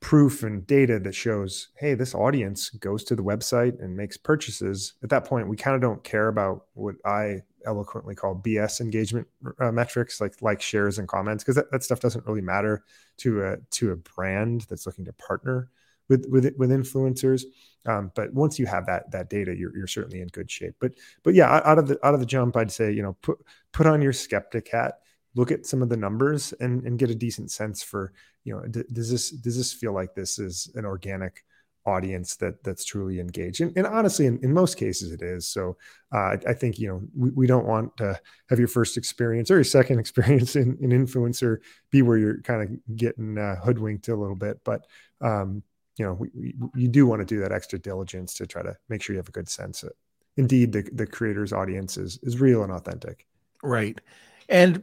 proof 0.00 0.42
and 0.42 0.66
data 0.66 0.98
that 0.98 1.14
shows 1.14 1.68
hey 1.76 1.94
this 1.94 2.14
audience 2.14 2.68
goes 2.70 3.02
to 3.02 3.16
the 3.16 3.22
website 3.22 3.82
and 3.82 3.96
makes 3.96 4.16
purchases 4.16 4.92
at 5.02 5.08
that 5.08 5.24
point 5.24 5.48
we 5.48 5.56
kind 5.56 5.74
of 5.74 5.80
don't 5.80 6.04
care 6.04 6.28
about 6.28 6.66
what 6.74 6.96
i 7.06 7.40
eloquently 7.66 8.14
call 8.14 8.34
BS 8.34 8.80
engagement 8.80 9.26
uh, 9.58 9.72
metrics, 9.72 10.20
like 10.20 10.40
like 10.40 10.62
shares 10.62 10.98
and 10.98 11.08
comments, 11.08 11.44
because 11.44 11.56
that, 11.56 11.70
that 11.72 11.82
stuff 11.82 12.00
doesn't 12.00 12.26
really 12.26 12.40
matter 12.40 12.84
to 13.18 13.44
a 13.44 13.56
to 13.72 13.92
a 13.92 13.96
brand 13.96 14.66
that's 14.68 14.86
looking 14.86 15.04
to 15.04 15.12
partner 15.14 15.70
with 16.08 16.26
with 16.30 16.52
with 16.56 16.70
influencers. 16.70 17.44
Um, 17.86 18.10
but 18.14 18.32
once 18.32 18.58
you 18.58 18.66
have 18.66 18.86
that 18.86 19.10
that 19.12 19.30
data, 19.30 19.54
you're 19.56 19.76
you're 19.76 19.86
certainly 19.86 20.20
in 20.20 20.28
good 20.28 20.50
shape. 20.50 20.74
But 20.80 20.92
but 21.22 21.34
yeah, 21.34 21.60
out 21.64 21.78
of 21.78 21.88
the 21.88 22.04
out 22.06 22.14
of 22.14 22.20
the 22.20 22.26
jump, 22.26 22.56
I'd 22.56 22.72
say 22.72 22.90
you 22.92 23.02
know 23.02 23.16
put 23.22 23.38
put 23.72 23.86
on 23.86 24.02
your 24.02 24.12
skeptic 24.12 24.68
hat, 24.70 25.00
look 25.34 25.50
at 25.50 25.66
some 25.66 25.82
of 25.82 25.88
the 25.88 25.96
numbers, 25.96 26.52
and 26.60 26.84
and 26.84 26.98
get 26.98 27.10
a 27.10 27.14
decent 27.14 27.50
sense 27.50 27.82
for 27.82 28.12
you 28.44 28.54
know 28.54 28.66
d- 28.66 28.84
does 28.92 29.10
this 29.10 29.30
does 29.30 29.56
this 29.56 29.72
feel 29.72 29.92
like 29.92 30.14
this 30.14 30.38
is 30.38 30.70
an 30.74 30.84
organic 30.84 31.44
audience 31.86 32.36
that 32.36 32.62
that's 32.64 32.84
truly 32.84 33.20
engaged 33.20 33.60
and, 33.60 33.72
and 33.76 33.86
honestly 33.86 34.26
in, 34.26 34.38
in, 34.42 34.52
most 34.52 34.76
cases 34.76 35.12
it 35.12 35.22
is. 35.22 35.46
So 35.46 35.76
uh, 36.12 36.18
I, 36.18 36.38
I, 36.48 36.52
think 36.52 36.78
you 36.78 36.88
know 36.88 37.02
we, 37.14 37.30
we 37.30 37.46
don't 37.46 37.66
want 37.66 37.96
to 37.98 38.20
have 38.50 38.58
your 38.58 38.68
first 38.68 38.96
experience 38.96 39.50
or 39.50 39.54
your 39.54 39.64
second 39.64 39.98
experience 40.04 40.56
in, 40.56 40.76
in 40.80 40.90
influencer 40.90 41.58
be 41.90 42.02
where 42.02 42.18
you're 42.18 42.42
kind 42.42 42.62
of 42.62 42.96
getting 42.96 43.38
uh, 43.38 43.56
hoodwinked 43.56 44.08
a 44.08 44.16
little 44.16 44.36
bit 44.36 44.60
but 44.64 44.86
um, 45.20 45.62
you 45.96 46.04
know 46.04 46.14
we, 46.14 46.28
we, 46.34 46.54
you 46.74 46.88
do 46.88 47.06
want 47.06 47.20
to 47.20 47.26
do 47.26 47.40
that 47.40 47.52
extra 47.52 47.78
diligence 47.78 48.34
to 48.34 48.46
try 48.46 48.62
to 48.62 48.76
make 48.88 49.02
sure 49.02 49.14
you 49.14 49.18
have 49.18 49.28
a 49.28 49.32
good 49.32 49.48
sense 49.48 49.82
of 49.82 49.92
indeed 50.36 50.72
the, 50.72 50.82
the 50.92 51.06
creator's 51.06 51.52
audience 51.52 51.96
is 51.96 52.18
is 52.22 52.40
real 52.40 52.62
and 52.62 52.72
authentic. 52.72 53.26
Right. 53.62 54.00
And 54.48 54.82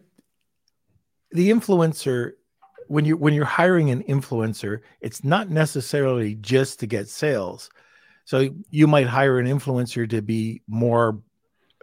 the 1.32 1.50
influencer 1.50 2.34
when 2.94 3.06
you 3.06 3.18
when 3.18 3.34
you're 3.34 3.44
hiring 3.44 3.90
an 3.90 4.04
influencer, 4.04 4.82
it's 5.02 5.24
not 5.24 5.50
necessarily 5.50 6.36
just 6.36 6.80
to 6.80 6.86
get 6.88 7.10
sales. 7.10 7.72
So 8.26 8.50
you 8.70 8.86
might 8.86 9.08
hire 9.08 9.40
an 9.40 9.48
influencer 9.48 10.08
to 10.12 10.22
be 10.22 10.62
more 10.68 11.20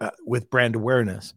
uh, 0.01 0.11
with 0.25 0.51
brand 0.51 0.77
awareness. 0.77 1.35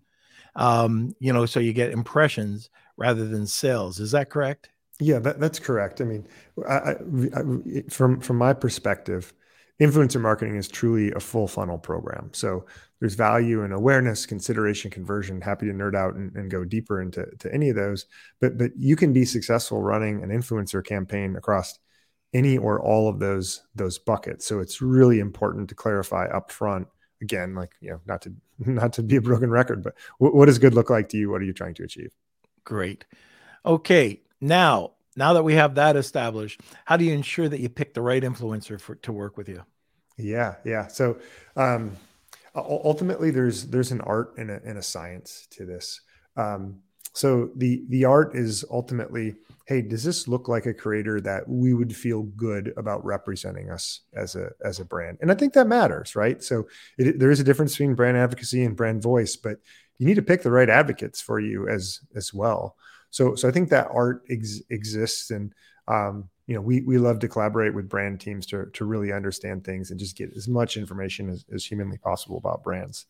Um, 0.55 1.15
you 1.19 1.33
know, 1.33 1.47
so 1.47 1.59
you 1.59 1.73
get 1.73 1.91
impressions 1.91 2.69
rather 2.97 3.25
than 3.25 3.47
sales. 3.47 3.99
Is 3.99 4.11
that 4.11 4.29
correct? 4.29 4.69
Yeah, 4.99 5.17
that, 5.19 5.39
that's 5.39 5.57
correct. 5.57 6.01
I 6.01 6.03
mean, 6.03 6.27
I, 6.69 6.75
I, 6.75 7.83
from 7.89 8.21
from 8.21 8.37
my 8.37 8.53
perspective, 8.53 9.33
influencer 9.81 10.21
marketing 10.21 10.55
is 10.55 10.67
truly 10.67 11.11
a 11.11 11.19
full 11.19 11.47
funnel 11.47 11.77
program. 11.77 12.29
So 12.33 12.65
there's 12.99 13.15
value 13.15 13.63
and 13.63 13.73
awareness, 13.73 14.25
consideration, 14.25 14.91
conversion. 14.91 15.41
Happy 15.41 15.65
to 15.65 15.73
nerd 15.73 15.95
out 15.95 16.15
and, 16.15 16.33
and 16.35 16.49
go 16.49 16.63
deeper 16.63 17.01
into 17.01 17.25
to 17.39 17.53
any 17.53 17.69
of 17.69 17.75
those. 17.75 18.05
But 18.39 18.57
but 18.57 18.71
you 18.77 18.95
can 18.95 19.13
be 19.13 19.25
successful 19.25 19.81
running 19.81 20.23
an 20.23 20.29
influencer 20.29 20.85
campaign 20.85 21.35
across 21.35 21.79
any 22.33 22.57
or 22.57 22.81
all 22.81 23.09
of 23.09 23.19
those 23.19 23.63
those 23.75 23.99
buckets. 23.99 24.45
So 24.45 24.59
it's 24.59 24.81
really 24.81 25.19
important 25.19 25.69
to 25.69 25.75
clarify 25.75 26.27
upfront. 26.29 26.87
Again, 27.21 27.55
like 27.55 27.71
you 27.81 27.91
know, 27.91 28.01
not 28.05 28.21
to 28.23 28.33
not 28.59 28.93
to 28.93 29.03
be 29.03 29.17
a 29.17 29.21
broken 29.21 29.49
record, 29.49 29.83
but 29.83 29.95
what, 30.17 30.33
what 30.33 30.45
does 30.45 30.59
good 30.59 30.73
look 30.73 30.89
like 30.89 31.09
to 31.09 31.17
you? 31.17 31.29
What 31.29 31.41
are 31.41 31.45
you 31.45 31.53
trying 31.53 31.73
to 31.75 31.83
achieve? 31.83 32.11
Great. 32.63 33.05
Okay, 33.65 34.21
now 34.39 34.91
now 35.15 35.33
that 35.33 35.43
we 35.43 35.55
have 35.55 35.75
that 35.75 35.95
established, 35.95 36.61
how 36.85 36.97
do 36.97 37.05
you 37.05 37.13
ensure 37.13 37.49
that 37.49 37.59
you 37.59 37.69
pick 37.69 37.93
the 37.93 38.01
right 38.01 38.23
influencer 38.23 38.79
for 38.79 38.95
to 38.95 39.11
work 39.11 39.37
with 39.37 39.49
you? 39.49 39.63
Yeah, 40.17 40.55
yeah. 40.63 40.87
So 40.87 41.17
um, 41.55 41.97
ultimately, 42.55 43.31
there's 43.31 43.65
there's 43.67 43.91
an 43.91 44.01
art 44.01 44.37
and 44.37 44.51
a, 44.51 44.61
and 44.63 44.77
a 44.77 44.83
science 44.83 45.47
to 45.51 45.65
this. 45.65 46.01
Um, 46.35 46.81
so 47.13 47.51
the 47.55 47.83
the 47.89 48.05
art 48.05 48.35
is 48.35 48.65
ultimately, 48.71 49.35
hey, 49.67 49.81
does 49.81 50.03
this 50.03 50.27
look 50.27 50.47
like 50.47 50.65
a 50.65 50.73
creator 50.73 51.21
that 51.21 51.47
we 51.47 51.73
would 51.73 51.95
feel 51.95 52.23
good 52.23 52.73
about 52.75 53.05
representing 53.05 53.69
us 53.69 54.01
as 54.15 54.35
a 54.35 54.49
as 54.65 54.79
a 54.79 54.85
brand? 54.85 55.19
And 55.21 55.31
I 55.31 55.35
think 55.35 55.53
that 55.53 55.67
matters, 55.67 56.15
right? 56.15 56.43
So 56.43 56.67
it, 56.97 57.19
there 57.19 57.31
is 57.31 57.39
a 57.39 57.43
difference 57.43 57.73
between 57.73 57.93
brand 57.95 58.17
advocacy 58.17 58.63
and 58.63 58.75
brand 58.75 59.03
voice, 59.03 59.35
but 59.35 59.57
you 59.99 60.07
need 60.07 60.15
to 60.15 60.23
pick 60.23 60.41
the 60.41 60.51
right 60.51 60.69
advocates 60.69 61.21
for 61.21 61.39
you 61.39 61.67
as 61.67 61.99
as 62.15 62.33
well. 62.33 62.75
So 63.13 63.35
so 63.35 63.47
I 63.47 63.51
think 63.51 63.69
that 63.69 63.89
art 63.91 64.23
ex- 64.31 64.63
exists, 64.71 65.29
and 65.29 65.53
um, 65.87 66.29
you 66.47 66.55
know 66.55 66.61
we 66.61 66.81
we 66.81 66.97
love 66.97 67.19
to 67.19 67.27
collaborate 67.27 67.75
with 67.75 67.87
brand 67.87 68.19
teams 68.19 68.47
to 68.47 68.65
to 68.73 68.85
really 68.85 69.13
understand 69.13 69.63
things 69.63 69.91
and 69.91 69.99
just 69.99 70.17
get 70.17 70.35
as 70.35 70.47
much 70.47 70.77
information 70.77 71.29
as, 71.29 71.45
as 71.53 71.63
humanly 71.63 71.99
possible 71.99 72.37
about 72.37 72.63
brands. 72.63 73.05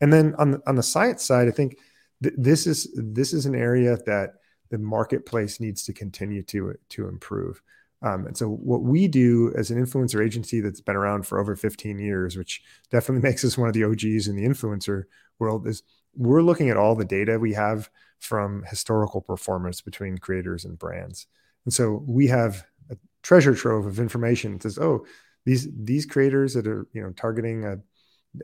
And 0.00 0.12
then 0.12 0.36
on 0.36 0.52
the, 0.52 0.62
on 0.68 0.76
the 0.76 0.84
science 0.84 1.24
side, 1.24 1.48
I 1.48 1.50
think 1.50 1.78
th- 2.22 2.36
this 2.38 2.68
is 2.68 2.88
this 2.94 3.32
is 3.32 3.44
an 3.44 3.56
area 3.56 3.98
that 4.06 4.34
the 4.70 4.78
marketplace 4.78 5.58
needs 5.58 5.82
to 5.82 5.92
continue 5.92 6.44
to 6.44 6.74
to 6.90 7.08
improve. 7.08 7.60
Um, 8.02 8.26
and 8.26 8.36
so, 8.36 8.48
what 8.48 8.82
we 8.82 9.08
do 9.08 9.52
as 9.56 9.72
an 9.72 9.84
influencer 9.84 10.24
agency 10.24 10.60
that's 10.60 10.80
been 10.80 10.94
around 10.94 11.26
for 11.26 11.40
over 11.40 11.56
15 11.56 11.98
years, 11.98 12.36
which 12.36 12.62
definitely 12.88 13.22
makes 13.28 13.44
us 13.44 13.58
one 13.58 13.66
of 13.66 13.74
the 13.74 13.82
OGs 13.82 14.28
in 14.28 14.36
the 14.36 14.46
influencer 14.46 15.04
world, 15.40 15.66
is 15.66 15.82
we're 16.14 16.40
looking 16.40 16.70
at 16.70 16.76
all 16.76 16.94
the 16.94 17.04
data 17.04 17.36
we 17.36 17.52
have 17.54 17.90
from 18.20 18.62
historical 18.68 19.20
performance 19.20 19.80
between 19.80 20.18
creators 20.18 20.64
and 20.64 20.78
brands. 20.78 21.26
And 21.64 21.74
so 21.74 22.04
we 22.06 22.28
have 22.28 22.64
a 22.90 22.96
treasure 23.22 23.54
trove 23.54 23.86
of 23.86 23.98
information 23.98 24.52
that 24.52 24.62
says, 24.62 24.78
oh, 24.78 25.04
these 25.46 25.68
these 25.74 26.06
creators 26.06 26.54
that 26.54 26.66
are 26.66 26.86
you 26.92 27.02
know 27.02 27.10
targeting 27.12 27.64
a, 27.64 27.78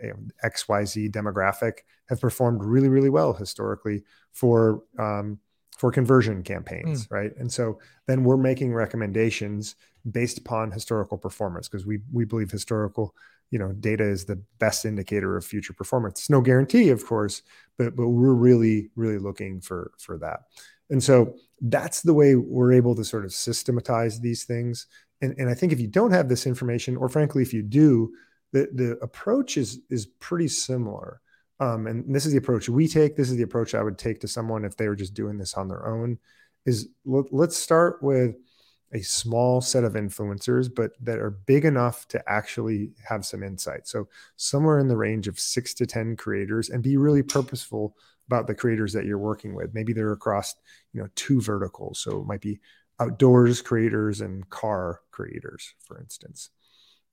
a 0.02 0.48
XYZ 0.48 1.10
demographic 1.10 1.80
have 2.08 2.20
performed 2.20 2.64
really, 2.64 2.88
really 2.88 3.10
well 3.10 3.32
historically 3.32 4.02
for 4.32 4.82
um, 4.98 5.38
for 5.76 5.92
conversion 5.92 6.42
campaigns, 6.42 7.06
mm. 7.06 7.12
right? 7.12 7.32
And 7.36 7.52
so 7.52 7.78
then 8.06 8.24
we're 8.24 8.38
making 8.38 8.72
recommendations 8.72 9.76
based 10.10 10.38
upon 10.38 10.70
historical 10.70 11.18
performance 11.18 11.68
because 11.68 11.86
we 11.86 12.00
we 12.12 12.24
believe 12.24 12.50
historical 12.50 13.14
you 13.50 13.58
know 13.58 13.72
data 13.72 14.04
is 14.04 14.24
the 14.24 14.40
best 14.58 14.84
indicator 14.84 15.36
of 15.36 15.44
future 15.44 15.72
performance. 15.72 16.20
It's 16.20 16.30
no 16.30 16.40
guarantee 16.40 16.90
of 16.90 17.04
course 17.04 17.42
but 17.78 17.96
but 17.96 18.08
we're 18.08 18.34
really 18.34 18.90
really 18.96 19.18
looking 19.18 19.60
for 19.60 19.92
for 19.98 20.18
that. 20.18 20.40
And 20.90 21.02
so 21.02 21.34
that's 21.60 22.02
the 22.02 22.14
way 22.14 22.36
we're 22.36 22.72
able 22.72 22.94
to 22.94 23.04
sort 23.04 23.24
of 23.24 23.32
systematize 23.32 24.20
these 24.20 24.44
things. 24.44 24.86
And, 25.22 25.34
and 25.38 25.48
i 25.48 25.54
think 25.54 25.72
if 25.72 25.80
you 25.80 25.88
don't 25.88 26.12
have 26.12 26.28
this 26.28 26.46
information 26.46 26.96
or 26.96 27.08
frankly 27.08 27.42
if 27.42 27.54
you 27.54 27.62
do 27.62 28.12
the 28.52 28.68
the 28.74 28.98
approach 29.02 29.56
is 29.56 29.80
is 29.90 30.06
pretty 30.06 30.48
similar. 30.48 31.20
Um, 31.58 31.86
and 31.86 32.14
this 32.14 32.26
is 32.26 32.32
the 32.32 32.38
approach 32.38 32.68
we 32.68 32.86
take. 32.86 33.16
This 33.16 33.30
is 33.30 33.36
the 33.36 33.42
approach 33.42 33.74
i 33.74 33.82
would 33.82 33.98
take 33.98 34.20
to 34.20 34.28
someone 34.28 34.64
if 34.64 34.76
they 34.76 34.88
were 34.88 34.96
just 34.96 35.14
doing 35.14 35.38
this 35.38 35.54
on 35.54 35.68
their 35.68 35.86
own 35.86 36.18
is 36.66 36.88
let, 37.04 37.32
let's 37.32 37.56
start 37.56 38.02
with 38.02 38.36
a 38.96 39.02
small 39.02 39.60
set 39.60 39.84
of 39.84 39.92
influencers, 39.92 40.74
but 40.74 40.92
that 41.02 41.18
are 41.18 41.30
big 41.30 41.66
enough 41.66 42.08
to 42.08 42.22
actually 42.26 42.92
have 43.06 43.26
some 43.26 43.42
insight. 43.42 43.86
So 43.86 44.08
somewhere 44.36 44.78
in 44.78 44.88
the 44.88 44.96
range 44.96 45.28
of 45.28 45.38
six 45.38 45.74
to 45.74 45.86
10 45.86 46.16
creators 46.16 46.70
and 46.70 46.82
be 46.82 46.96
really 46.96 47.22
purposeful 47.22 47.94
about 48.26 48.46
the 48.46 48.54
creators 48.54 48.94
that 48.94 49.04
you're 49.04 49.18
working 49.18 49.54
with. 49.54 49.74
Maybe 49.74 49.92
they're 49.92 50.12
across, 50.12 50.54
you 50.94 51.02
know, 51.02 51.08
two 51.14 51.42
verticals. 51.42 52.00
So 52.00 52.22
it 52.22 52.26
might 52.26 52.40
be 52.40 52.58
outdoors 52.98 53.60
creators 53.60 54.22
and 54.22 54.48
car 54.48 55.00
creators, 55.10 55.74
for 55.84 56.00
instance. 56.00 56.48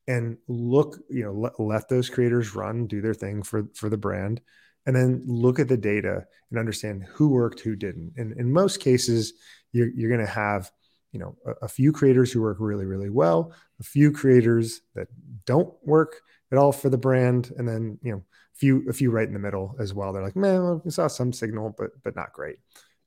And 0.08 0.38
look, 0.48 0.98
you 1.10 1.24
know, 1.26 1.34
let, 1.34 1.60
let 1.60 1.90
those 1.90 2.10
creators 2.10 2.56
run, 2.56 2.88
do 2.88 3.02
their 3.02 3.14
thing 3.14 3.44
for, 3.44 3.68
for 3.74 3.90
the 3.90 3.98
brand 3.98 4.40
and 4.86 4.96
then 4.96 5.22
look 5.26 5.60
at 5.60 5.68
the 5.68 5.78
data 5.78 6.26
and 6.50 6.60
understand 6.60 7.06
who 7.10 7.30
worked, 7.30 7.60
who 7.60 7.76
didn't. 7.76 8.14
And 8.18 8.34
in 8.34 8.52
most 8.52 8.80
cases, 8.80 9.34
you're, 9.72 9.90
you're 9.90 10.10
going 10.10 10.26
to 10.26 10.32
have 10.32 10.72
you 11.14 11.20
know 11.20 11.38
a, 11.46 11.66
a, 11.66 11.68
few 11.68 11.94
creators 11.94 12.32
who 12.32 12.42
work 12.42 12.58
really 12.60 12.86
really 12.86 13.10
well 13.10 13.54
a 13.80 13.84
few 13.84 14.12
creators 14.12 14.82
that 14.96 15.08
don't 15.46 15.74
work 15.84 16.22
at 16.52 16.58
all 16.58 16.72
for 16.72 16.90
the 16.90 16.98
brand 16.98 17.54
and 17.58 17.68
then 17.68 17.98
you 18.02 18.12
know 18.12 18.18
a 18.18 18.58
few 18.58 18.84
a 18.90 18.94
few 18.94 19.10
right 19.10 19.28
in 19.28 19.34
the 19.34 19.40
middle 19.40 19.76
as 19.80 19.94
well. 19.94 20.12
They're 20.12 20.24
like 20.24 20.36
man 20.36 20.82
we 20.84 20.92
saw 20.92 21.08
some 21.08 21.32
signal 21.32 21.74
but 21.78 21.92
but 22.04 22.16
not 22.16 22.34
great. 22.34 22.58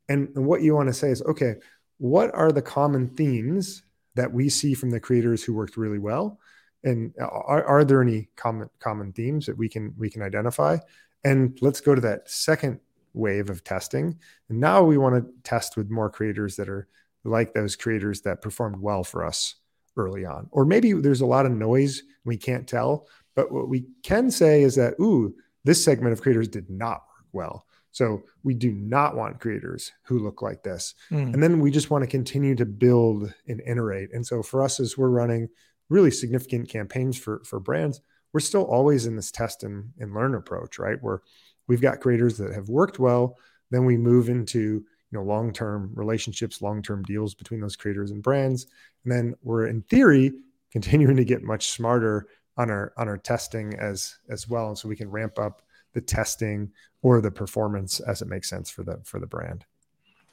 And, 0.09 0.29
and 0.37 0.47
what 0.47 0.63
you 0.63 0.75
want 0.75 0.89
to 0.89 0.95
say 0.95 1.11
is 1.11 1.21
okay 1.23 1.57
what 1.99 2.35
are 2.35 2.53
the 2.53 2.63
common 2.63 3.09
themes 3.09 3.83
that 4.15 4.33
we 4.33 4.49
see 4.49 4.75
from 4.75 4.91
the 4.91 5.01
creators 5.01 5.45
who 5.45 5.55
worked 5.55 5.77
really 5.77 5.99
well? 5.99 6.39
And 6.85 7.13
are, 7.19 7.65
are 7.65 7.85
there 7.85 8.03
any 8.03 8.29
common 8.37 8.69
common 8.79 9.13
themes 9.13 9.47
that 9.47 9.57
we 9.57 9.69
can 9.69 9.95
we 9.99 10.11
can 10.11 10.23
identify? 10.23 10.79
And 11.25 11.59
let's 11.61 11.81
go 11.81 11.95
to 11.95 12.01
that 12.03 12.31
second 12.31 12.81
wave 13.15 13.51
of 13.51 13.65
testing. 13.65 14.19
And 14.49 14.61
now 14.61 14.83
we 14.83 14.99
want 14.99 15.17
to 15.17 15.33
test 15.43 15.77
with 15.77 15.91
more 15.91 16.11
creators 16.11 16.57
that 16.57 16.69
are 16.69 16.87
like 17.27 17.55
those 17.55 17.77
creators 17.77 18.23
that 18.23 18.43
performed 18.43 18.81
well 18.81 19.05
for 19.05 19.25
us 19.25 19.57
early 19.97 20.25
on. 20.25 20.49
Or 20.51 20.65
maybe 20.65 20.93
there's 20.93 21.21
a 21.21 21.27
lot 21.27 21.47
of 21.47 21.53
noise 21.53 22.03
we 22.25 22.37
can't 22.37 22.69
tell, 22.69 23.07
but 23.35 23.53
what 23.53 23.69
we 23.69 23.87
can 24.03 24.31
say 24.31 24.63
is 24.63 24.75
that, 24.77 24.95
ooh, 25.01 25.35
this 25.65 25.85
segment 25.85 26.13
of 26.13 26.23
creators 26.23 26.49
did 26.49 26.71
not 26.71 27.03
work 27.09 27.27
well. 27.33 27.67
So 27.93 28.25
we 28.43 28.53
do 28.53 28.73
not 28.73 29.17
want 29.17 29.41
creators 29.41 29.91
who 30.03 30.19
look 30.19 30.43
like 30.43 30.63
this. 30.63 30.95
Mm. 31.11 31.33
And 31.33 31.43
then 31.43 31.61
we 31.61 31.71
just 31.71 31.91
want 31.91 32.05
to 32.05 32.11
continue 32.11 32.55
to 32.57 32.67
build 32.67 33.33
and 33.49 33.63
iterate. 33.67 34.11
And 34.13 34.27
so 34.27 34.43
for 34.43 34.63
us, 34.63 34.81
as 34.81 34.99
we're 34.99 35.09
running 35.09 35.49
really 35.89 36.11
significant 36.11 36.69
campaigns 36.69 37.17
for, 37.17 37.43
for 37.45 37.59
brands, 37.59 38.03
we're 38.35 38.41
still 38.41 38.65
always 38.65 39.07
in 39.07 39.17
this 39.17 39.31
test 39.31 39.63
and, 39.63 39.93
and 39.99 40.15
learn 40.15 40.35
approach, 40.35 40.79
right? 40.79 40.99
Where 41.01 41.23
we've 41.69 41.81
got 41.81 42.01
creators 42.01 42.37
that 42.37 42.53
have 42.53 42.69
worked 42.69 42.99
well. 42.99 43.39
Then 43.71 43.87
we 43.87 43.97
move 43.97 44.29
into 44.29 44.85
you 45.11 45.19
know 45.19 45.25
long-term 45.25 45.91
relationships 45.95 46.63
long-term 46.63 47.03
deals 47.05 47.35
between 47.35 47.61
those 47.61 47.77
creators 47.77 48.11
and 48.11 48.23
brands. 48.23 48.67
And 49.05 49.13
then 49.13 49.35
we're 49.43 49.67
in 49.67 49.83
theory 49.83 50.33
continuing 50.73 51.17
to 51.17 51.25
get 51.25 51.43
much 51.43 51.71
smarter 51.71 52.27
on 52.57 52.71
our 52.71 52.93
on 52.97 53.09
our 53.09 53.19
testing 53.19 53.75
as 53.79 54.17
as 54.29 54.49
well 54.49 54.69
and 54.69 54.79
so 54.79 54.89
we 54.89 54.97
can 54.97 55.11
ramp 55.11 55.39
up 55.39 55.63
the 55.93 56.01
testing 56.01 56.71
or 57.03 57.21
the 57.21 57.31
performance 57.31 58.01
as 58.01 58.23
it 58.23 58.29
makes 58.29 58.49
sense 58.49 58.71
for 58.71 58.83
the 58.83 59.01
for 59.05 59.21
the 59.21 59.27
brand. 59.27 59.65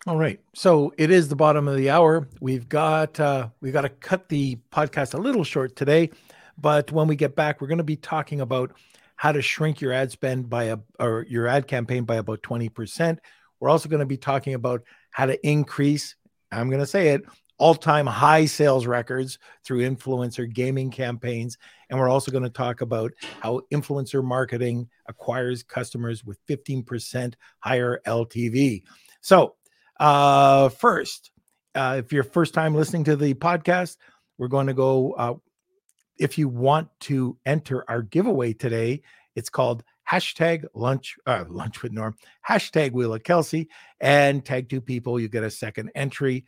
All 0.06 0.18
right. 0.18 0.42
So 0.54 0.94
it 0.98 1.12
is 1.12 1.30
the 1.30 1.36
bottom 1.38 1.66
of 1.70 1.78
the 1.78 1.90
hour. 1.90 2.28
We've 2.42 2.68
got 2.68 3.20
uh 3.20 3.50
we've 3.62 3.74
got 3.74 3.82
to 3.82 3.90
cut 3.90 4.30
the 4.30 4.58
podcast 4.72 5.14
a 5.14 5.18
little 5.18 5.44
short 5.44 5.76
today 5.76 6.10
but 6.58 6.92
when 6.92 7.08
we 7.08 7.16
get 7.16 7.36
back 7.36 7.62
we're 7.62 7.68
going 7.68 7.78
to 7.78 7.84
be 7.84 7.96
talking 7.96 8.42
about 8.42 8.74
how 9.16 9.32
to 9.32 9.42
shrink 9.42 9.82
your 9.82 9.94
ad 9.94 10.12
spend 10.12 10.50
by 10.50 10.66
a 10.66 10.78
or 11.00 11.26
your 11.30 11.48
ad 11.48 11.68
campaign 11.68 12.04
by 12.04 12.16
about 12.16 12.42
20% 12.42 13.18
we're 13.64 13.70
also 13.70 13.88
going 13.88 14.02
to 14.02 14.06
be 14.06 14.18
talking 14.18 14.56
about 14.56 14.84
how 15.12 15.26
to 15.26 15.48
increase, 15.48 16.18
I'm 16.52 16.68
going 16.68 16.82
to 16.82 16.86
say 16.86 17.10
it, 17.10 17.22
all 17.58 17.74
time 17.74 18.06
high 18.06 18.44
sales 18.44 18.86
records 18.86 19.40
through 19.64 19.90
influencer 19.90 20.54
gaming 20.54 20.92
campaigns. 20.92 21.58
And 21.90 21.98
we're 21.98 22.10
also 22.10 22.30
going 22.30 22.44
to 22.44 22.50
talk 22.50 22.82
about 22.82 23.14
how 23.40 23.62
influencer 23.72 24.22
marketing 24.22 24.90
acquires 25.08 25.64
customers 25.64 26.26
with 26.26 26.46
15% 26.48 27.36
higher 27.60 28.02
LTV. 28.06 28.84
So, 29.22 29.56
uh, 29.98 30.68
first, 30.68 31.32
uh, 31.74 32.02
if 32.04 32.12
you're 32.12 32.26
first 32.26 32.54
time 32.54 32.76
listening 32.76 33.06
to 33.06 33.16
the 33.16 33.34
podcast, 33.34 33.96
we're 34.38 34.50
going 34.50 34.68
to 34.68 34.74
go. 34.74 35.14
Uh, 35.14 35.36
if 36.20 36.38
you 36.38 36.50
want 36.50 36.90
to 37.00 37.38
enter 37.46 37.90
our 37.90 38.02
giveaway 38.02 38.52
today, 38.52 39.04
it's 39.38 39.50
called 39.50 39.86
hashtag 40.10 40.66
lunch 40.74 41.16
uh, 41.26 41.46
lunch 41.50 41.82
with 41.82 41.92
norm 41.92 42.16
hashtag 42.48 42.92
wheel 42.92 43.14
of 43.14 43.24
kelsey 43.24 43.70
and 44.00 44.46
tag 44.46 44.70
two 44.70 44.82
people 44.82 45.20
you 45.20 45.28
get 45.28 45.44
a 45.44 45.52
second 45.52 45.92
entry 45.96 46.46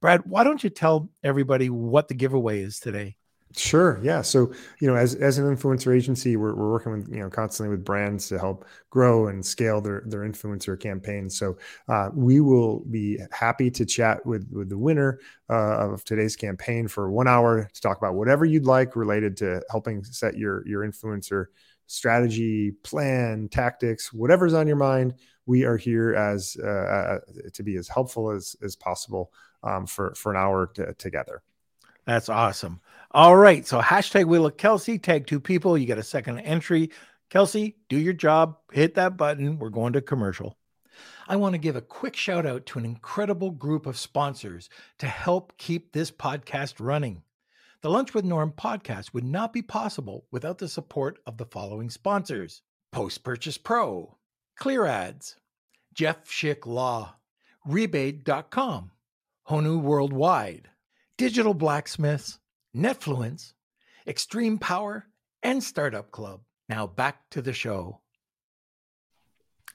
brad 0.00 0.22
why 0.24 0.44
don't 0.44 0.64
you 0.64 0.70
tell 0.70 1.10
everybody 1.22 1.70
what 1.70 2.08
the 2.08 2.14
giveaway 2.14 2.60
is 2.60 2.78
today 2.78 3.16
Sure. 3.56 4.00
Yeah. 4.02 4.22
So, 4.22 4.52
you 4.80 4.88
know, 4.88 4.96
as, 4.96 5.14
as 5.14 5.38
an 5.38 5.44
influencer 5.44 5.94
agency, 5.94 6.36
we're, 6.36 6.54
we're 6.54 6.72
working 6.72 6.92
with, 6.92 7.08
you 7.08 7.20
know, 7.20 7.30
constantly 7.30 7.70
with 7.70 7.84
brands 7.84 8.28
to 8.28 8.38
help 8.38 8.66
grow 8.90 9.28
and 9.28 9.44
scale 9.44 9.80
their, 9.80 10.02
their 10.06 10.22
influencer 10.22 10.78
campaigns. 10.78 11.38
So 11.38 11.56
uh, 11.88 12.10
we 12.12 12.40
will 12.40 12.80
be 12.90 13.18
happy 13.30 13.70
to 13.70 13.86
chat 13.86 14.24
with, 14.26 14.48
with 14.50 14.70
the 14.70 14.78
winner 14.78 15.20
uh, 15.48 15.92
of 15.92 16.04
today's 16.04 16.34
campaign 16.34 16.88
for 16.88 17.10
one 17.12 17.28
hour 17.28 17.68
to 17.72 17.80
talk 17.80 17.96
about 17.96 18.14
whatever 18.14 18.44
you'd 18.44 18.66
like 18.66 18.96
related 18.96 19.36
to 19.38 19.62
helping 19.70 20.02
set 20.02 20.36
your, 20.36 20.66
your 20.66 20.84
influencer 20.84 21.46
strategy, 21.86 22.72
plan, 22.82 23.48
tactics, 23.50 24.12
whatever's 24.12 24.54
on 24.54 24.66
your 24.66 24.76
mind. 24.76 25.14
We 25.46 25.64
are 25.64 25.76
here 25.76 26.14
as 26.14 26.56
uh, 26.62 26.66
uh 26.66 27.18
to 27.52 27.62
be 27.62 27.76
as 27.76 27.88
helpful 27.88 28.30
as, 28.30 28.56
as 28.62 28.76
possible 28.76 29.32
um, 29.62 29.86
for, 29.86 30.14
for 30.14 30.32
an 30.32 30.38
hour 30.38 30.72
together. 30.98 31.42
That's 32.06 32.28
awesome. 32.28 32.80
All 33.10 33.36
right. 33.36 33.66
So 33.66 33.80
hashtag 33.80 34.26
Wheel 34.26 34.46
of 34.46 34.56
Kelsey, 34.56 34.98
tag 34.98 35.26
two 35.26 35.40
people. 35.40 35.78
You 35.78 35.86
get 35.86 35.98
a 35.98 36.02
second 36.02 36.40
entry. 36.40 36.90
Kelsey, 37.30 37.76
do 37.88 37.98
your 37.98 38.12
job. 38.12 38.58
Hit 38.72 38.94
that 38.94 39.16
button. 39.16 39.58
We're 39.58 39.70
going 39.70 39.94
to 39.94 40.00
commercial. 40.00 40.56
I 41.26 41.36
want 41.36 41.54
to 41.54 41.58
give 41.58 41.74
a 41.74 41.80
quick 41.80 42.14
shout 42.14 42.44
out 42.46 42.66
to 42.66 42.78
an 42.78 42.84
incredible 42.84 43.50
group 43.50 43.86
of 43.86 43.98
sponsors 43.98 44.68
to 44.98 45.06
help 45.06 45.56
keep 45.56 45.92
this 45.92 46.10
podcast 46.10 46.74
running. 46.78 47.23
The 47.84 47.90
Lunch 47.90 48.14
with 48.14 48.24
Norm 48.24 48.50
podcast 48.50 49.12
would 49.12 49.26
not 49.26 49.52
be 49.52 49.60
possible 49.60 50.24
without 50.30 50.56
the 50.56 50.70
support 50.70 51.18
of 51.26 51.36
the 51.36 51.44
following 51.44 51.90
sponsors 51.90 52.62
Post 52.92 53.22
Purchase 53.22 53.58
Pro, 53.58 54.16
Clear 54.56 54.86
Ads, 54.86 55.36
Jeff 55.92 56.24
Schick 56.24 56.64
Law, 56.64 57.16
Rebaid.com, 57.68 58.90
Honu 59.50 59.82
Worldwide, 59.82 60.70
Digital 61.18 61.52
Blacksmiths, 61.52 62.38
Netfluence, 62.74 63.52
Extreme 64.06 64.60
Power, 64.60 65.06
and 65.42 65.62
Startup 65.62 66.10
Club. 66.10 66.40
Now 66.70 66.86
back 66.86 67.28
to 67.32 67.42
the 67.42 67.52
show. 67.52 68.00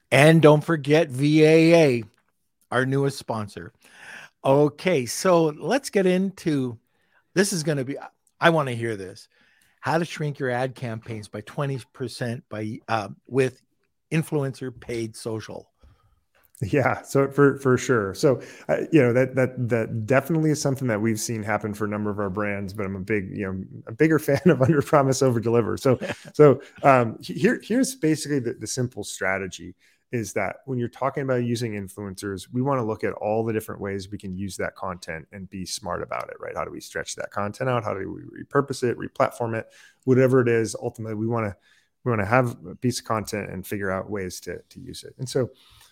And 0.09 0.41
don't 0.41 0.63
forget 0.63 1.11
VAA, 1.11 2.07
our 2.71 2.87
newest 2.87 3.19
sponsor. 3.19 3.71
Okay, 4.43 5.05
so 5.05 5.53
let's 5.59 5.91
get 5.91 6.07
into 6.07 6.79
this 7.33 7.53
is 7.53 7.63
going 7.63 7.77
to 7.77 7.85
be 7.85 7.97
I 8.39 8.49
want 8.49 8.69
to 8.69 8.75
hear 8.75 8.95
this. 8.95 9.27
How 9.81 9.97
to 9.97 10.05
shrink 10.05 10.39
your 10.39 10.49
ad 10.49 10.75
campaigns 10.75 11.27
by 11.27 11.41
20% 11.41 12.41
by 12.49 12.79
uh, 12.87 13.09
with 13.27 13.61
influencer 14.11 14.77
paid 14.77 15.15
social. 15.15 15.69
Yeah, 16.61 17.03
so 17.03 17.29
for 17.29 17.57
for 17.59 17.77
sure. 17.77 18.13
So 18.13 18.41
uh, 18.67 18.81
you 18.91 19.01
know 19.01 19.13
that 19.13 19.33
that 19.35 19.69
that 19.69 20.05
definitely 20.05 20.51
is 20.51 20.61
something 20.61 20.89
that 20.89 20.99
we've 20.99 21.19
seen 21.19 21.41
happen 21.41 21.73
for 21.73 21.85
a 21.85 21.87
number 21.87 22.09
of 22.09 22.19
our 22.19 22.29
brands. 22.29 22.73
But 22.73 22.85
I'm 22.85 22.97
a 22.97 22.99
big 22.99 23.29
you 23.31 23.45
know 23.45 23.63
a 23.87 23.93
bigger 23.93 24.19
fan 24.19 24.41
of 24.45 24.61
under 24.61 24.81
promise 24.81 25.21
over 25.21 25.39
deliver. 25.39 25.77
So 25.77 25.97
so 26.33 26.61
um, 26.83 27.17
here 27.21 27.61
here's 27.63 27.95
basically 27.95 28.39
the, 28.39 28.55
the 28.55 28.67
simple 28.67 29.05
strategy 29.05 29.73
is 30.11 30.33
that 30.33 30.57
when 30.65 30.79
you're 30.79 30.87
talking 30.87 31.23
about 31.23 31.43
using 31.43 31.73
influencers, 31.73 32.47
we 32.51 32.61
want 32.61 32.79
to 32.79 32.83
look 32.83 33.03
at 33.03 33.13
all 33.13 33.45
the 33.45 33.53
different 33.53 33.79
ways 33.79 34.09
we 34.09 34.17
can 34.17 34.35
use 34.35 34.57
that 34.57 34.75
content 34.75 35.27
and 35.31 35.49
be 35.49 35.65
smart 35.65 36.01
about 36.01 36.29
it, 36.29 36.37
right? 36.39 36.55
How 36.55 36.65
do 36.65 36.71
we 36.71 36.81
stretch 36.81 37.15
that 37.15 37.29
content 37.29 37.69
out? 37.69 37.83
How 37.83 37.93
do 37.93 38.11
we 38.11 38.43
repurpose 38.43 38.83
it, 38.83 38.97
replatform 38.97 39.55
it, 39.55 39.67
whatever 40.05 40.41
it 40.41 40.47
is? 40.47 40.75
Ultimately, 40.81 41.15
we 41.15 41.27
want 41.27 41.45
to 41.45 41.55
we 42.03 42.11
want 42.11 42.21
to 42.21 42.25
have 42.25 42.57
a 42.65 42.75
piece 42.75 42.99
of 42.99 43.05
content 43.05 43.51
and 43.51 43.65
figure 43.65 43.91
out 43.91 44.09
ways 44.09 44.39
to 44.41 44.59
to 44.69 44.79
use 44.79 45.03
it. 45.03 45.13
And 45.19 45.29
so 45.29 45.49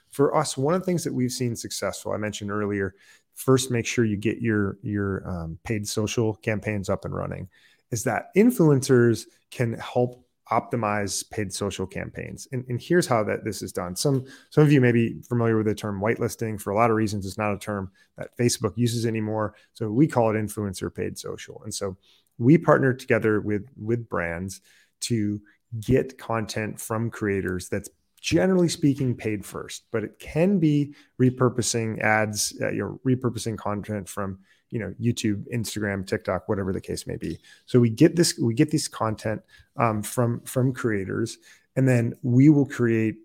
for 0.10 0.36
us, 0.36 0.58
one 0.58 0.74
of 0.74 0.82
the 0.82 0.86
things 0.86 1.04
that 1.04 1.14
we've 1.14 1.32
seen 1.32 1.56
successful, 1.56 2.12
I 2.12 2.18
mentioned 2.18 2.50
earlier, 2.50 2.96
first 3.36 3.70
make 3.70 3.86
sure 3.86 4.04
you 4.04 4.18
get 4.18 4.42
your 4.42 4.78
your 4.82 5.28
um, 5.30 5.60
paid 5.64 5.88
social 5.88 6.36
campaigns 6.36 6.90
up 6.90 7.06
and 7.06 7.16
running. 7.16 7.50
Is 7.92 8.04
that 8.06 8.34
influencers 8.36 9.26
can 9.52 9.74
help 9.74 10.27
optimize 10.52 11.30
paid 11.30 11.54
social 11.54 11.86
campaigns. 11.86 12.48
And, 12.52 12.66
and, 12.70 12.82
here's 12.82 13.08
how 13.08 13.24
that 13.26 13.44
this 13.44 13.62
is 13.62 13.72
done. 13.72 13.96
Some 13.96 14.26
some 14.50 14.64
of 14.64 14.72
you 14.72 14.80
may 14.80 14.92
be 14.92 15.22
familiar 15.28 15.58
with 15.58 15.66
the 15.66 15.76
term 15.76 16.00
whitelisting. 16.00 16.60
For 16.60 16.72
a 16.72 16.76
lot 16.76 16.90
of 16.90 16.96
reasons, 16.96 17.26
it's 17.26 17.38
not 17.38 17.54
a 17.54 17.58
term 17.58 17.92
that 18.18 18.38
Facebook 18.38 18.74
uses 18.78 19.06
anymore. 19.06 19.56
So 19.74 19.90
we 19.90 20.08
call 20.08 20.30
it 20.32 20.40
influencer 20.40 20.94
paid 20.94 21.18
social. 21.18 21.62
And 21.64 21.74
so 21.74 21.98
we 22.38 22.58
partner 22.58 22.94
together 22.94 23.42
with 23.42 23.68
with 23.76 24.08
brands 24.10 24.62
to 25.02 25.42
get 25.80 26.18
content 26.18 26.80
from 26.80 27.10
creators 27.10 27.70
that's 27.70 27.90
generally 28.22 28.68
speaking 28.68 29.16
paid 29.16 29.46
first 29.46 29.86
but 29.92 30.04
it 30.04 30.18
can 30.18 30.60
be 30.60 30.94
repurposing 31.22 32.00
ads 32.02 32.58
uh, 32.62 32.72
you're 32.72 33.00
repurposing 33.06 33.58
content 33.58 34.10
from 34.10 34.40
you 34.70 34.80
know 34.80 34.94
youtube 35.00 35.46
instagram 35.54 36.06
tiktok 36.06 36.50
whatever 36.50 36.74
the 36.74 36.82
case 36.82 37.08
may 37.08 37.18
be. 37.18 37.40
So 37.66 37.80
we 37.80 37.90
get 37.90 38.16
this 38.16 38.38
we 38.38 38.54
get 38.54 38.72
this 38.72 38.88
content 38.88 39.42
um, 39.78 40.02
from 40.04 40.42
from 40.42 40.74
creators 40.74 41.38
and 41.76 41.88
then 41.88 42.16
we 42.24 42.50
will 42.50 42.66
create 42.66 43.18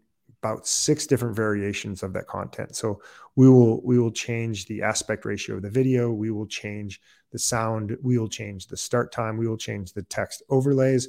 about 0.42 0.66
six 0.66 1.06
different 1.06 1.36
variations 1.36 2.02
of 2.02 2.12
that 2.12 2.26
content. 2.26 2.74
So 2.74 3.00
we 3.36 3.48
will 3.48 3.80
we 3.82 3.98
will 3.98 4.10
change 4.10 4.66
the 4.66 4.82
aspect 4.82 5.24
ratio 5.24 5.56
of 5.56 5.62
the 5.62 5.70
video. 5.70 6.10
We 6.10 6.30
will 6.30 6.46
change 6.46 7.00
the 7.30 7.38
sound. 7.38 7.96
We 8.02 8.18
will 8.18 8.28
change 8.28 8.66
the 8.66 8.76
start 8.76 9.12
time. 9.12 9.36
We 9.36 9.46
will 9.46 9.56
change 9.56 9.92
the 9.92 10.02
text 10.02 10.42
overlays. 10.50 11.08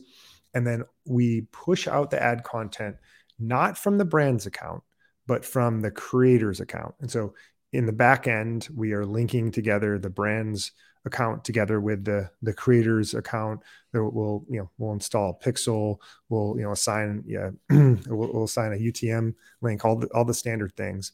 And 0.53 0.67
then 0.67 0.83
we 1.05 1.41
push 1.51 1.87
out 1.87 2.11
the 2.11 2.21
ad 2.21 2.43
content 2.43 2.95
not 3.39 3.77
from 3.77 3.97
the 3.97 4.05
brand's 4.05 4.45
account, 4.45 4.83
but 5.25 5.43
from 5.43 5.81
the 5.81 5.91
creator's 5.91 6.59
account. 6.59 6.93
And 7.01 7.09
so 7.09 7.33
in 7.73 7.85
the 7.85 7.91
back 7.91 8.27
end, 8.27 8.67
we 8.73 8.93
are 8.93 9.05
linking 9.05 9.51
together 9.51 9.97
the 9.97 10.09
brand's 10.09 10.71
account 11.05 11.43
together 11.43 11.81
with 11.81 12.05
the 12.05 12.29
the 12.41 12.53
creator's 12.53 13.13
account. 13.13 13.61
We'll 13.93 14.45
you 14.49 14.59
know 14.59 14.69
we'll 14.77 14.93
install 14.93 15.39
Pixel. 15.43 15.97
We'll 16.29 16.55
you 16.57 16.63
know 16.63 16.71
assign 16.71 17.23
yeah 17.25 17.49
we'll, 17.69 17.97
we'll 18.33 18.43
assign 18.45 18.73
a 18.73 18.77
UTM 18.77 19.33
link. 19.61 19.83
All 19.83 19.97
the 19.97 20.07
all 20.07 20.25
the 20.25 20.33
standard 20.33 20.75
things, 20.75 21.11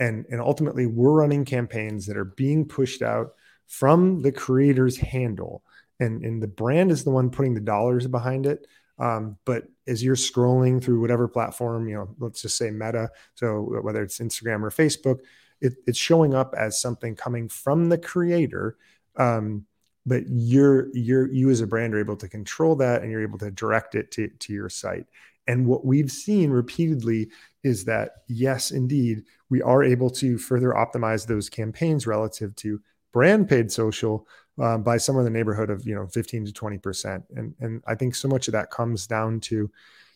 and 0.00 0.26
and 0.30 0.40
ultimately 0.40 0.86
we're 0.86 1.12
running 1.12 1.44
campaigns 1.44 2.06
that 2.06 2.16
are 2.16 2.24
being 2.24 2.66
pushed 2.66 3.02
out 3.02 3.34
from 3.66 4.22
the 4.22 4.32
creator's 4.32 4.96
handle, 4.96 5.62
and 6.00 6.24
and 6.24 6.42
the 6.42 6.48
brand 6.48 6.90
is 6.90 7.04
the 7.04 7.10
one 7.10 7.30
putting 7.30 7.54
the 7.54 7.60
dollars 7.60 8.06
behind 8.06 8.46
it. 8.46 8.66
Um, 8.98 9.36
but 9.44 9.64
as 9.86 10.02
you're 10.02 10.16
scrolling 10.16 10.82
through 10.82 11.00
whatever 11.00 11.28
platform, 11.28 11.88
you 11.88 11.94
know, 11.94 12.08
let's 12.18 12.42
just 12.42 12.56
say 12.56 12.70
Meta, 12.70 13.10
so 13.34 13.80
whether 13.82 14.02
it's 14.02 14.18
Instagram 14.18 14.62
or 14.62 14.70
Facebook, 14.70 15.20
it, 15.60 15.74
it's 15.86 15.98
showing 15.98 16.34
up 16.34 16.54
as 16.56 16.80
something 16.80 17.14
coming 17.14 17.48
from 17.48 17.88
the 17.88 17.98
creator. 17.98 18.76
Um, 19.16 19.66
but 20.06 20.22
you're 20.26 20.88
you're 20.94 21.30
you 21.30 21.50
as 21.50 21.60
a 21.60 21.66
brand 21.66 21.94
are 21.94 22.00
able 22.00 22.16
to 22.16 22.28
control 22.28 22.74
that 22.76 23.02
and 23.02 23.10
you're 23.10 23.22
able 23.22 23.38
to 23.38 23.50
direct 23.50 23.94
it 23.94 24.10
to, 24.12 24.28
to 24.28 24.52
your 24.52 24.70
site. 24.70 25.06
And 25.46 25.66
what 25.66 25.84
we've 25.84 26.10
seen 26.10 26.50
repeatedly 26.50 27.30
is 27.62 27.84
that 27.86 28.22
yes, 28.28 28.70
indeed, 28.70 29.24
we 29.50 29.62
are 29.62 29.82
able 29.82 30.10
to 30.10 30.38
further 30.38 30.70
optimize 30.70 31.26
those 31.26 31.48
campaigns 31.48 32.06
relative 32.06 32.54
to 32.56 32.80
brand 33.12 33.48
paid 33.48 33.70
social 33.72 34.26
uh, 34.60 34.78
by 34.78 34.96
somewhere 34.96 35.26
in 35.26 35.32
the 35.32 35.36
neighborhood 35.38 35.70
of 35.70 35.86
you 35.86 35.94
know 35.94 36.06
15 36.06 36.46
to 36.46 36.52
20 36.52 36.78
percent 36.78 37.24
and 37.36 37.54
and 37.60 37.82
i 37.86 37.94
think 37.94 38.14
so 38.14 38.28
much 38.28 38.48
of 38.48 38.52
that 38.52 38.70
comes 38.70 39.06
down 39.06 39.40
to 39.40 39.70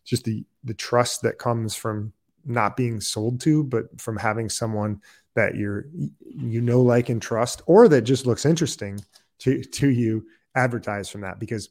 just 0.05 0.24
the 0.24 0.44
the 0.64 0.74
trust 0.74 1.22
that 1.22 1.38
comes 1.38 1.74
from 1.74 2.12
not 2.44 2.76
being 2.76 3.00
sold 3.00 3.40
to 3.40 3.64
but 3.64 4.00
from 4.00 4.16
having 4.16 4.48
someone 4.48 5.00
that 5.35 5.55
you're 5.55 5.87
you 6.24 6.61
know 6.61 6.81
like 6.81 7.09
and 7.09 7.22
trust 7.22 7.62
or 7.66 7.88
that 7.88 8.02
just 8.02 8.26
looks 8.26 8.44
interesting 8.44 9.00
to 9.38 9.62
to 9.64 9.88
you 9.88 10.24
advertise 10.55 11.09
from 11.09 11.20
that 11.20 11.38
because 11.38 11.68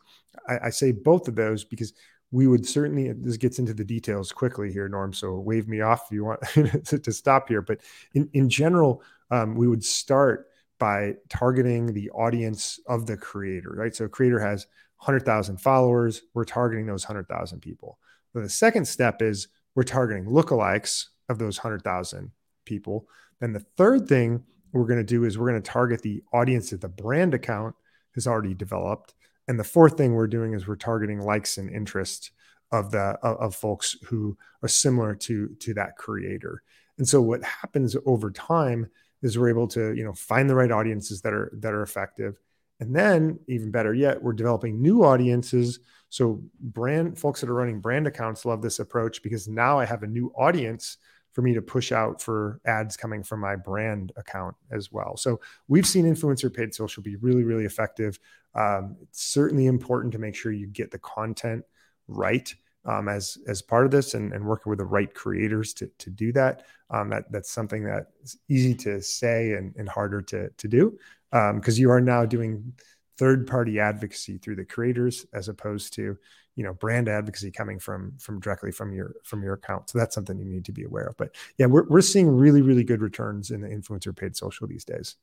I, 0.47 0.59
I 0.65 0.69
say 0.69 0.91
both 0.91 1.27
of 1.27 1.35
those 1.35 1.63
because 1.63 1.93
we 2.31 2.47
would 2.47 2.65
certainly 2.65 3.11
this 3.11 3.37
gets 3.37 3.59
into 3.59 3.73
the 3.73 3.83
details 3.83 4.31
quickly 4.31 4.71
here 4.71 4.87
norm 4.87 5.13
so 5.13 5.39
wave 5.39 5.67
me 5.67 5.81
off 5.81 6.05
if 6.05 6.11
you 6.11 6.25
want 6.25 6.41
to, 6.85 6.99
to 6.99 7.11
stop 7.11 7.49
here 7.49 7.61
but 7.61 7.81
in, 8.13 8.29
in 8.33 8.49
general 8.49 9.03
um, 9.31 9.55
we 9.55 9.67
would 9.67 9.83
start 9.83 10.47
by 10.81 11.15
targeting 11.29 11.93
the 11.93 12.09
audience 12.09 12.79
of 12.87 13.05
the 13.05 13.15
creator, 13.15 13.71
right? 13.71 13.95
So, 13.95 14.07
creator 14.07 14.39
has 14.39 14.65
100,000 14.97 15.57
followers. 15.57 16.23
We're 16.33 16.43
targeting 16.43 16.87
those 16.87 17.03
100,000 17.05 17.59
people. 17.61 17.99
the 18.33 18.49
second 18.49 18.85
step 18.85 19.21
is 19.21 19.47
we're 19.75 19.83
targeting 19.83 20.25
lookalikes 20.25 21.05
of 21.29 21.39
those 21.39 21.57
100,000 21.59 22.31
people. 22.65 23.07
Then 23.39 23.53
the 23.53 23.65
third 23.77 24.07
thing 24.07 24.43
we're 24.71 24.85
going 24.85 24.99
to 24.99 25.03
do 25.03 25.23
is 25.23 25.37
we're 25.37 25.49
going 25.49 25.61
to 25.61 25.71
target 25.71 26.01
the 26.01 26.23
audience 26.33 26.69
that 26.69 26.81
the 26.81 26.89
brand 26.89 27.33
account 27.33 27.75
has 28.15 28.27
already 28.27 28.53
developed. 28.53 29.13
And 29.47 29.59
the 29.59 29.63
fourth 29.63 29.97
thing 29.97 30.13
we're 30.13 30.27
doing 30.27 30.53
is 30.53 30.67
we're 30.67 30.75
targeting 30.75 31.21
likes 31.21 31.57
and 31.57 31.69
interest 31.69 32.31
of 32.71 32.91
the 32.91 33.17
of, 33.21 33.37
of 33.37 33.55
folks 33.55 33.97
who 34.05 34.37
are 34.63 34.67
similar 34.67 35.15
to 35.15 35.49
to 35.59 35.73
that 35.73 35.97
creator. 35.97 36.63
And 36.97 37.07
so 37.07 37.21
what 37.21 37.43
happens 37.43 37.95
over 38.05 38.31
time 38.31 38.89
is 39.21 39.37
we're 39.37 39.49
able 39.49 39.67
to 39.69 39.93
you 39.93 40.03
know 40.03 40.13
find 40.13 40.49
the 40.49 40.55
right 40.55 40.71
audiences 40.71 41.21
that 41.21 41.33
are 41.33 41.51
that 41.55 41.73
are 41.73 41.81
effective 41.81 42.39
and 42.81 42.93
then 42.93 43.39
even 43.47 43.71
better 43.71 43.93
yet 43.93 44.21
we're 44.21 44.33
developing 44.33 44.81
new 44.81 45.03
audiences 45.03 45.79
so 46.09 46.41
brand 46.59 47.17
folks 47.17 47.39
that 47.39 47.49
are 47.49 47.53
running 47.53 47.79
brand 47.79 48.07
accounts 48.07 48.43
love 48.43 48.61
this 48.61 48.79
approach 48.79 49.23
because 49.23 49.47
now 49.47 49.79
i 49.79 49.85
have 49.85 50.03
a 50.03 50.07
new 50.07 50.29
audience 50.35 50.97
for 51.33 51.41
me 51.41 51.53
to 51.53 51.61
push 51.61 51.91
out 51.91 52.21
for 52.21 52.59
ads 52.65 52.97
coming 52.97 53.23
from 53.23 53.39
my 53.39 53.55
brand 53.55 54.11
account 54.17 54.55
as 54.71 54.91
well. 54.91 55.15
So 55.15 55.39
we've 55.67 55.87
seen 55.87 56.05
influencer 56.05 56.53
paid 56.53 56.73
social 56.73 57.01
be 57.01 57.15
really, 57.17 57.43
really 57.43 57.65
effective. 57.65 58.19
Um, 58.53 58.97
it's 59.01 59.23
certainly 59.23 59.67
important 59.67 60.11
to 60.13 60.19
make 60.19 60.35
sure 60.35 60.51
you 60.51 60.67
get 60.67 60.91
the 60.91 60.99
content 60.99 61.63
right 62.07 62.53
um, 62.83 63.07
as 63.07 63.37
as 63.47 63.61
part 63.61 63.85
of 63.85 63.91
this 63.91 64.15
and, 64.15 64.33
and 64.33 64.43
working 64.43 64.69
with 64.69 64.79
the 64.79 64.85
right 64.85 65.13
creators 65.13 65.73
to, 65.75 65.89
to 65.99 66.09
do 66.09 66.33
that. 66.33 66.65
Um, 66.89 67.09
that 67.09 67.31
that's 67.31 67.49
something 67.51 67.85
that's 67.85 68.37
easy 68.49 68.73
to 68.75 69.01
say 69.01 69.53
and, 69.53 69.73
and 69.77 69.87
harder 69.87 70.21
to 70.23 70.49
to 70.49 70.67
do 70.67 70.97
because 71.31 71.77
um, 71.77 71.81
you 71.81 71.89
are 71.91 72.01
now 72.01 72.25
doing 72.25 72.73
third 73.17 73.47
party 73.47 73.79
advocacy 73.79 74.37
through 74.37 74.55
the 74.55 74.65
creators 74.65 75.25
as 75.33 75.47
opposed 75.47 75.93
to 75.93 76.17
you 76.55 76.63
know 76.63 76.73
brand 76.73 77.07
advocacy 77.07 77.51
coming 77.51 77.79
from 77.79 78.13
from 78.19 78.39
directly 78.39 78.71
from 78.71 78.93
your 78.93 79.13
from 79.23 79.43
your 79.43 79.53
account. 79.53 79.89
So 79.89 79.99
that's 79.99 80.15
something 80.15 80.37
you 80.37 80.45
need 80.45 80.65
to 80.65 80.71
be 80.71 80.83
aware 80.83 81.05
of. 81.05 81.17
But 81.17 81.35
yeah 81.57 81.67
we're, 81.67 81.87
we're 81.87 82.01
seeing 82.01 82.27
really 82.27 82.61
really 82.61 82.83
good 82.83 83.01
returns 83.01 83.51
in 83.51 83.61
the 83.61 83.67
influencer 83.67 84.15
paid 84.15 84.35
social 84.35 84.67
these 84.67 84.85
days. 84.85 85.15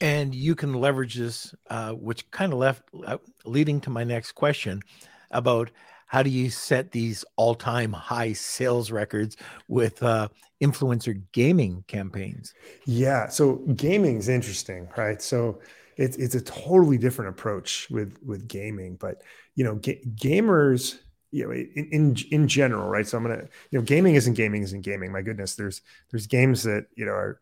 And 0.00 0.34
you 0.34 0.54
can 0.54 0.74
leverage 0.74 1.14
this 1.14 1.54
uh, 1.68 1.92
which 1.92 2.30
kind 2.30 2.52
of 2.52 2.58
left 2.58 2.82
uh, 3.06 3.18
leading 3.44 3.80
to 3.82 3.90
my 3.90 4.04
next 4.04 4.32
question 4.32 4.82
about 5.30 5.70
how 6.10 6.22
do 6.24 6.30
you 6.30 6.50
set 6.50 6.90
these 6.90 7.24
all-time 7.36 7.92
high 7.92 8.32
sales 8.32 8.90
records 8.90 9.36
with 9.68 10.02
uh, 10.02 10.28
influencer 10.60 11.22
gaming 11.32 11.84
campaigns? 11.86 12.54
Yeah 12.84 13.28
so 13.28 13.56
gaming 13.76 14.16
is 14.18 14.28
interesting 14.28 14.88
right? 14.96 15.20
So 15.22 15.60
it's 15.96 16.16
it's 16.16 16.34
a 16.34 16.40
totally 16.40 16.98
different 16.98 17.30
approach 17.30 17.88
with 17.90 18.16
with 18.24 18.48
gaming 18.48 18.96
but 18.96 19.22
you 19.54 19.64
know 19.64 19.76
ga- 19.76 20.02
gamers 20.14 20.98
you 21.30 21.44
know 21.46 21.52
in, 21.52 21.88
in 21.92 22.16
in 22.30 22.48
general 22.48 22.88
right? 22.88 23.06
So 23.06 23.18
i'm 23.18 23.24
gonna 23.24 23.44
you 23.70 23.78
know 23.78 23.84
gaming 23.84 24.14
isn't 24.14 24.34
gaming 24.34 24.62
isn't 24.62 24.82
gaming. 24.82 25.12
My 25.12 25.22
goodness 25.22 25.54
there's 25.54 25.82
there's 26.10 26.26
games 26.26 26.62
that 26.64 26.86
you 26.96 27.04
know 27.04 27.12
are 27.12 27.40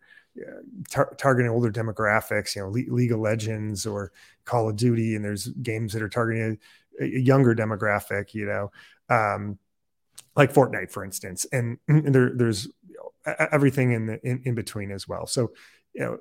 tar- 0.90 1.14
targeting 1.18 1.50
older 1.50 1.70
demographics 1.70 2.54
you 2.54 2.62
know 2.62 2.68
Le- 2.68 2.94
league 2.94 3.12
of 3.12 3.20
legends 3.20 3.86
or 3.86 4.12
call 4.44 4.68
of 4.68 4.76
duty 4.76 5.14
and 5.14 5.24
there's 5.24 5.48
games 5.48 5.92
that 5.92 6.02
are 6.02 6.08
targeting 6.08 6.58
younger 7.00 7.54
demographic 7.54 8.34
you 8.34 8.46
know 8.46 8.70
um 9.08 9.58
like 10.36 10.52
fortnite 10.52 10.90
for 10.90 11.04
instance 11.04 11.46
and, 11.52 11.78
and 11.88 12.14
there 12.14 12.32
there's 12.34 12.66
you 12.88 12.96
know, 12.96 13.34
everything 13.52 13.92
in 13.92 14.06
the 14.06 14.20
in, 14.26 14.40
in 14.44 14.54
between 14.54 14.90
as 14.90 15.06
well. 15.08 15.26
So 15.26 15.52
you 15.92 16.00
know 16.00 16.18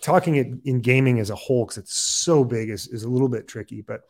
talking 0.00 0.36
it 0.36 0.48
in 0.64 0.80
gaming 0.80 1.20
as 1.20 1.30
a 1.30 1.34
whole 1.34 1.64
because 1.64 1.78
it's 1.78 1.94
so 1.94 2.44
big 2.44 2.70
is, 2.70 2.88
is 2.88 3.04
a 3.04 3.08
little 3.08 3.28
bit 3.28 3.46
tricky 3.46 3.82
but 3.82 4.02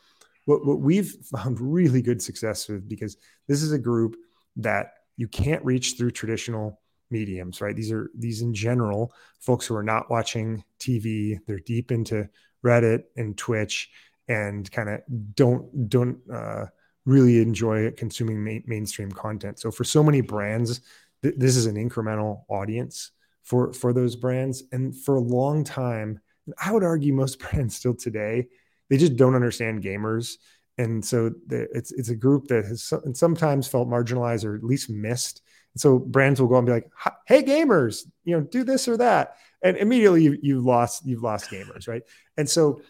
what, 0.44 0.64
what 0.64 0.80
we've 0.80 1.10
found 1.24 1.60
really 1.60 2.00
good 2.00 2.22
success 2.22 2.68
with 2.68 2.88
because 2.88 3.16
this 3.48 3.62
is 3.62 3.72
a 3.72 3.78
group 3.78 4.16
that 4.56 4.92
you 5.16 5.26
can't 5.28 5.64
reach 5.64 5.94
through 5.96 6.10
traditional 6.10 6.80
mediums 7.10 7.60
right? 7.60 7.76
These 7.76 7.92
are 7.92 8.10
these 8.16 8.42
in 8.42 8.54
general 8.54 9.12
folks 9.40 9.66
who 9.66 9.74
are 9.74 9.82
not 9.82 10.10
watching 10.10 10.64
tv 10.78 11.38
they're 11.46 11.58
deep 11.60 11.90
into 11.90 12.28
reddit 12.64 13.04
and 13.16 13.36
twitch 13.36 13.90
and 14.28 14.70
kind 14.70 14.88
of 14.88 15.00
don't 15.34 15.88
don't 15.88 16.18
uh, 16.32 16.66
really 17.04 17.40
enjoy 17.40 17.90
consuming 17.92 18.42
main, 18.42 18.64
mainstream 18.66 19.10
content. 19.10 19.58
So 19.60 19.70
for 19.70 19.84
so 19.84 20.02
many 20.02 20.20
brands 20.20 20.80
th- 21.22 21.34
this 21.36 21.56
is 21.56 21.66
an 21.66 21.76
incremental 21.76 22.42
audience 22.48 23.12
for 23.42 23.72
for 23.72 23.92
those 23.92 24.16
brands. 24.16 24.64
And 24.72 24.94
for 24.94 25.16
a 25.16 25.20
long 25.20 25.64
time 25.64 26.20
i 26.64 26.70
would 26.70 26.84
argue 26.84 27.12
most 27.12 27.38
brands 27.40 27.74
still 27.74 27.94
today 27.94 28.46
they 28.88 28.96
just 28.96 29.16
don't 29.16 29.34
understand 29.34 29.82
gamers. 29.82 30.36
And 30.78 31.04
so 31.04 31.32
it's 31.50 31.90
it's 31.92 32.10
a 32.10 32.14
group 32.14 32.48
that 32.48 32.66
has 32.66 32.92
sometimes 33.14 33.66
felt 33.66 33.88
marginalized 33.88 34.44
or 34.44 34.54
at 34.54 34.62
least 34.62 34.90
missed. 34.90 35.40
And 35.72 35.80
so 35.80 35.98
brands 35.98 36.40
will 36.40 36.48
go 36.48 36.56
and 36.56 36.66
be 36.66 36.72
like 36.72 36.90
hey 37.26 37.42
gamers 37.42 38.04
you 38.24 38.36
know 38.36 38.42
do 38.42 38.62
this 38.62 38.86
or 38.86 38.98
that. 38.98 39.36
And 39.62 39.76
immediately 39.78 40.24
you, 40.24 40.38
you've 40.42 40.64
lost 40.64 41.06
you've 41.06 41.22
lost 41.22 41.50
gamers 41.50 41.88
right? 41.88 42.02
And 42.36 42.48
so 42.48 42.80
you, 42.80 42.84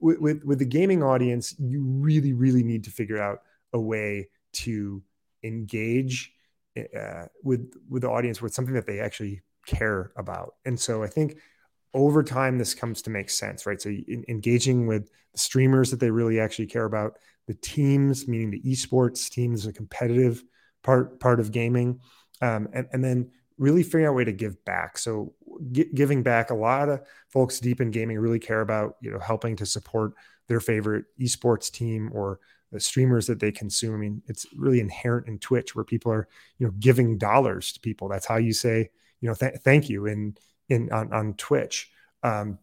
with, 0.00 0.18
with 0.18 0.44
with 0.44 0.58
the 0.58 0.64
gaming 0.64 1.02
audience 1.02 1.54
you 1.58 1.82
really 1.82 2.32
really 2.32 2.62
need 2.62 2.84
to 2.84 2.90
figure 2.90 3.20
out 3.20 3.40
a 3.72 3.80
way 3.80 4.28
to 4.52 5.02
engage 5.42 6.32
uh, 6.96 7.26
with 7.42 7.72
with 7.88 8.02
the 8.02 8.10
audience 8.10 8.40
with 8.40 8.54
something 8.54 8.74
that 8.74 8.86
they 8.86 9.00
actually 9.00 9.42
care 9.66 10.12
about. 10.16 10.54
And 10.64 10.78
so 10.78 11.02
I 11.02 11.06
think 11.08 11.38
over 11.94 12.22
time 12.22 12.58
this 12.58 12.74
comes 12.74 13.02
to 13.02 13.10
make 13.10 13.30
sense, 13.30 13.66
right? 13.66 13.80
So 13.80 13.90
in, 13.90 14.24
engaging 14.28 14.86
with 14.86 15.10
the 15.32 15.38
streamers 15.38 15.90
that 15.90 16.00
they 16.00 16.10
really 16.10 16.40
actually 16.40 16.66
care 16.66 16.84
about, 16.84 17.14
the 17.46 17.54
teams, 17.54 18.28
meaning 18.28 18.50
the 18.50 18.62
esports 18.62 19.28
teams, 19.28 19.64
the 19.64 19.72
competitive 19.72 20.42
part 20.82 21.18
part 21.20 21.40
of 21.40 21.52
gaming, 21.52 22.00
um, 22.42 22.68
and 22.72 22.86
and 22.92 23.04
then 23.04 23.30
really 23.58 23.82
figuring 23.82 24.06
out 24.06 24.10
a 24.10 24.12
way 24.12 24.24
to 24.24 24.32
give 24.32 24.64
back. 24.64 24.98
So 24.98 25.34
giving 25.72 26.22
back, 26.22 26.50
a 26.50 26.54
lot 26.54 26.88
of 26.88 27.00
folks 27.28 27.60
deep 27.60 27.80
in 27.80 27.90
gaming 27.90 28.18
really 28.18 28.38
care 28.38 28.60
about 28.60 28.96
you 29.00 29.10
know 29.10 29.18
helping 29.18 29.56
to 29.56 29.66
support 29.66 30.14
their 30.46 30.60
favorite 30.60 31.04
esports 31.20 31.70
team 31.70 32.10
or 32.12 32.40
the 32.72 32.80
streamers 32.80 33.26
that 33.26 33.40
they 33.40 33.50
consume. 33.50 33.94
I 33.94 33.98
mean, 33.98 34.22
it's 34.26 34.46
really 34.54 34.80
inherent 34.80 35.26
in 35.26 35.38
Twitch 35.38 35.74
where 35.74 35.84
people 35.84 36.12
are 36.12 36.28
you 36.58 36.66
know 36.66 36.72
giving 36.78 37.18
dollars 37.18 37.72
to 37.72 37.80
people. 37.80 38.08
That's 38.08 38.26
how 38.26 38.36
you 38.36 38.52
say 38.52 38.90
you 39.20 39.28
know, 39.28 39.34
th- 39.34 39.60
thank 39.64 39.88
you 39.88 40.06
in 40.06 40.36
in 40.68 40.90
on, 40.92 41.12
on 41.12 41.34
Twitch. 41.34 41.90
Um, 42.22 42.58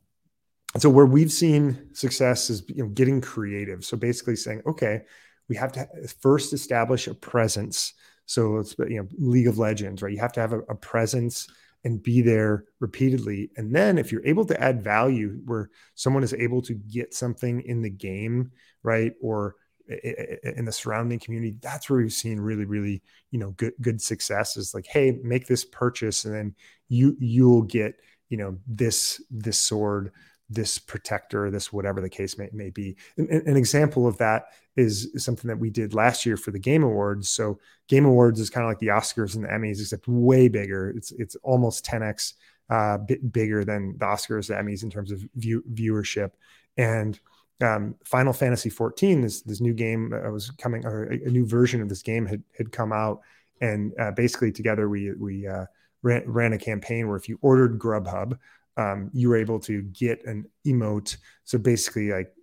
and 0.74 0.82
so 0.82 0.90
where 0.90 1.06
we've 1.06 1.32
seen 1.32 1.94
success 1.94 2.50
is 2.50 2.64
you 2.68 2.84
know 2.84 2.90
getting 2.90 3.22
creative. 3.22 3.84
So 3.84 3.98
basically 3.98 4.36
saying, 4.36 4.62
okay, 4.66 5.02
we 5.48 5.56
have 5.56 5.72
to 5.74 5.88
first 6.22 6.54
establish 6.54 7.08
a 7.08 7.14
presence. 7.14 7.94
So 8.26 8.58
it's 8.58 8.76
you 8.80 8.98
know 8.98 9.08
League 9.18 9.48
of 9.48 9.58
Legends, 9.58 10.02
right? 10.02 10.12
You 10.12 10.20
have 10.20 10.34
to 10.34 10.42
have 10.42 10.54
a, 10.54 10.60
a 10.62 10.76
presence 10.76 11.48
and 11.84 12.02
be 12.02 12.22
there 12.22 12.66
repeatedly. 12.80 13.52
And 13.58 13.74
then 13.74 14.00
if 14.00 14.12
you're 14.12 14.26
able 14.26 14.46
to 14.46 14.60
add 14.60 14.84
value 14.84 15.40
where 15.46 15.70
someone 15.94 16.24
is 16.24 16.34
able 16.34 16.64
to 16.64 16.74
get 16.74 17.14
something 17.14 17.62
in 17.62 17.84
the 17.84 17.92
game, 17.92 18.52
right? 18.82 19.14
Or 19.22 19.56
in 19.88 20.66
the 20.66 20.72
surrounding 20.72 21.20
community 21.20 21.56
that's 21.62 21.90
where 21.90 22.00
we've 22.00 22.12
seen 22.12 22.40
really 22.40 22.66
really 22.66 23.04
you 23.30 23.38
know 23.38 23.52
good 23.52 23.74
good 23.82 24.02
success 24.02 24.58
is 24.58 24.74
like 24.74 24.88
hey 24.88 25.20
make 25.24 25.46
this 25.46 25.64
purchase 25.64 26.26
and 26.26 26.34
then 26.34 26.56
you 26.90 27.16
you'll 27.20 27.62
get 27.62 27.94
you 28.30 28.38
know 28.38 28.58
this 28.66 29.22
this 29.30 29.60
sword 29.60 30.12
this 30.50 30.80
protector 30.80 31.52
this 31.52 31.72
whatever 31.72 32.02
the 32.02 32.10
case 32.10 32.36
may, 32.36 32.50
may 32.52 32.72
be 32.72 32.96
an, 33.18 33.28
an 33.30 33.56
example 33.56 34.08
of 34.08 34.18
that 34.18 34.46
is, 34.76 35.12
something 35.24 35.48
that 35.48 35.58
we 35.58 35.70
did 35.70 35.94
last 35.94 36.26
year 36.26 36.38
for 36.38 36.52
the 36.52 36.60
game 36.60 36.84
awards. 36.84 37.30
So 37.30 37.60
game 37.88 38.06
awards 38.06 38.40
is 38.40 38.50
kind 38.50 38.66
of 38.66 38.70
like 38.70 38.80
the 38.80 38.88
oscars 38.88 39.36
and 39.36 39.44
the 39.44 39.50
emmys 39.50 39.80
except 39.80 40.08
way 40.08 40.48
bigger. 40.48 40.90
It's 40.90 41.12
it's 41.12 41.36
almost 41.38 41.86
10x 41.86 42.34
uh 42.70 42.98
bit 42.98 43.32
bigger 43.32 43.64
than 43.64 43.96
the 43.98 44.06
oscars 44.06 44.48
the 44.48 44.56
emmys 44.56 44.84
in 44.84 44.90
terms 44.90 45.12
of 45.12 45.24
view, 45.36 45.64
viewership. 45.72 46.32
And 46.78 47.20
um, 47.62 47.96
Final 48.04 48.34
Fantasy 48.34 48.70
14, 48.70 49.22
this 49.22 49.42
this 49.42 49.62
new 49.62 49.74
game 49.74 50.10
was 50.32 50.52
coming, 50.52 50.86
or 50.86 51.06
a, 51.06 51.24
a, 51.26 51.30
new 51.30 51.46
version 51.46 51.82
of 51.82 51.88
this 51.88 52.02
game 52.02 52.26
had 52.26 52.44
had 52.58 52.72
come 52.72 52.92
out, 52.92 53.22
and 53.62 53.94
uh, 54.00 54.12
basically 54.12 54.52
together 54.52 54.90
we 54.90 55.14
we 55.14 55.48
uh, 55.48 55.66
ran, 56.02 56.24
ran 56.26 56.54
a 56.54 56.58
campaign 56.58 57.08
where 57.08 57.16
if 57.16 57.30
you 57.30 57.40
ordered 57.42 57.80
Grubhub, 57.80 58.38
um, 58.78 59.10
you 59.14 59.30
were 59.30 59.38
able 59.38 59.60
to 59.62 59.84
get 59.84 60.26
an 60.26 60.46
emote. 60.66 61.16
So 61.46 61.58
basically, 61.58 62.12
like 62.12 62.34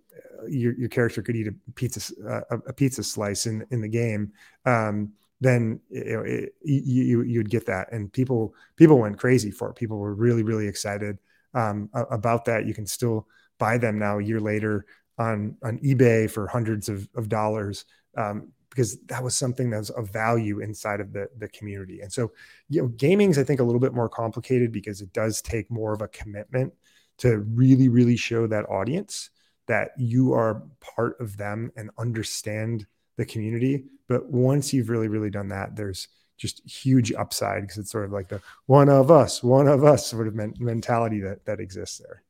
your, 0.47 0.73
your 0.73 0.89
character 0.89 1.21
could 1.21 1.35
eat 1.35 1.47
a 1.47 1.55
pizza 1.75 2.13
uh, 2.27 2.57
a 2.67 2.73
pizza 2.73 3.03
slice 3.03 3.45
in 3.45 3.65
in 3.71 3.81
the 3.81 3.87
game. 3.87 4.31
Um, 4.65 5.13
then 5.41 5.79
you 5.89 6.03
know 6.05 6.21
it, 6.21 6.53
you 6.63 7.21
you'd 7.23 7.49
get 7.49 7.65
that, 7.65 7.91
and 7.91 8.11
people 8.11 8.55
people 8.75 8.99
went 8.99 9.19
crazy 9.19 9.51
for 9.51 9.69
it. 9.69 9.75
People 9.75 9.97
were 9.97 10.13
really 10.13 10.43
really 10.43 10.67
excited 10.67 11.17
um, 11.53 11.89
about 11.93 12.45
that. 12.45 12.65
You 12.65 12.73
can 12.73 12.85
still 12.85 13.27
buy 13.59 13.77
them 13.77 13.99
now 13.99 14.19
a 14.19 14.23
year 14.23 14.39
later 14.39 14.85
on 15.17 15.55
on 15.63 15.79
eBay 15.79 16.29
for 16.29 16.47
hundreds 16.47 16.89
of, 16.89 17.07
of 17.15 17.29
dollars 17.29 17.85
um, 18.17 18.51
because 18.69 18.99
that 19.05 19.23
was 19.23 19.35
something 19.35 19.69
that 19.69 19.77
was 19.77 19.89
of 19.91 20.09
value 20.11 20.59
inside 20.59 20.99
of 20.99 21.13
the 21.13 21.27
the 21.37 21.47
community. 21.49 22.01
And 22.01 22.11
so, 22.11 22.31
you 22.69 22.81
know, 22.81 22.87
gaming's 22.89 23.37
I 23.37 23.43
think 23.43 23.59
a 23.59 23.63
little 23.63 23.81
bit 23.81 23.93
more 23.93 24.09
complicated 24.09 24.71
because 24.71 25.01
it 25.01 25.13
does 25.13 25.41
take 25.41 25.69
more 25.69 25.93
of 25.93 26.01
a 26.01 26.07
commitment 26.07 26.73
to 27.19 27.39
really 27.39 27.89
really 27.89 28.15
show 28.15 28.47
that 28.47 28.69
audience 28.69 29.29
that 29.67 29.91
you 29.97 30.33
are 30.33 30.63
part 30.79 31.19
of 31.19 31.37
them 31.37 31.71
and 31.75 31.89
understand 31.97 32.85
the 33.17 33.25
community. 33.25 33.85
But 34.07 34.25
once 34.25 34.73
you've 34.73 34.89
really 34.89 35.07
really 35.07 35.29
done 35.29 35.49
that, 35.49 35.75
there's 35.75 36.07
just 36.37 36.67
huge 36.69 37.13
upside 37.13 37.61
because 37.61 37.77
it's 37.77 37.91
sort 37.91 38.05
of 38.05 38.11
like 38.11 38.27
the 38.27 38.41
one 38.65 38.89
of 38.89 39.11
us, 39.11 39.43
one 39.43 39.67
of 39.67 39.83
us 39.83 40.07
sort 40.07 40.27
of 40.27 40.35
men- 40.35 40.55
mentality 40.59 41.21
that 41.21 41.45
that 41.45 41.59
exists 41.59 41.99
there. 41.99 42.23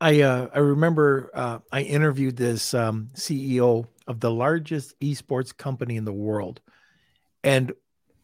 I 0.00 0.20
uh, 0.22 0.48
I 0.54 0.58
remember 0.58 1.30
uh, 1.34 1.58
I 1.72 1.82
interviewed 1.82 2.36
this 2.36 2.74
um, 2.74 3.10
CEO 3.14 3.86
of 4.06 4.20
the 4.20 4.30
largest 4.30 4.98
esports 5.00 5.56
company 5.56 5.96
in 5.96 6.04
the 6.04 6.12
world, 6.12 6.60
and 7.42 7.72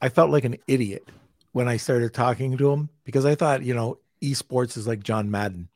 I 0.01 0.09
felt 0.09 0.31
like 0.31 0.45
an 0.45 0.59
idiot 0.67 1.09
when 1.53 1.69
I 1.69 1.77
started 1.79 2.13
talking 2.13 2.57
to 2.57 2.71
him 2.71 2.91
because 3.05 3.25
I 3.25 3.35
thought 3.35 3.63
you 3.63 3.75
know 3.75 3.99
esports 4.23 4.77
is 4.77 4.87
like 4.87 5.03
John 5.03 5.31
Madden, 5.31 5.69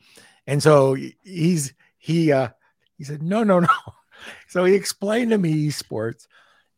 and 0.46 0.62
so 0.62 0.96
he's 1.22 1.72
he 2.06 2.30
uh, 2.30 2.50
he 2.96 3.02
said 3.02 3.20
no 3.20 3.42
no 3.42 3.58
no, 3.58 3.68
so 4.48 4.64
he 4.64 4.74
explained 4.74 5.32
to 5.32 5.38
me 5.38 5.66
esports, 5.66 6.28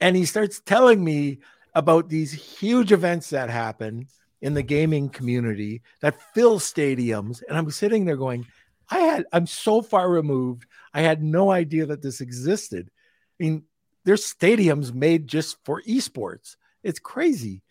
and 0.00 0.16
he 0.16 0.24
starts 0.24 0.60
telling 0.60 1.04
me 1.04 1.40
about 1.74 2.08
these 2.08 2.32
huge 2.32 2.92
events 2.92 3.28
that 3.30 3.50
happen 3.50 4.06
in 4.40 4.54
the 4.54 4.62
gaming 4.62 5.10
community 5.10 5.82
that 6.00 6.20
fill 6.32 6.58
stadiums. 6.58 7.42
And 7.46 7.58
I'm 7.58 7.70
sitting 7.70 8.06
there 8.06 8.16
going, 8.16 8.46
I 8.88 9.00
had, 9.00 9.26
I'm 9.30 9.46
so 9.46 9.82
far 9.82 10.08
removed. 10.08 10.64
I 10.94 11.02
had 11.02 11.22
no 11.22 11.50
idea 11.50 11.84
that 11.86 12.00
this 12.00 12.22
existed. 12.22 12.90
I 13.38 13.44
mean, 13.44 13.64
there's 14.06 14.32
stadiums 14.32 14.94
made 14.94 15.26
just 15.26 15.58
for 15.66 15.82
esports. 15.82 16.56
It's 16.82 17.00
crazy. 17.00 17.62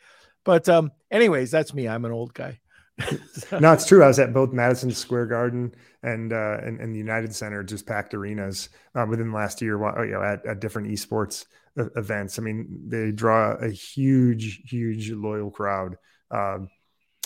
But 0.44 0.70
um, 0.70 0.92
anyways, 1.10 1.50
that's 1.50 1.74
me. 1.74 1.88
I'm 1.88 2.06
an 2.06 2.12
old 2.12 2.36
guy. 2.36 2.60
no, 3.60 3.74
it's 3.74 3.86
true. 3.86 4.04
I 4.04 4.08
was 4.08 4.20
at 4.20 4.34
both 4.34 4.52
Madison 4.52 4.92
Square 4.92 5.28
Garden 5.28 5.74
and 6.02 6.34
uh, 6.34 6.58
and, 6.64 6.80
and 6.80 6.94
the 6.94 6.98
United 6.98 7.34
Center, 7.36 7.64
just 7.64 7.86
packed 7.86 8.14
arenas 8.14 8.70
uh, 8.96 9.06
within 9.08 9.30
the 9.30 9.36
last 9.36 9.62
year. 9.62 9.78
You 10.04 10.14
know, 10.14 10.24
at, 10.24 10.46
at 10.46 10.60
different 10.60 10.90
esports 10.90 11.46
events. 11.76 12.40
I 12.40 12.42
mean, 12.42 12.68
they 12.88 13.12
draw 13.12 13.52
a 13.54 13.70
huge, 13.70 14.64
huge 14.66 15.12
loyal 15.12 15.52
crowd. 15.52 15.98
Um, 16.32 16.70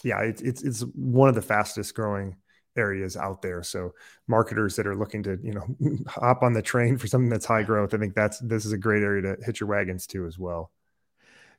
yeah, 0.04 0.22
it's 0.22 0.42
it's 0.42 0.64
it's 0.64 0.82
one 0.94 1.30
of 1.30 1.36
the 1.36 1.42
fastest 1.42 1.96
growing 1.96 2.36
areas 2.76 3.16
out 3.16 3.42
there. 3.42 3.64
So 3.64 3.94
marketers 4.28 4.76
that 4.76 4.88
are 4.88 4.96
looking 4.96 5.24
to 5.24 5.38
you 5.42 5.54
know 5.54 5.98
hop 6.08 6.44
on 6.44 6.54
the 6.54 6.62
train 6.62 6.98
for 6.98 7.08
something 7.08 7.30
that's 7.30 7.46
high 7.46 7.64
growth, 7.64 7.94
I 7.94 7.98
think 7.98 8.14
that's 8.14 8.40
this 8.40 8.66
is 8.66 8.74
a 8.74 8.78
great 8.78 9.04
area 9.04 9.22
to 9.22 9.44
hit 9.44 9.60
your 9.60 9.70
wagons 9.70 10.06
to 10.08 10.26
as 10.26 10.38
well. 10.38 10.72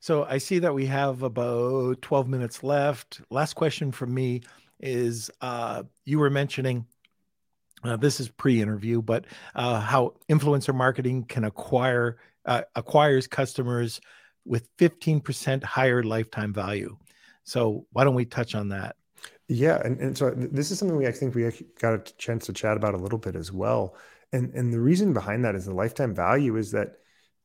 So 0.03 0.25
I 0.25 0.37
see 0.37 0.59
that 0.59 0.73
we 0.73 0.85
have 0.87 1.23
about 1.23 2.01
12 2.01 2.27
minutes 2.27 2.61
left. 2.61 3.21
Last 3.29 3.53
question 3.53 3.89
from 3.89 4.13
me 4.13 4.41
is 4.81 5.31
uh, 5.39 5.83
you 6.03 6.19
were 6.19 6.29
mentioning 6.29 6.85
uh, 7.85 7.95
this 7.95 8.19
is 8.19 8.27
pre-interview, 8.27 9.01
but 9.01 9.23
uh, 9.55 9.79
how 9.79 10.15
influencer 10.27 10.75
marketing 10.75 11.23
can 11.23 11.45
acquire 11.45 12.17
uh, 12.43 12.63
acquires 12.75 13.27
customers 13.27 14.01
with 14.43 14.67
15% 14.75 15.63
higher 15.63 16.03
lifetime 16.03 16.53
value. 16.53 16.97
So 17.45 17.85
why 17.93 18.03
don't 18.03 18.13
we 18.13 18.25
touch 18.25 18.55
on 18.55 18.67
that? 18.69 18.97
Yeah, 19.47 19.81
and, 19.85 19.97
and 20.01 20.17
so 20.17 20.31
this 20.31 20.69
is 20.69 20.79
something 20.79 20.97
we 20.97 21.07
I 21.07 21.13
think 21.13 21.33
we 21.33 21.49
got 21.79 21.93
a 21.93 21.99
chance 22.17 22.45
to 22.47 22.51
chat 22.51 22.75
about 22.75 22.93
a 22.93 22.97
little 22.97 23.19
bit 23.19 23.37
as 23.37 23.53
well. 23.53 23.95
And 24.33 24.53
and 24.53 24.73
the 24.73 24.81
reason 24.81 25.13
behind 25.13 25.45
that 25.45 25.55
is 25.55 25.63
the 25.63 25.73
lifetime 25.73 26.13
value 26.13 26.57
is 26.57 26.71
that 26.71 26.97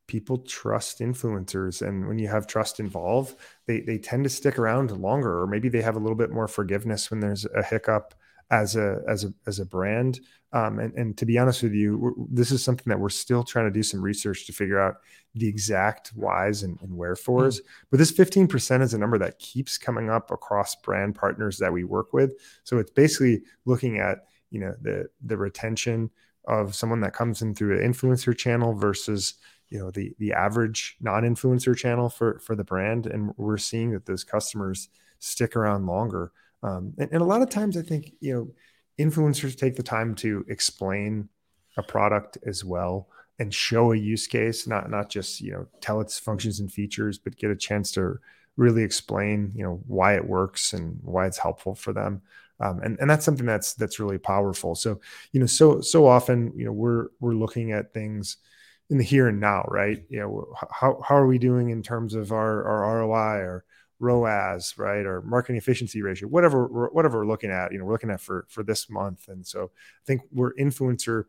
people 0.08 0.38
trust 0.38 0.98
influencers 0.98 1.86
and 1.86 2.08
when 2.08 2.18
you 2.18 2.26
have 2.26 2.46
trust 2.46 2.80
involved 2.80 3.36
they 3.66 3.80
they 3.80 3.98
tend 3.98 4.24
to 4.24 4.30
stick 4.30 4.58
around 4.58 4.90
longer 4.90 5.40
or 5.40 5.46
maybe 5.46 5.68
they 5.68 5.82
have 5.82 5.94
a 5.94 6.00
little 6.00 6.16
bit 6.16 6.30
more 6.30 6.48
forgiveness 6.48 7.10
when 7.10 7.20
there's 7.20 7.46
a 7.54 7.62
hiccup 7.62 8.14
as 8.50 8.76
a 8.76 9.02
as 9.06 9.24
a 9.24 9.32
as 9.46 9.58
a 9.58 9.66
brand. 9.66 10.20
Um, 10.54 10.78
and, 10.78 10.94
and 10.94 11.16
to 11.18 11.26
be 11.26 11.36
honest 11.36 11.62
with 11.62 11.74
you 11.74 12.26
this 12.30 12.50
is 12.50 12.64
something 12.64 12.86
that 12.86 12.98
we're 12.98 13.10
still 13.10 13.44
trying 13.44 13.66
to 13.66 13.70
do 13.70 13.82
some 13.82 14.00
research 14.00 14.46
to 14.46 14.52
figure 14.54 14.80
out 14.80 14.96
the 15.34 15.46
exact 15.46 16.08
whys 16.14 16.62
and, 16.62 16.80
and 16.80 16.96
wherefores. 16.96 17.60
Mm-hmm. 17.60 17.68
but 17.90 17.98
this 17.98 18.12
15% 18.12 18.80
is 18.80 18.94
a 18.94 18.98
number 18.98 19.18
that 19.18 19.38
keeps 19.38 19.76
coming 19.76 20.08
up 20.08 20.30
across 20.30 20.74
brand 20.76 21.14
partners 21.16 21.58
that 21.58 21.70
we 21.70 21.84
work 21.84 22.14
with. 22.14 22.32
So 22.64 22.78
it's 22.78 22.90
basically 22.90 23.42
looking 23.66 23.98
at 23.98 24.20
you 24.50 24.60
know 24.60 24.74
the 24.80 25.08
the 25.22 25.36
retention 25.36 26.10
of 26.46 26.74
someone 26.74 27.00
that 27.00 27.12
comes 27.12 27.42
in 27.42 27.54
through 27.54 27.78
an 27.78 27.92
influencer 27.92 28.36
channel 28.36 28.72
versus 28.72 29.34
you 29.70 29.78
know 29.78 29.90
the 29.90 30.14
the 30.18 30.32
average 30.32 30.96
non-influencer 31.00 31.76
channel 31.76 32.08
for 32.08 32.38
for 32.40 32.54
the 32.54 32.64
brand 32.64 33.06
and 33.06 33.32
we're 33.36 33.58
seeing 33.58 33.92
that 33.92 34.06
those 34.06 34.24
customers 34.24 34.88
stick 35.18 35.56
around 35.56 35.86
longer. 35.86 36.32
Um, 36.62 36.92
and, 36.98 37.08
and, 37.12 37.22
a 37.22 37.24
lot 37.24 37.42
of 37.42 37.50
times 37.50 37.76
i 37.76 37.82
think 37.82 38.14
you 38.20 38.34
know 38.34 39.04
influencers 39.04 39.56
take 39.56 39.76
the 39.76 39.82
time 39.82 40.16
to 40.16 40.44
explain 40.48 41.28
a 41.76 41.82
product 41.84 42.36
as 42.44 42.64
well 42.64 43.08
and 43.38 43.54
show 43.54 43.92
a 43.92 43.96
use 43.96 44.26
case 44.26 44.66
not 44.66 44.90
not 44.90 45.08
just 45.08 45.40
you 45.40 45.52
know 45.52 45.68
tell 45.80 46.00
its 46.00 46.18
functions 46.18 46.58
and 46.58 46.72
features 46.72 47.16
but 47.16 47.36
get 47.36 47.52
a 47.52 47.56
chance 47.56 47.92
to 47.92 48.18
really 48.58 48.82
explain 48.82 49.52
you 49.54 49.62
know 49.62 49.80
why 49.86 50.14
it 50.14 50.28
works 50.28 50.74
and 50.74 50.98
why 51.02 51.26
it's 51.26 51.38
helpful 51.38 51.74
for 51.74 51.94
them. 51.94 52.20
Um, 52.60 52.80
and 52.80 52.98
and 53.00 53.08
that's 53.08 53.24
something 53.24 53.46
that's 53.46 53.72
that's 53.74 54.00
really 54.00 54.18
powerful. 54.18 54.74
So 54.74 55.00
you 55.32 55.40
know 55.40 55.46
so 55.46 55.80
so 55.80 56.06
often 56.06 56.52
you 56.56 56.66
know 56.66 56.72
we're 56.72 57.06
we're 57.20 57.34
looking 57.34 57.72
at 57.72 57.94
things 57.94 58.36
in 58.90 58.98
the 58.98 59.04
here 59.04 59.28
and 59.28 59.40
now, 59.40 59.64
right? 59.68 60.02
You 60.08 60.20
know, 60.20 60.54
how, 60.70 61.00
how 61.06 61.16
are 61.16 61.26
we 61.26 61.38
doing 61.38 61.70
in 61.70 61.82
terms 61.82 62.14
of 62.14 62.32
our, 62.32 62.64
our 62.64 63.00
ROI 63.00 63.40
or 63.40 63.64
ROAS, 64.00 64.74
right? 64.78 65.04
Or 65.04 65.22
marketing 65.22 65.56
efficiency 65.56 66.02
ratio, 66.02 66.28
whatever, 66.28 66.66
whatever 66.66 67.18
we're 67.18 67.26
looking 67.26 67.50
at, 67.50 67.72
you 67.72 67.78
know, 67.78 67.84
we're 67.84 67.92
looking 67.92 68.10
at 68.10 68.20
for, 68.20 68.46
for 68.48 68.62
this 68.62 68.88
month. 68.88 69.28
And 69.28 69.46
so 69.46 69.64
I 69.64 70.04
think 70.06 70.22
where 70.30 70.54
influencer 70.58 71.24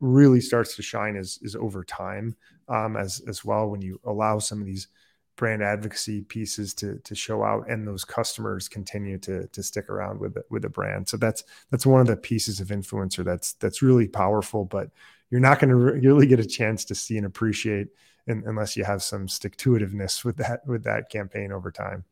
really 0.00 0.40
starts 0.40 0.76
to 0.76 0.82
shine 0.82 1.16
is, 1.16 1.38
is 1.42 1.56
over 1.56 1.82
time 1.82 2.36
um, 2.68 2.96
as, 2.96 3.22
as 3.26 3.44
well. 3.44 3.68
When 3.68 3.80
you 3.80 4.00
allow 4.04 4.38
some 4.38 4.60
of 4.60 4.66
these 4.66 4.88
brand 5.36 5.62
advocacy 5.62 6.22
pieces 6.22 6.74
to, 6.74 6.98
to 7.04 7.14
show 7.14 7.42
out 7.44 7.70
and 7.70 7.86
those 7.86 8.04
customers 8.04 8.68
continue 8.68 9.16
to, 9.18 9.46
to 9.46 9.62
stick 9.62 9.88
around 9.88 10.18
with 10.18 10.34
the, 10.34 10.42
with 10.50 10.62
the 10.62 10.68
brand. 10.68 11.08
So 11.08 11.16
that's, 11.16 11.44
that's 11.70 11.86
one 11.86 12.00
of 12.00 12.08
the 12.08 12.16
pieces 12.16 12.60
of 12.60 12.68
influencer 12.68 13.24
that's, 13.24 13.52
that's 13.54 13.80
really 13.80 14.08
powerful, 14.08 14.64
but 14.64 14.90
you're 15.30 15.40
not 15.40 15.60
going 15.60 15.70
to 15.70 15.76
really 15.76 16.26
get 16.26 16.40
a 16.40 16.46
chance 16.46 16.84
to 16.86 16.94
see 16.94 17.16
and 17.16 17.26
appreciate 17.26 17.88
in, 18.26 18.42
unless 18.46 18.76
you 18.76 18.84
have 18.84 19.02
some 19.02 19.28
stick 19.28 19.56
to 19.56 19.70
itiveness 19.70 20.24
with 20.24 20.36
that 20.36 20.66
with 20.66 20.84
that 20.84 21.10
campaign 21.10 21.52
over 21.52 21.70
time. 21.70 22.04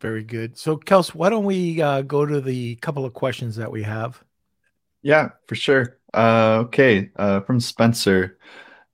Very 0.00 0.24
good. 0.24 0.58
So, 0.58 0.76
Kels, 0.76 1.14
why 1.14 1.30
don't 1.30 1.44
we 1.44 1.80
uh, 1.80 2.02
go 2.02 2.26
to 2.26 2.40
the 2.40 2.76
couple 2.76 3.04
of 3.04 3.14
questions 3.14 3.56
that 3.56 3.70
we 3.70 3.82
have? 3.82 4.22
Yeah, 5.02 5.30
for 5.46 5.54
sure. 5.54 5.98
Uh, 6.12 6.64
okay, 6.66 7.10
uh, 7.16 7.40
from 7.40 7.60
Spencer. 7.60 8.38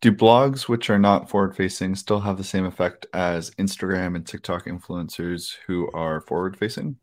Do 0.01 0.11
blogs 0.11 0.69
which 0.69 0.91
are 0.91 0.99
not 0.99 1.31
forward 1.31 1.55
facing 1.55 1.95
still 1.95 2.19
have 2.19 2.37
the 2.37 2.43
same 2.43 2.65
effect 2.65 3.07
as 3.15 3.53
Instagram 3.53 4.17
and 4.17 4.27
TikTok 4.27 4.67
influencers 4.67 5.55
who 5.69 5.89
are 5.93 6.21
forward 6.21 6.57
facing? 6.57 6.97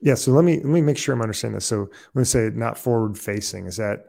Yeah. 0.00 0.14
So 0.14 0.32
let 0.32 0.44
me 0.44 0.56
let 0.56 0.66
me 0.66 0.80
make 0.80 0.98
sure 0.98 1.14
I'm 1.14 1.22
understanding 1.22 1.56
this. 1.56 1.66
So 1.66 1.90
when 2.12 2.22
I 2.22 2.24
say 2.24 2.50
not 2.54 2.78
forward 2.78 3.18
facing, 3.18 3.66
is 3.66 3.76
that 3.76 4.06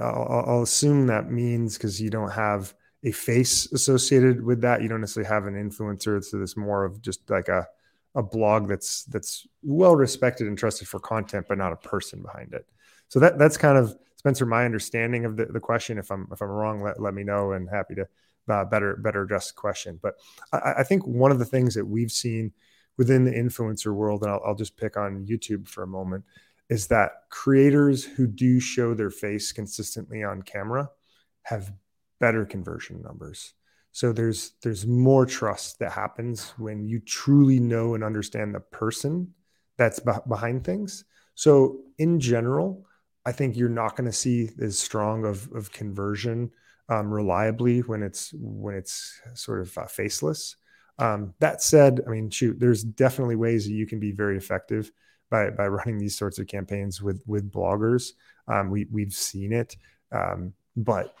I'll, 0.00 0.44
I'll 0.46 0.62
assume 0.62 1.06
that 1.08 1.30
means 1.30 1.76
because 1.76 2.00
you 2.00 2.10
don't 2.10 2.30
have 2.30 2.74
a 3.04 3.12
face 3.12 3.70
associated 3.72 4.42
with 4.42 4.60
that. 4.62 4.82
You 4.82 4.88
don't 4.88 5.00
necessarily 5.00 5.28
have 5.28 5.46
an 5.46 5.54
influencer. 5.54 6.22
So 6.24 6.38
this 6.38 6.56
more 6.56 6.84
of 6.84 7.00
just 7.02 7.28
like 7.30 7.48
a 7.48 7.66
a 8.14 8.22
blog 8.22 8.68
that's 8.68 9.04
that's 9.04 9.46
well 9.62 9.94
respected 9.94 10.46
and 10.46 10.58
trusted 10.58 10.88
for 10.88 10.98
content, 10.98 11.46
but 11.48 11.58
not 11.58 11.72
a 11.72 11.76
person 11.76 12.22
behind 12.22 12.52
it. 12.54 12.66
So 13.08 13.20
that 13.20 13.38
that's 13.38 13.56
kind 13.56 13.78
of 13.78 13.96
Spencer 14.16 14.46
my 14.46 14.64
understanding 14.64 15.24
of 15.24 15.36
the, 15.36 15.46
the 15.46 15.60
question. 15.60 15.98
If 15.98 16.10
I'm 16.10 16.26
if 16.32 16.40
I'm 16.40 16.48
wrong, 16.48 16.82
let, 16.82 17.00
let 17.00 17.14
me 17.14 17.22
know 17.22 17.52
and 17.52 17.68
happy 17.68 17.94
to 17.96 18.08
uh, 18.48 18.64
better 18.64 18.96
better 18.96 19.22
address 19.22 19.48
the 19.48 19.54
question. 19.54 19.98
But 20.02 20.14
I, 20.52 20.74
I 20.78 20.82
think 20.82 21.06
one 21.06 21.30
of 21.30 21.38
the 21.38 21.44
things 21.44 21.74
that 21.74 21.86
we've 21.86 22.10
seen 22.10 22.52
within 22.98 23.24
the 23.24 23.30
influencer 23.30 23.94
world, 23.94 24.22
and 24.22 24.30
I'll, 24.30 24.42
I'll 24.44 24.54
just 24.54 24.76
pick 24.76 24.96
on 24.96 25.26
YouTube 25.26 25.68
for 25.68 25.82
a 25.82 25.86
moment, 25.86 26.24
is 26.68 26.88
that 26.88 27.12
creators 27.30 28.04
who 28.04 28.26
do 28.26 28.60
show 28.60 28.92
their 28.92 29.10
face 29.10 29.52
consistently 29.52 30.22
on 30.22 30.42
camera 30.42 30.90
have 31.42 31.72
better 32.20 32.44
conversion 32.44 33.00
numbers. 33.00 33.54
So 33.92 34.12
there's 34.12 34.52
there's 34.62 34.86
more 34.86 35.24
trust 35.24 35.78
that 35.78 35.92
happens 35.92 36.50
when 36.58 36.84
you 36.84 37.00
truly 37.00 37.58
know 37.58 37.94
and 37.94 38.04
understand 38.04 38.54
the 38.54 38.60
person 38.60 39.32
that's 39.76 40.00
behind 40.00 40.64
things. 40.64 41.04
So 41.34 41.78
in 41.98 42.20
general, 42.20 42.84
I 43.24 43.32
think 43.32 43.56
you're 43.56 43.68
not 43.68 43.96
going 43.96 44.10
to 44.10 44.16
see 44.16 44.50
as 44.60 44.78
strong 44.78 45.24
of, 45.24 45.50
of 45.52 45.72
conversion 45.72 46.50
um, 46.88 47.12
reliably 47.12 47.80
when 47.80 48.02
it's 48.02 48.32
when 48.34 48.74
it's 48.74 49.20
sort 49.34 49.60
of 49.60 49.76
uh, 49.78 49.86
faceless. 49.86 50.56
Um, 50.98 51.34
that 51.38 51.62
said, 51.62 52.00
I 52.06 52.10
mean, 52.10 52.30
shoot, 52.30 52.58
there's 52.58 52.82
definitely 52.82 53.36
ways 53.36 53.66
that 53.66 53.72
you 53.72 53.86
can 53.86 54.00
be 54.00 54.12
very 54.12 54.36
effective 54.36 54.90
by 55.30 55.50
by 55.50 55.68
running 55.68 55.98
these 55.98 56.16
sorts 56.16 56.38
of 56.38 56.46
campaigns 56.46 57.00
with 57.02 57.22
with 57.26 57.50
bloggers. 57.50 58.12
Um, 58.48 58.70
we 58.70 58.86
we've 58.90 59.12
seen 59.12 59.52
it, 59.52 59.76
um, 60.10 60.54
but 60.76 61.14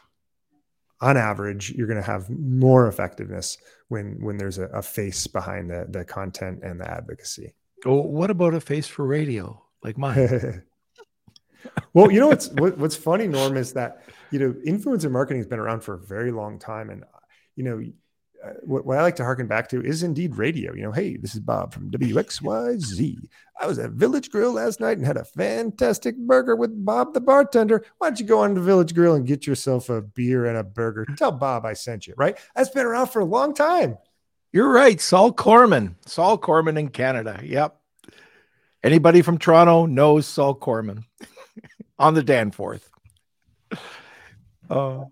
on 1.00 1.16
average, 1.16 1.70
you're 1.70 1.86
going 1.86 2.00
to 2.00 2.06
have 2.06 2.28
more 2.28 2.88
effectiveness 2.88 3.58
when 3.88 4.20
when 4.20 4.36
there's 4.36 4.58
a, 4.58 4.64
a, 4.66 4.82
face 4.82 5.26
behind 5.26 5.70
the 5.70 5.86
the 5.88 6.04
content 6.04 6.60
and 6.62 6.80
the 6.80 6.90
advocacy. 6.90 7.54
Well, 7.84 8.02
what 8.02 8.30
about 8.30 8.54
a 8.54 8.60
face 8.60 8.88
for 8.88 9.06
radio 9.06 9.62
like 9.84 9.96
mine? 9.96 10.62
well, 11.92 12.10
you 12.10 12.18
know 12.18 12.28
what's 12.28 12.48
what, 12.48 12.78
what's 12.78 12.96
funny, 12.96 13.28
Norm, 13.28 13.56
is 13.56 13.72
that 13.74 14.02
you 14.30 14.38
know 14.38 14.52
influencer 14.66 15.10
marketing 15.10 15.38
has 15.38 15.46
been 15.46 15.60
around 15.60 15.82
for 15.82 15.94
a 15.94 15.98
very 15.98 16.32
long 16.32 16.58
time, 16.58 16.90
and 16.90 17.04
you 17.54 17.64
know 17.64 17.82
uh, 18.44 18.50
what, 18.62 18.86
what, 18.86 18.98
I 18.98 19.02
like 19.02 19.16
to 19.16 19.24
harken 19.24 19.46
back 19.46 19.68
to 19.70 19.82
is 19.82 20.02
indeed 20.02 20.36
radio. 20.36 20.74
You 20.74 20.82
know, 20.82 20.92
hey, 20.92 21.16
this 21.16 21.34
is 21.34 21.40
Bob 21.40 21.72
from 21.72 21.90
WXYZ. 21.90 23.28
I 23.60 23.66
was 23.66 23.78
at 23.78 23.90
Village 23.90 24.30
Grill 24.30 24.52
last 24.52 24.80
night 24.80 24.96
and 24.96 25.06
had 25.06 25.16
a 25.16 25.24
fantastic 25.24 26.16
burger 26.16 26.54
with 26.54 26.84
Bob 26.84 27.14
the 27.14 27.20
bartender. 27.20 27.84
Why 27.98 28.08
don't 28.08 28.20
you 28.20 28.26
go 28.26 28.40
on 28.40 28.54
to 28.54 28.60
Village 28.60 28.94
Grill 28.94 29.14
and 29.14 29.26
get 29.26 29.46
yourself 29.46 29.88
a 29.90 30.02
beer 30.02 30.46
and 30.46 30.56
a 30.56 30.62
burger? 30.62 31.06
Tell 31.16 31.32
Bob 31.32 31.66
I 31.66 31.72
sent 31.72 32.06
you, 32.06 32.14
right? 32.16 32.38
That's 32.54 32.70
been 32.70 32.86
around 32.86 33.08
for 33.08 33.20
a 33.20 33.24
long 33.24 33.54
time. 33.54 33.98
You're 34.52 34.70
right. 34.70 35.00
Saul 35.00 35.32
Corman. 35.32 35.96
Saul 36.06 36.38
Corman 36.38 36.78
in 36.78 36.88
Canada. 36.88 37.40
Yep. 37.42 37.76
Anybody 38.84 39.22
from 39.22 39.38
Toronto 39.38 39.86
knows 39.86 40.26
Saul 40.26 40.54
Corman 40.54 41.04
on 41.98 42.14
the 42.14 42.22
Danforth. 42.22 42.88
Uh, 44.70 45.04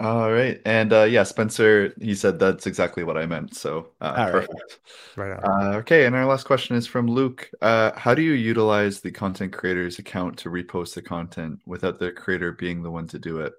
All 0.00 0.32
right, 0.32 0.58
and 0.64 0.94
uh, 0.94 1.02
yeah, 1.02 1.24
Spencer, 1.24 1.92
he 2.00 2.14
said 2.14 2.38
that's 2.38 2.66
exactly 2.66 3.04
what 3.04 3.18
I 3.18 3.26
meant. 3.26 3.54
So 3.54 3.90
uh, 4.00 4.30
perfect. 4.30 4.78
Right. 5.14 5.28
right 5.28 5.44
uh, 5.44 5.76
okay, 5.76 6.06
and 6.06 6.16
our 6.16 6.24
last 6.24 6.44
question 6.44 6.74
is 6.74 6.86
from 6.86 7.06
Luke. 7.06 7.50
Uh, 7.60 7.90
how 7.98 8.14
do 8.14 8.22
you 8.22 8.32
utilize 8.32 9.00
the 9.00 9.10
content 9.10 9.52
creator's 9.52 9.98
account 9.98 10.38
to 10.38 10.48
repost 10.48 10.94
the 10.94 11.02
content 11.02 11.60
without 11.66 11.98
the 11.98 12.12
creator 12.12 12.50
being 12.50 12.82
the 12.82 12.90
one 12.90 13.08
to 13.08 13.18
do 13.18 13.40
it? 13.40 13.52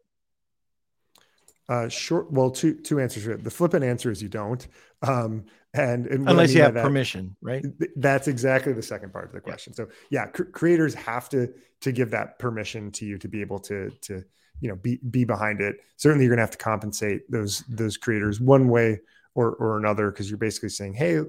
Uh, 1.70 1.88
short. 1.90 2.32
Well, 2.32 2.50
two 2.50 2.74
two 2.74 3.00
answers. 3.00 3.44
The 3.44 3.52
flippant 3.52 3.84
answer 3.84 4.10
is 4.10 4.20
you 4.24 4.30
don't. 4.30 4.68
Um, 5.04 5.46
and, 5.76 6.08
and 6.08 6.28
unless 6.28 6.46
I 6.46 6.48
mean 6.48 6.58
you 6.58 6.64
have 6.64 6.74
that, 6.74 6.84
permission, 6.84 7.36
right? 7.44 7.62
Th- 7.62 7.92
that's 7.98 8.28
exactly 8.28 8.74
the 8.74 8.82
second 8.82 9.14
part 9.14 9.26
of 9.26 9.32
the 9.32 9.42
question. 9.42 9.74
Yeah. 9.74 9.86
So 9.86 9.92
yeah, 10.10 10.26
cr- 10.26 10.44
creators 10.46 10.96
have 10.96 11.30
to 11.30 11.54
to 11.82 11.92
give 11.92 12.10
that 12.12 12.40
permission 12.40 12.92
to 12.94 13.06
you 13.06 13.20
to 13.20 13.28
be 13.28 13.42
able 13.42 13.60
to 13.60 13.92
to 14.02 14.24
you 14.62 14.70
know 14.70 14.76
be 14.76 15.00
be 15.10 15.26
behind 15.26 15.60
it. 15.60 15.78
Certainly 15.98 16.26
you're 16.26 16.32
going 16.32 16.38
to 16.38 16.44
have 16.44 16.52
to 16.52 16.58
compensate 16.58 17.30
those 17.30 17.64
those 17.68 17.98
creators 17.98 18.40
one 18.40 18.70
way 18.70 19.00
or 19.36 19.52
or 19.56 19.78
another 19.78 20.12
because 20.12 20.30
you're 20.30 20.38
basically 20.38 20.70
saying 20.70 20.94
hey 20.94 21.22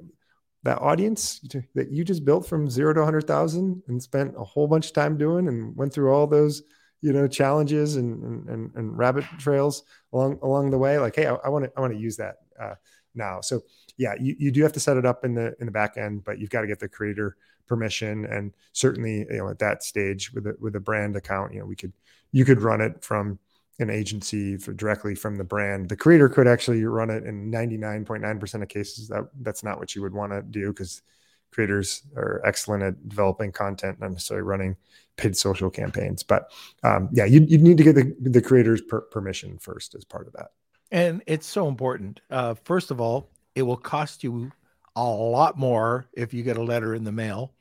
that 0.64 0.80
audience 0.80 1.40
that 1.74 1.90
you 1.90 2.04
just 2.04 2.24
built 2.24 2.46
from 2.46 2.70
zero 2.70 2.92
to 2.92 3.00
100000 3.00 3.82
and 3.88 4.02
spent 4.02 4.34
a 4.36 4.44
whole 4.44 4.68
bunch 4.68 4.86
of 4.86 4.92
time 4.92 5.16
doing 5.18 5.48
and 5.48 5.76
went 5.76 5.92
through 5.92 6.12
all 6.12 6.26
those 6.26 6.62
you 7.00 7.12
know 7.12 7.26
challenges 7.26 7.96
and 7.96 8.48
and, 8.48 8.70
and 8.74 8.96
rabbit 8.96 9.24
trails 9.38 9.82
along 10.12 10.38
along 10.42 10.70
the 10.70 10.78
way 10.78 10.98
like 10.98 11.16
hey 11.16 11.26
i 11.26 11.48
want 11.48 11.64
to 11.64 11.72
i 11.76 11.80
want 11.80 11.92
to 11.92 11.98
use 11.98 12.16
that 12.16 12.36
uh, 12.60 12.74
now. 13.14 13.40
So 13.40 13.62
yeah 13.96 14.14
you, 14.20 14.36
you 14.38 14.50
do 14.50 14.62
have 14.62 14.72
to 14.72 14.80
set 14.80 14.96
it 14.96 15.04
up 15.04 15.24
in 15.24 15.34
the 15.34 15.54
in 15.58 15.66
the 15.66 15.72
back 15.72 15.96
end 15.96 16.24
but 16.24 16.38
you've 16.38 16.50
got 16.50 16.62
to 16.62 16.66
get 16.66 16.78
the 16.78 16.88
creator 16.88 17.36
permission 17.66 18.24
and 18.26 18.52
certainly 18.72 19.26
you 19.30 19.38
know 19.38 19.48
at 19.48 19.58
that 19.58 19.82
stage 19.82 20.32
with 20.32 20.46
a 20.46 20.56
with 20.60 20.76
a 20.76 20.80
brand 20.80 21.16
account 21.16 21.52
you 21.52 21.60
know 21.60 21.66
we 21.66 21.76
could 21.76 21.92
you 22.32 22.44
could 22.44 22.60
run 22.60 22.80
it 22.80 23.04
from 23.04 23.38
an 23.78 23.90
agency 23.90 24.56
directly 24.56 25.14
from 25.14 25.36
the 25.36 25.44
brand. 25.44 25.88
The 25.88 25.96
creator 25.96 26.28
could 26.28 26.46
actually 26.46 26.84
run 26.84 27.10
it 27.10 27.24
in 27.24 27.50
99.9% 27.50 28.62
of 28.62 28.68
cases. 28.68 29.08
That 29.08 29.28
that's 29.40 29.62
not 29.62 29.78
what 29.78 29.94
you 29.94 30.02
would 30.02 30.14
want 30.14 30.32
to 30.32 30.42
do 30.42 30.68
because 30.68 31.02
creators 31.52 32.02
are 32.16 32.40
excellent 32.44 32.82
at 32.82 33.08
developing 33.08 33.52
content, 33.52 34.00
not 34.00 34.10
necessarily 34.10 34.42
running 34.42 34.76
paid 35.16 35.36
social 35.36 35.70
campaigns. 35.70 36.22
But 36.22 36.50
um, 36.82 37.08
yeah, 37.12 37.24
you 37.24 37.40
you 37.48 37.58
need 37.58 37.78
to 37.78 37.84
get 37.84 37.94
the, 37.94 38.14
the 38.20 38.42
creator's 38.42 38.80
per- 38.80 39.02
permission 39.02 39.58
first 39.58 39.94
as 39.94 40.04
part 40.04 40.26
of 40.26 40.32
that. 40.34 40.48
And 40.90 41.22
it's 41.26 41.46
so 41.46 41.68
important. 41.68 42.20
Uh, 42.30 42.54
first 42.64 42.90
of 42.90 43.00
all, 43.00 43.30
it 43.54 43.62
will 43.62 43.76
cost 43.76 44.22
you 44.22 44.52
a 44.96 45.04
lot 45.04 45.58
more 45.58 46.06
if 46.12 46.34
you 46.34 46.42
get 46.42 46.58
a 46.58 46.62
letter 46.62 46.94
in 46.94 47.04
the 47.04 47.12
mail, 47.12 47.52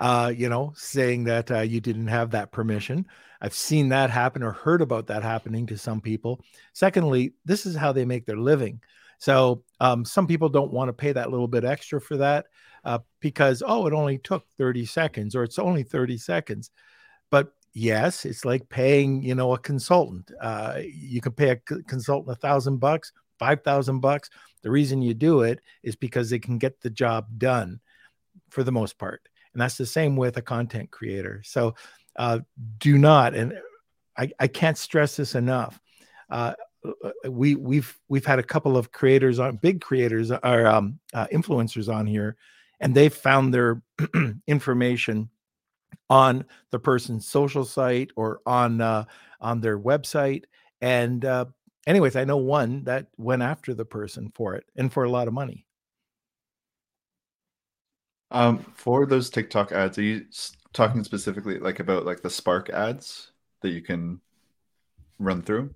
uh, 0.00 0.32
you 0.34 0.48
know, 0.48 0.72
saying 0.76 1.24
that 1.24 1.50
uh, 1.50 1.60
you 1.60 1.80
didn't 1.80 2.06
have 2.06 2.30
that 2.30 2.52
permission. 2.52 3.06
I've 3.40 3.54
seen 3.54 3.88
that 3.90 4.10
happen 4.10 4.42
or 4.42 4.52
heard 4.52 4.82
about 4.82 5.06
that 5.08 5.22
happening 5.22 5.66
to 5.66 5.78
some 5.78 6.00
people. 6.00 6.40
Secondly, 6.72 7.34
this 7.44 7.66
is 7.66 7.76
how 7.76 7.92
they 7.92 8.04
make 8.04 8.26
their 8.26 8.38
living. 8.38 8.80
So 9.18 9.64
um, 9.80 10.04
some 10.04 10.26
people 10.26 10.48
don't 10.48 10.72
want 10.72 10.88
to 10.88 10.92
pay 10.92 11.12
that 11.12 11.30
little 11.30 11.48
bit 11.48 11.64
extra 11.64 12.00
for 12.00 12.16
that 12.18 12.46
uh, 12.84 13.00
because, 13.20 13.62
oh, 13.66 13.86
it 13.86 13.92
only 13.92 14.18
took 14.18 14.44
30 14.56 14.86
seconds 14.86 15.34
or 15.34 15.42
it's 15.42 15.58
only 15.58 15.82
30 15.82 16.18
seconds. 16.18 16.70
But 17.30 17.52
yes, 17.72 18.24
it's 18.24 18.44
like 18.44 18.68
paying, 18.68 19.22
you 19.22 19.34
know, 19.34 19.52
a 19.54 19.58
consultant. 19.58 20.30
Uh, 20.40 20.80
you 20.84 21.20
can 21.20 21.32
pay 21.32 21.50
a 21.50 21.56
consultant 21.56 22.36
a 22.36 22.40
thousand 22.40 22.78
bucks, 22.78 23.12
five 23.38 23.62
thousand 23.62 24.00
bucks. 24.00 24.30
The 24.62 24.70
reason 24.70 25.02
you 25.02 25.14
do 25.14 25.42
it 25.42 25.60
is 25.82 25.96
because 25.96 26.30
they 26.30 26.38
can 26.38 26.58
get 26.58 26.80
the 26.80 26.90
job 26.90 27.26
done 27.38 27.80
for 28.50 28.62
the 28.62 28.72
most 28.72 28.98
part. 28.98 29.28
And 29.58 29.62
that's 29.64 29.76
the 29.76 29.86
same 29.86 30.14
with 30.14 30.36
a 30.36 30.42
content 30.42 30.92
creator. 30.92 31.42
So 31.44 31.74
uh, 32.14 32.38
do 32.78 32.96
not, 32.96 33.34
and 33.34 33.54
I, 34.16 34.30
I 34.38 34.46
can't 34.46 34.78
stress 34.78 35.16
this 35.16 35.34
enough. 35.34 35.80
Uh, 36.30 36.54
we 37.28 37.56
we've 37.56 37.98
we've 38.08 38.24
had 38.24 38.38
a 38.38 38.44
couple 38.44 38.76
of 38.76 38.92
creators 38.92 39.40
on 39.40 39.56
big 39.56 39.80
creators 39.80 40.30
or 40.30 40.68
um, 40.68 41.00
uh, 41.12 41.26
influencers 41.32 41.92
on 41.92 42.06
here, 42.06 42.36
and 42.78 42.94
they 42.94 43.08
found 43.08 43.52
their 43.52 43.82
information 44.46 45.28
on 46.08 46.44
the 46.70 46.78
person's 46.78 47.26
social 47.26 47.64
site 47.64 48.12
or 48.14 48.38
on 48.46 48.80
uh, 48.80 49.06
on 49.40 49.60
their 49.60 49.76
website. 49.76 50.44
And 50.80 51.24
uh, 51.24 51.46
anyways, 51.84 52.14
I 52.14 52.22
know 52.22 52.36
one 52.36 52.84
that 52.84 53.08
went 53.16 53.42
after 53.42 53.74
the 53.74 53.84
person 53.84 54.30
for 54.36 54.54
it 54.54 54.66
and 54.76 54.92
for 54.92 55.02
a 55.02 55.10
lot 55.10 55.26
of 55.26 55.34
money. 55.34 55.66
Um, 58.30 58.58
for 58.74 59.06
those 59.06 59.30
TikTok 59.30 59.72
ads, 59.72 59.98
are 59.98 60.02
you 60.02 60.26
talking 60.72 61.02
specifically 61.04 61.58
like 61.58 61.80
about 61.80 62.04
like 62.04 62.22
the 62.22 62.30
Spark 62.30 62.70
ads 62.70 63.32
that 63.62 63.70
you 63.70 63.80
can 63.80 64.20
run 65.18 65.42
through? 65.42 65.74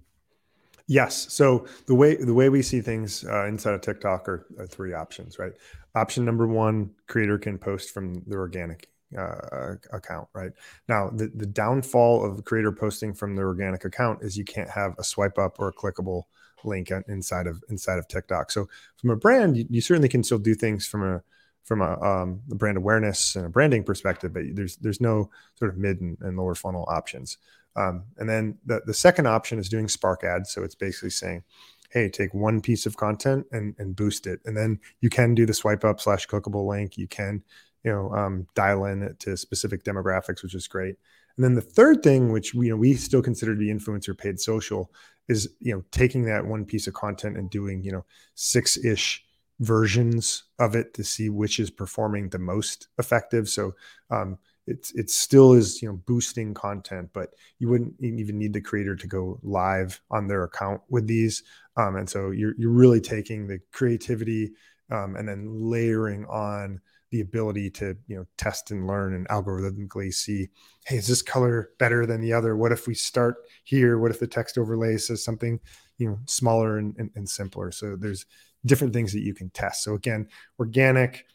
Yes. 0.86 1.32
So 1.32 1.66
the 1.86 1.94
way 1.94 2.16
the 2.16 2.34
way 2.34 2.48
we 2.48 2.62
see 2.62 2.80
things 2.80 3.24
uh, 3.24 3.46
inside 3.46 3.74
of 3.74 3.80
TikTok 3.80 4.28
are, 4.28 4.46
are, 4.58 4.66
three 4.66 4.92
options, 4.92 5.38
right? 5.38 5.52
Option 5.94 6.24
number 6.24 6.46
one: 6.46 6.90
creator 7.06 7.38
can 7.38 7.58
post 7.58 7.94
from 7.94 8.22
the 8.26 8.36
organic 8.36 8.88
uh, 9.16 9.76
account, 9.92 10.28
right? 10.34 10.52
Now, 10.88 11.10
the 11.10 11.30
the 11.34 11.46
downfall 11.46 12.24
of 12.24 12.44
creator 12.44 12.72
posting 12.72 13.14
from 13.14 13.36
the 13.36 13.42
organic 13.42 13.84
account 13.84 14.22
is 14.22 14.36
you 14.36 14.44
can't 14.44 14.70
have 14.70 14.94
a 14.98 15.04
swipe 15.04 15.38
up 15.38 15.58
or 15.58 15.68
a 15.68 15.72
clickable 15.72 16.24
link 16.64 16.90
inside 17.08 17.46
of 17.46 17.62
inside 17.70 17.98
of 17.98 18.08
TikTok. 18.08 18.50
So 18.50 18.68
from 18.96 19.10
a 19.10 19.16
brand, 19.16 19.56
you, 19.56 19.66
you 19.70 19.80
certainly 19.80 20.08
can 20.08 20.22
still 20.22 20.38
do 20.38 20.54
things 20.54 20.86
from 20.86 21.02
a 21.02 21.22
from 21.64 21.80
a, 21.80 22.00
um, 22.00 22.40
brand 22.48 22.76
awareness 22.76 23.36
and 23.36 23.46
a 23.46 23.48
branding 23.48 23.84
perspective, 23.84 24.32
but 24.32 24.42
there's 24.54 24.76
there's 24.76 25.00
no 25.00 25.30
sort 25.54 25.70
of 25.70 25.78
mid 25.78 26.00
and, 26.00 26.16
and 26.20 26.36
lower 26.36 26.54
funnel 26.54 26.84
options. 26.88 27.38
Um, 27.76 28.04
and 28.18 28.28
then 28.28 28.58
the 28.66 28.82
the 28.86 28.94
second 28.94 29.26
option 29.26 29.58
is 29.58 29.68
doing 29.68 29.88
Spark 29.88 30.24
ads. 30.24 30.52
So 30.52 30.62
it's 30.62 30.74
basically 30.74 31.10
saying, 31.10 31.42
hey, 31.90 32.08
take 32.08 32.34
one 32.34 32.60
piece 32.60 32.86
of 32.86 32.96
content 32.96 33.46
and 33.52 33.74
and 33.78 33.96
boost 33.96 34.26
it, 34.26 34.40
and 34.44 34.56
then 34.56 34.80
you 35.00 35.08
can 35.08 35.34
do 35.34 35.46
the 35.46 35.54
swipe 35.54 35.84
up 35.84 36.00
slash 36.00 36.26
clickable 36.26 36.66
link. 36.66 36.98
You 36.98 37.08
can 37.08 37.42
you 37.84 37.92
know 37.92 38.12
um, 38.12 38.46
dial 38.54 38.84
in 38.86 39.14
to 39.20 39.36
specific 39.36 39.84
demographics, 39.84 40.42
which 40.42 40.54
is 40.54 40.68
great. 40.68 40.96
And 41.36 41.44
then 41.44 41.54
the 41.54 41.62
third 41.62 42.02
thing, 42.02 42.30
which 42.32 42.54
we 42.54 42.66
you 42.66 42.72
know 42.72 42.76
we 42.78 42.94
still 42.94 43.22
consider 43.22 43.54
to 43.54 43.58
be 43.58 43.72
influencer 43.72 44.16
paid 44.16 44.40
social, 44.40 44.90
is 45.28 45.48
you 45.60 45.74
know 45.74 45.84
taking 45.92 46.24
that 46.24 46.44
one 46.44 46.64
piece 46.64 46.86
of 46.86 46.94
content 46.94 47.36
and 47.36 47.48
doing 47.50 47.82
you 47.82 47.92
know 47.92 48.04
six 48.34 48.76
ish 48.84 49.24
versions 49.60 50.44
of 50.58 50.74
it 50.74 50.94
to 50.94 51.04
see 51.04 51.28
which 51.28 51.58
is 51.60 51.70
performing 51.70 52.28
the 52.28 52.38
most 52.38 52.88
effective. 52.98 53.48
So 53.48 53.74
um, 54.10 54.38
it's 54.66 54.92
it 54.92 55.10
still 55.10 55.52
is 55.52 55.82
you 55.82 55.88
know 55.88 56.00
boosting 56.06 56.54
content, 56.54 57.10
but 57.12 57.30
you 57.58 57.68
wouldn't 57.68 57.94
even 58.00 58.38
need 58.38 58.52
the 58.52 58.60
creator 58.60 58.96
to 58.96 59.06
go 59.06 59.38
live 59.42 60.00
on 60.10 60.28
their 60.28 60.44
account 60.44 60.82
with 60.88 61.06
these. 61.06 61.42
Um, 61.76 61.96
and 61.96 62.08
so 62.08 62.30
you're 62.30 62.54
you're 62.58 62.70
really 62.70 63.00
taking 63.00 63.46
the 63.46 63.60
creativity 63.72 64.52
um, 64.90 65.16
and 65.16 65.28
then 65.28 65.46
layering 65.48 66.26
on 66.26 66.80
the 67.10 67.20
ability 67.20 67.70
to 67.70 67.96
you 68.08 68.16
know 68.16 68.26
test 68.38 68.70
and 68.70 68.86
learn 68.86 69.14
and 69.14 69.28
algorithmically 69.28 70.12
see 70.12 70.48
hey 70.86 70.96
is 70.96 71.06
this 71.06 71.20
color 71.20 71.70
better 71.78 72.06
than 72.06 72.22
the 72.22 72.32
other 72.32 72.56
what 72.56 72.72
if 72.72 72.86
we 72.86 72.94
start 72.94 73.36
here 73.64 73.98
what 73.98 74.10
if 74.10 74.18
the 74.18 74.26
text 74.26 74.56
overlay 74.56 74.96
says 74.96 75.22
something 75.22 75.60
you 75.98 76.08
know 76.08 76.18
smaller 76.24 76.78
and, 76.78 76.96
and, 76.96 77.10
and 77.14 77.28
simpler 77.28 77.70
so 77.70 77.96
there's 77.96 78.24
different 78.64 78.92
things 78.92 79.12
that 79.12 79.22
you 79.22 79.34
can 79.34 79.50
test. 79.50 79.82
So 79.82 79.94
again, 79.94 80.28
organic, 80.58 81.26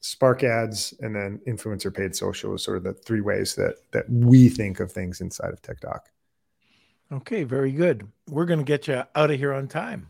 Spark 0.00 0.44
ads, 0.44 0.94
and 1.00 1.16
then 1.16 1.40
influencer 1.48 1.92
paid 1.92 2.14
social 2.14 2.54
is 2.54 2.62
sort 2.62 2.76
of 2.76 2.84
the 2.84 2.92
three 2.92 3.20
ways 3.20 3.56
that 3.56 3.76
that 3.90 4.08
we 4.08 4.48
think 4.48 4.78
of 4.78 4.92
things 4.92 5.20
inside 5.20 5.52
of 5.52 5.60
TikTok. 5.62 6.10
Okay, 7.10 7.44
very 7.44 7.72
good. 7.72 8.06
We're 8.28 8.46
going 8.46 8.60
to 8.60 8.64
get 8.64 8.86
you 8.86 9.02
out 9.14 9.30
of 9.30 9.38
here 9.38 9.52
on 9.52 9.68
time. 9.68 10.08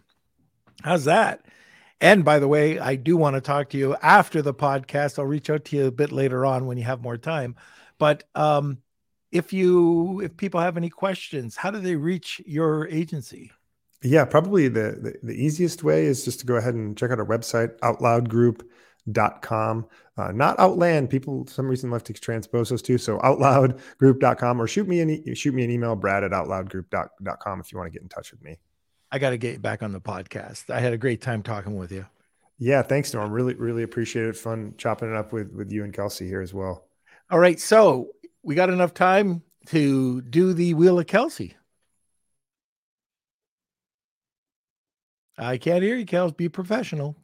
How's 0.82 1.04
that? 1.04 1.46
And 2.00 2.24
by 2.24 2.38
the 2.38 2.48
way, 2.48 2.78
I 2.78 2.96
do 2.96 3.16
want 3.16 3.34
to 3.36 3.40
talk 3.40 3.70
to 3.70 3.78
you 3.78 3.96
after 4.02 4.42
the 4.42 4.52
podcast. 4.52 5.18
I'll 5.18 5.24
reach 5.24 5.48
out 5.48 5.64
to 5.66 5.76
you 5.76 5.86
a 5.86 5.90
bit 5.90 6.12
later 6.12 6.44
on 6.44 6.66
when 6.66 6.76
you 6.76 6.84
have 6.84 7.00
more 7.00 7.16
time. 7.16 7.56
But 7.98 8.24
um, 8.34 8.78
if 9.32 9.52
you 9.52 10.20
if 10.20 10.36
people 10.36 10.60
have 10.60 10.76
any 10.76 10.90
questions, 10.90 11.56
how 11.56 11.70
do 11.70 11.78
they 11.78 11.96
reach 11.96 12.40
your 12.44 12.86
agency? 12.88 13.50
Yeah, 14.02 14.24
probably 14.24 14.68
the, 14.68 14.98
the, 15.00 15.14
the 15.22 15.34
easiest 15.34 15.82
way 15.82 16.04
is 16.04 16.24
just 16.24 16.40
to 16.40 16.46
go 16.46 16.56
ahead 16.56 16.74
and 16.74 16.96
check 16.96 17.10
out 17.10 17.18
our 17.18 17.26
website, 17.26 17.78
outloudgroup.com. 17.80 19.86
Uh, 20.18 20.32
not 20.32 20.58
Outland. 20.58 21.10
People, 21.10 21.46
some 21.46 21.66
reason, 21.66 21.90
love 21.90 22.04
to 22.04 22.12
transpose 22.12 22.70
those 22.70 22.82
two. 22.82 22.98
So 22.98 23.18
outloudgroup.com 23.18 24.60
or 24.60 24.66
shoot 24.66 24.88
me 24.88 25.00
an 25.00 25.34
shoot 25.34 25.54
me 25.54 25.64
an 25.64 25.70
email, 25.70 25.96
Brad 25.96 26.24
at 26.24 26.32
outloudgroup.com 26.32 27.60
if 27.60 27.72
you 27.72 27.78
want 27.78 27.88
to 27.88 27.92
get 27.92 28.02
in 28.02 28.08
touch 28.08 28.30
with 28.30 28.42
me. 28.42 28.58
I 29.10 29.18
got 29.18 29.30
to 29.30 29.38
get 29.38 29.62
back 29.62 29.82
on 29.82 29.92
the 29.92 30.00
podcast. 30.00 30.70
I 30.70 30.80
had 30.80 30.92
a 30.92 30.98
great 30.98 31.20
time 31.20 31.42
talking 31.42 31.76
with 31.76 31.92
you. 31.92 32.06
Yeah, 32.58 32.82
thanks, 32.82 33.12
Norm. 33.12 33.30
Really, 33.30 33.54
really 33.54 33.82
appreciate 33.82 34.26
it. 34.26 34.36
Fun 34.36 34.74
chopping 34.78 35.10
it 35.10 35.16
up 35.16 35.32
with 35.32 35.52
with 35.52 35.70
you 35.70 35.84
and 35.84 35.92
Kelsey 35.92 36.26
here 36.26 36.40
as 36.40 36.54
well. 36.54 36.88
All 37.30 37.38
right, 37.38 37.60
so 37.60 38.08
we 38.42 38.54
got 38.54 38.70
enough 38.70 38.94
time 38.94 39.42
to 39.66 40.22
do 40.22 40.54
the 40.54 40.74
wheel 40.74 40.98
of 40.98 41.06
Kelsey. 41.06 41.56
I 45.38 45.58
can't 45.58 45.82
hear 45.82 45.96
you, 45.96 46.06
Kels. 46.06 46.36
Be 46.36 46.48
professional. 46.48 47.16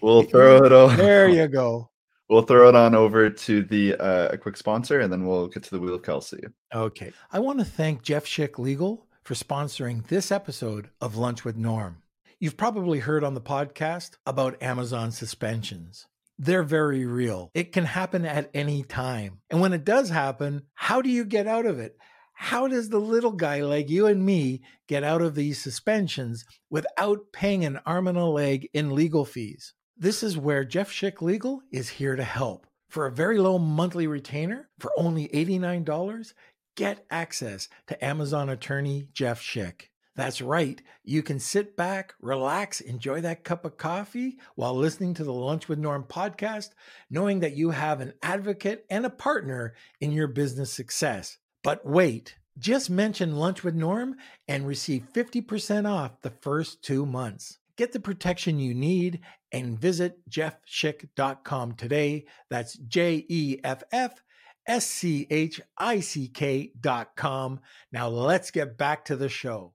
We'll 0.00 0.22
throw 0.22 0.64
it 0.64 0.72
over. 0.72 0.96
There 0.96 1.28
you 1.28 1.48
go. 1.48 1.90
We'll 2.28 2.42
throw 2.42 2.68
it 2.68 2.74
on 2.74 2.94
over 2.94 3.30
to 3.30 3.62
the 3.62 3.94
uh, 3.94 4.28
a 4.32 4.38
quick 4.38 4.56
sponsor, 4.56 5.00
and 5.00 5.12
then 5.12 5.26
we'll 5.26 5.46
get 5.46 5.62
to 5.64 5.70
the 5.70 5.80
wheel 5.80 5.94
of 5.94 6.02
Kelsey. 6.02 6.42
Okay. 6.74 7.12
I 7.30 7.38
want 7.38 7.60
to 7.60 7.64
thank 7.64 8.02
Jeff 8.02 8.24
Schick 8.24 8.58
Legal 8.58 9.06
for 9.22 9.34
sponsoring 9.34 10.06
this 10.08 10.32
episode 10.32 10.90
of 11.00 11.16
Lunch 11.16 11.44
with 11.44 11.56
Norm. 11.56 12.02
You've 12.38 12.56
probably 12.56 12.98
heard 12.98 13.24
on 13.24 13.34
the 13.34 13.40
podcast 13.40 14.16
about 14.26 14.62
Amazon 14.62 15.10
suspensions. 15.10 16.06
They're 16.38 16.62
very 16.62 17.06
real. 17.06 17.50
It 17.54 17.72
can 17.72 17.84
happen 17.84 18.26
at 18.26 18.50
any 18.52 18.82
time. 18.82 19.40
And 19.48 19.60
when 19.60 19.72
it 19.72 19.84
does 19.84 20.10
happen, 20.10 20.62
how 20.74 21.00
do 21.00 21.08
you 21.08 21.24
get 21.24 21.46
out 21.46 21.64
of 21.64 21.78
it? 21.78 21.96
How 22.38 22.68
does 22.68 22.90
the 22.90 23.00
little 23.00 23.32
guy 23.32 23.62
like 23.62 23.88
you 23.88 24.06
and 24.06 24.24
me 24.24 24.60
get 24.86 25.02
out 25.02 25.22
of 25.22 25.34
these 25.34 25.58
suspensions 25.58 26.44
without 26.68 27.32
paying 27.32 27.64
an 27.64 27.80
arm 27.86 28.06
and 28.06 28.18
a 28.18 28.26
leg 28.26 28.68
in 28.74 28.94
legal 28.94 29.24
fees? 29.24 29.72
This 29.96 30.22
is 30.22 30.36
where 30.36 30.62
Jeff 30.62 30.92
Schick 30.92 31.22
Legal 31.22 31.62
is 31.72 31.88
here 31.88 32.14
to 32.14 32.22
help. 32.22 32.66
For 32.90 33.06
a 33.06 33.10
very 33.10 33.38
low 33.38 33.58
monthly 33.58 34.06
retainer, 34.06 34.68
for 34.78 34.92
only 34.98 35.28
$89, 35.28 36.34
get 36.76 37.06
access 37.10 37.70
to 37.86 38.04
Amazon 38.04 38.50
attorney 38.50 39.08
Jeff 39.14 39.40
Schick. 39.40 39.88
That's 40.14 40.42
right. 40.42 40.80
You 41.04 41.22
can 41.22 41.40
sit 41.40 41.74
back, 41.74 42.14
relax, 42.20 42.82
enjoy 42.82 43.22
that 43.22 43.44
cup 43.44 43.64
of 43.64 43.78
coffee 43.78 44.38
while 44.56 44.74
listening 44.74 45.14
to 45.14 45.24
the 45.24 45.32
Lunch 45.32 45.68
with 45.68 45.78
Norm 45.78 46.04
podcast, 46.04 46.68
knowing 47.08 47.40
that 47.40 47.56
you 47.56 47.70
have 47.70 48.02
an 48.02 48.12
advocate 48.22 48.84
and 48.90 49.06
a 49.06 49.10
partner 49.10 49.74
in 50.02 50.12
your 50.12 50.28
business 50.28 50.70
success. 50.70 51.38
But 51.66 51.84
wait, 51.84 52.36
just 52.56 52.90
mention 52.90 53.38
Lunch 53.38 53.64
with 53.64 53.74
Norm 53.74 54.14
and 54.46 54.68
receive 54.68 55.08
50% 55.12 55.90
off 55.90 56.22
the 56.22 56.30
first 56.30 56.80
two 56.80 57.04
months. 57.04 57.58
Get 57.76 57.90
the 57.90 57.98
protection 57.98 58.60
you 58.60 58.72
need 58.72 59.18
and 59.50 59.76
visit 59.76 60.20
jeffschick.com 60.30 61.72
today. 61.72 62.26
That's 62.50 62.74
J 62.74 63.26
E 63.28 63.58
F 63.64 63.82
F 63.90 64.22
S 64.68 64.86
C 64.86 65.26
H 65.28 65.60
I 65.76 65.98
C 65.98 66.28
K.com. 66.28 67.58
Now 67.90 68.10
let's 68.10 68.52
get 68.52 68.78
back 68.78 69.06
to 69.06 69.16
the 69.16 69.28
show. 69.28 69.72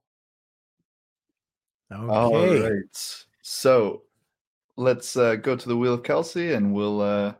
Okay. 1.92 2.10
All 2.10 2.70
right. 2.70 3.16
So 3.42 4.04
let's 4.78 5.14
uh, 5.14 5.34
go 5.34 5.56
to 5.56 5.68
the 5.68 5.76
Wheel 5.76 5.92
of 5.92 6.04
Kelsey 6.04 6.54
and 6.54 6.72
we'll 6.72 7.02
uh, 7.02 7.34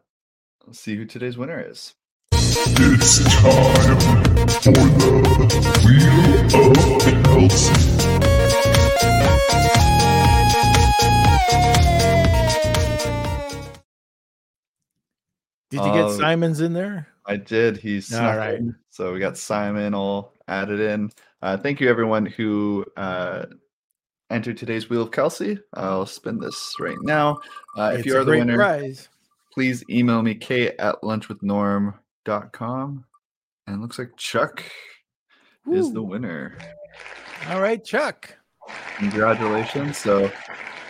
see 0.73 0.95
who 0.95 1.07
today's 1.07 1.39
winner 1.39 1.65
is. 1.67 1.95
It's 2.35 3.25
time 3.41 4.22
for 4.43 4.73
the 4.73 5.11
Wheel 5.85 6.71
of 6.71 7.25
Kelsey. 7.25 7.75
Did 15.71 15.85
you 15.85 15.93
get 15.93 16.05
um, 16.05 16.17
Simon's 16.17 16.61
in 16.61 16.73
there? 16.73 17.07
I 17.25 17.37
did. 17.37 17.77
He's 17.77 18.13
all 18.13 18.37
right. 18.37 18.57
In. 18.57 18.75
So 18.91 19.13
we 19.13 19.21
got 19.21 19.39
Simon 19.39 19.95
all 19.95 20.35
added 20.49 20.81
in. 20.81 21.11
Uh, 21.41 21.57
thank 21.57 21.81
you, 21.81 21.89
everyone 21.89 22.27
who 22.27 22.85
uh, 22.97 23.47
entered 24.31 24.57
today's 24.57 24.91
Wheel 24.91 25.03
of 25.03 25.13
Kelsey. 25.13 25.59
I'll 25.75 26.07
spin 26.07 26.39
this 26.39 26.75
right 26.81 26.99
now. 27.03 27.39
Uh, 27.77 27.95
if 27.97 28.05
you 28.05 28.17
are 28.17 28.25
the 28.25 28.33
winner, 28.33 28.57
prize. 28.57 29.09
please 29.55 29.85
email 29.89 30.21
me, 30.21 30.35
k 30.35 30.77
at 30.79 31.01
lunchwithnorm 31.03 31.95
com. 32.53 33.05
And 33.67 33.81
looks 33.81 33.99
like 33.99 34.17
Chuck 34.17 34.63
Ooh. 35.69 35.75
is 35.75 35.93
the 35.93 36.03
winner. 36.03 36.57
All 37.49 37.61
right, 37.61 37.83
Chuck. 37.85 38.37
Congratulations. 38.97 39.99
So 39.99 40.31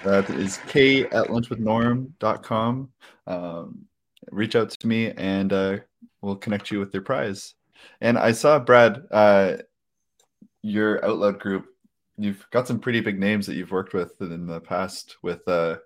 that 0.05 0.29
is 0.31 0.59
k 0.69 1.05
at 1.05 1.29
lunchwithnorm.com. 1.29 2.89
Um, 3.27 3.87
reach 4.31 4.57
out 4.57 4.71
to 4.71 4.87
me 4.87 5.13
and 5.13 5.53
uh, 5.53 5.79
we'll 6.21 6.37
connect 6.37 6.71
you 6.71 6.79
with 6.79 6.93
your 6.93 7.03
prize. 7.03 7.55
And 8.01 8.19
I 8.19 8.33
saw, 8.33 8.59
Brad, 8.59 9.03
uh, 9.11 9.57
your 10.63 11.05
Outlook 11.05 11.41
group, 11.41 11.67
you've 12.17 12.47
got 12.51 12.69
some 12.69 12.79
pretty 12.79 13.01
big 13.01 13.19
names 13.19 13.47
that 13.47 13.55
you've 13.55 13.73
worked 13.73 13.95
with 13.95 14.21
in 14.21 14.47
the 14.47 14.61
past 14.61 15.17
with 15.23 15.47
uh, 15.49 15.77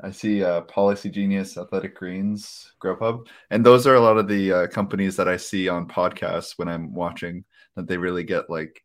I 0.00 0.10
see 0.10 0.44
uh, 0.44 0.62
Policygenius, 0.62 1.60
Athletic 1.60 1.96
Greens, 1.96 2.72
Grubhub, 2.80 3.26
and 3.50 3.66
those 3.66 3.86
are 3.86 3.96
a 3.96 4.00
lot 4.00 4.16
of 4.16 4.28
the 4.28 4.52
uh, 4.52 4.66
companies 4.68 5.16
that 5.16 5.28
I 5.28 5.36
see 5.36 5.68
on 5.68 5.88
podcasts 5.88 6.52
when 6.56 6.68
I'm 6.68 6.94
watching 6.94 7.44
that 7.74 7.88
they 7.88 7.96
really 7.96 8.24
get 8.24 8.48
like 8.48 8.84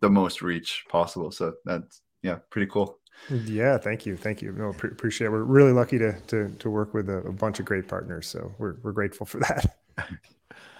the 0.00 0.08
most 0.08 0.42
reach 0.42 0.84
possible. 0.88 1.30
So 1.30 1.54
that's 1.64 2.00
yeah, 2.22 2.38
pretty 2.50 2.70
cool. 2.70 2.98
Yeah, 3.30 3.78
thank 3.78 4.06
you, 4.06 4.16
thank 4.16 4.42
you. 4.42 4.52
No, 4.52 4.72
pre- 4.72 4.90
appreciate. 4.90 5.26
It. 5.26 5.30
We're 5.30 5.44
really 5.44 5.72
lucky 5.72 5.98
to 5.98 6.18
to 6.28 6.48
to 6.48 6.70
work 6.70 6.94
with 6.94 7.08
a, 7.08 7.18
a 7.18 7.32
bunch 7.32 7.60
of 7.60 7.66
great 7.66 7.86
partners. 7.86 8.26
So 8.26 8.52
we're 8.58 8.76
we're 8.82 8.92
grateful 8.92 9.26
for 9.26 9.40
that. 9.40 9.76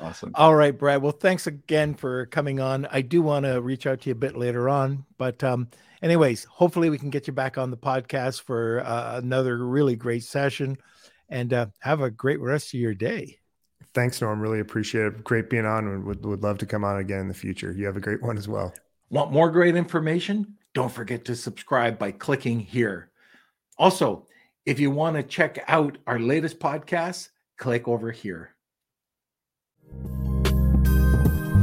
Awesome. 0.01 0.33
All 0.35 0.55
right, 0.55 0.77
Brad. 0.77 1.03
Well, 1.03 1.13
thanks 1.13 1.47
again 1.47 1.95
for 1.95 2.27
coming 2.27 2.61
on. 2.61 2.87
I 2.91 3.01
do 3.01 3.23
want 3.23 3.47
to 3.47 3.61
reach 3.63 3.87
out 3.87 4.01
to 4.03 4.11
you 4.11 4.13
a 4.13 4.17
bit 4.17 4.37
later 4.37 4.69
on, 4.69 5.05
but 5.19 5.43
um, 5.45 5.69
anyways, 6.05 6.45
hopefully 6.45 6.91
we 6.91 6.99
can 6.99 7.11
get 7.11 7.27
you 7.27 7.33
back 7.33 7.57
on 7.57 7.71
the 7.71 7.77
podcast 7.77 8.43
for 8.43 8.81
uh, 8.85 9.17
another 9.17 9.67
really 9.67 9.97
great 9.97 10.23
session 10.23 10.77
and 11.29 11.53
uh, 11.53 11.67
have 11.81 12.03
a 12.03 12.11
great 12.11 12.41
rest 12.41 12.75
of 12.75 12.81
your 12.81 12.95
day. 12.95 13.39
Thanks, 13.95 14.21
Norm. 14.21 14.41
Really 14.41 14.61
appreciate 14.61 15.07
it. 15.07 15.25
Great 15.25 15.49
being 15.49 15.65
on 15.65 16.05
would, 16.05 16.25
would 16.25 16.43
love 16.43 16.59
to 16.59 16.67
come 16.67 16.85
on 16.85 16.99
again 16.99 17.21
in 17.21 17.29
the 17.29 17.35
future. 17.35 17.73
You 17.73 17.87
have 17.87 17.97
a 17.97 18.01
great 18.01 18.23
one 18.23 18.37
as 18.37 18.47
well. 18.47 18.75
Want 19.09 19.33
more 19.33 19.51
great 19.51 19.77
information? 19.77 20.57
Don't 20.75 20.93
forget 20.93 21.25
to 21.27 21.37
subscribe 21.37 21.99
by 21.99 22.11
clicking 22.11 22.61
here. 22.61 23.11
Also, 23.79 24.27
if 24.67 24.79
you 24.79 24.91
want 24.91 25.17
to 25.17 25.23
check 25.23 25.65
out 25.69 25.99
our 26.07 26.19
latest 26.19 26.59
podcast, 26.59 27.29
click 27.57 27.89
over 27.89 28.11
here. 28.11 28.55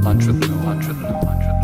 Lunch 0.04 0.26
with, 0.26 0.44
lunch 0.64 0.88
with, 0.88 1.02
lunch 1.02 1.46
with. 1.46 1.61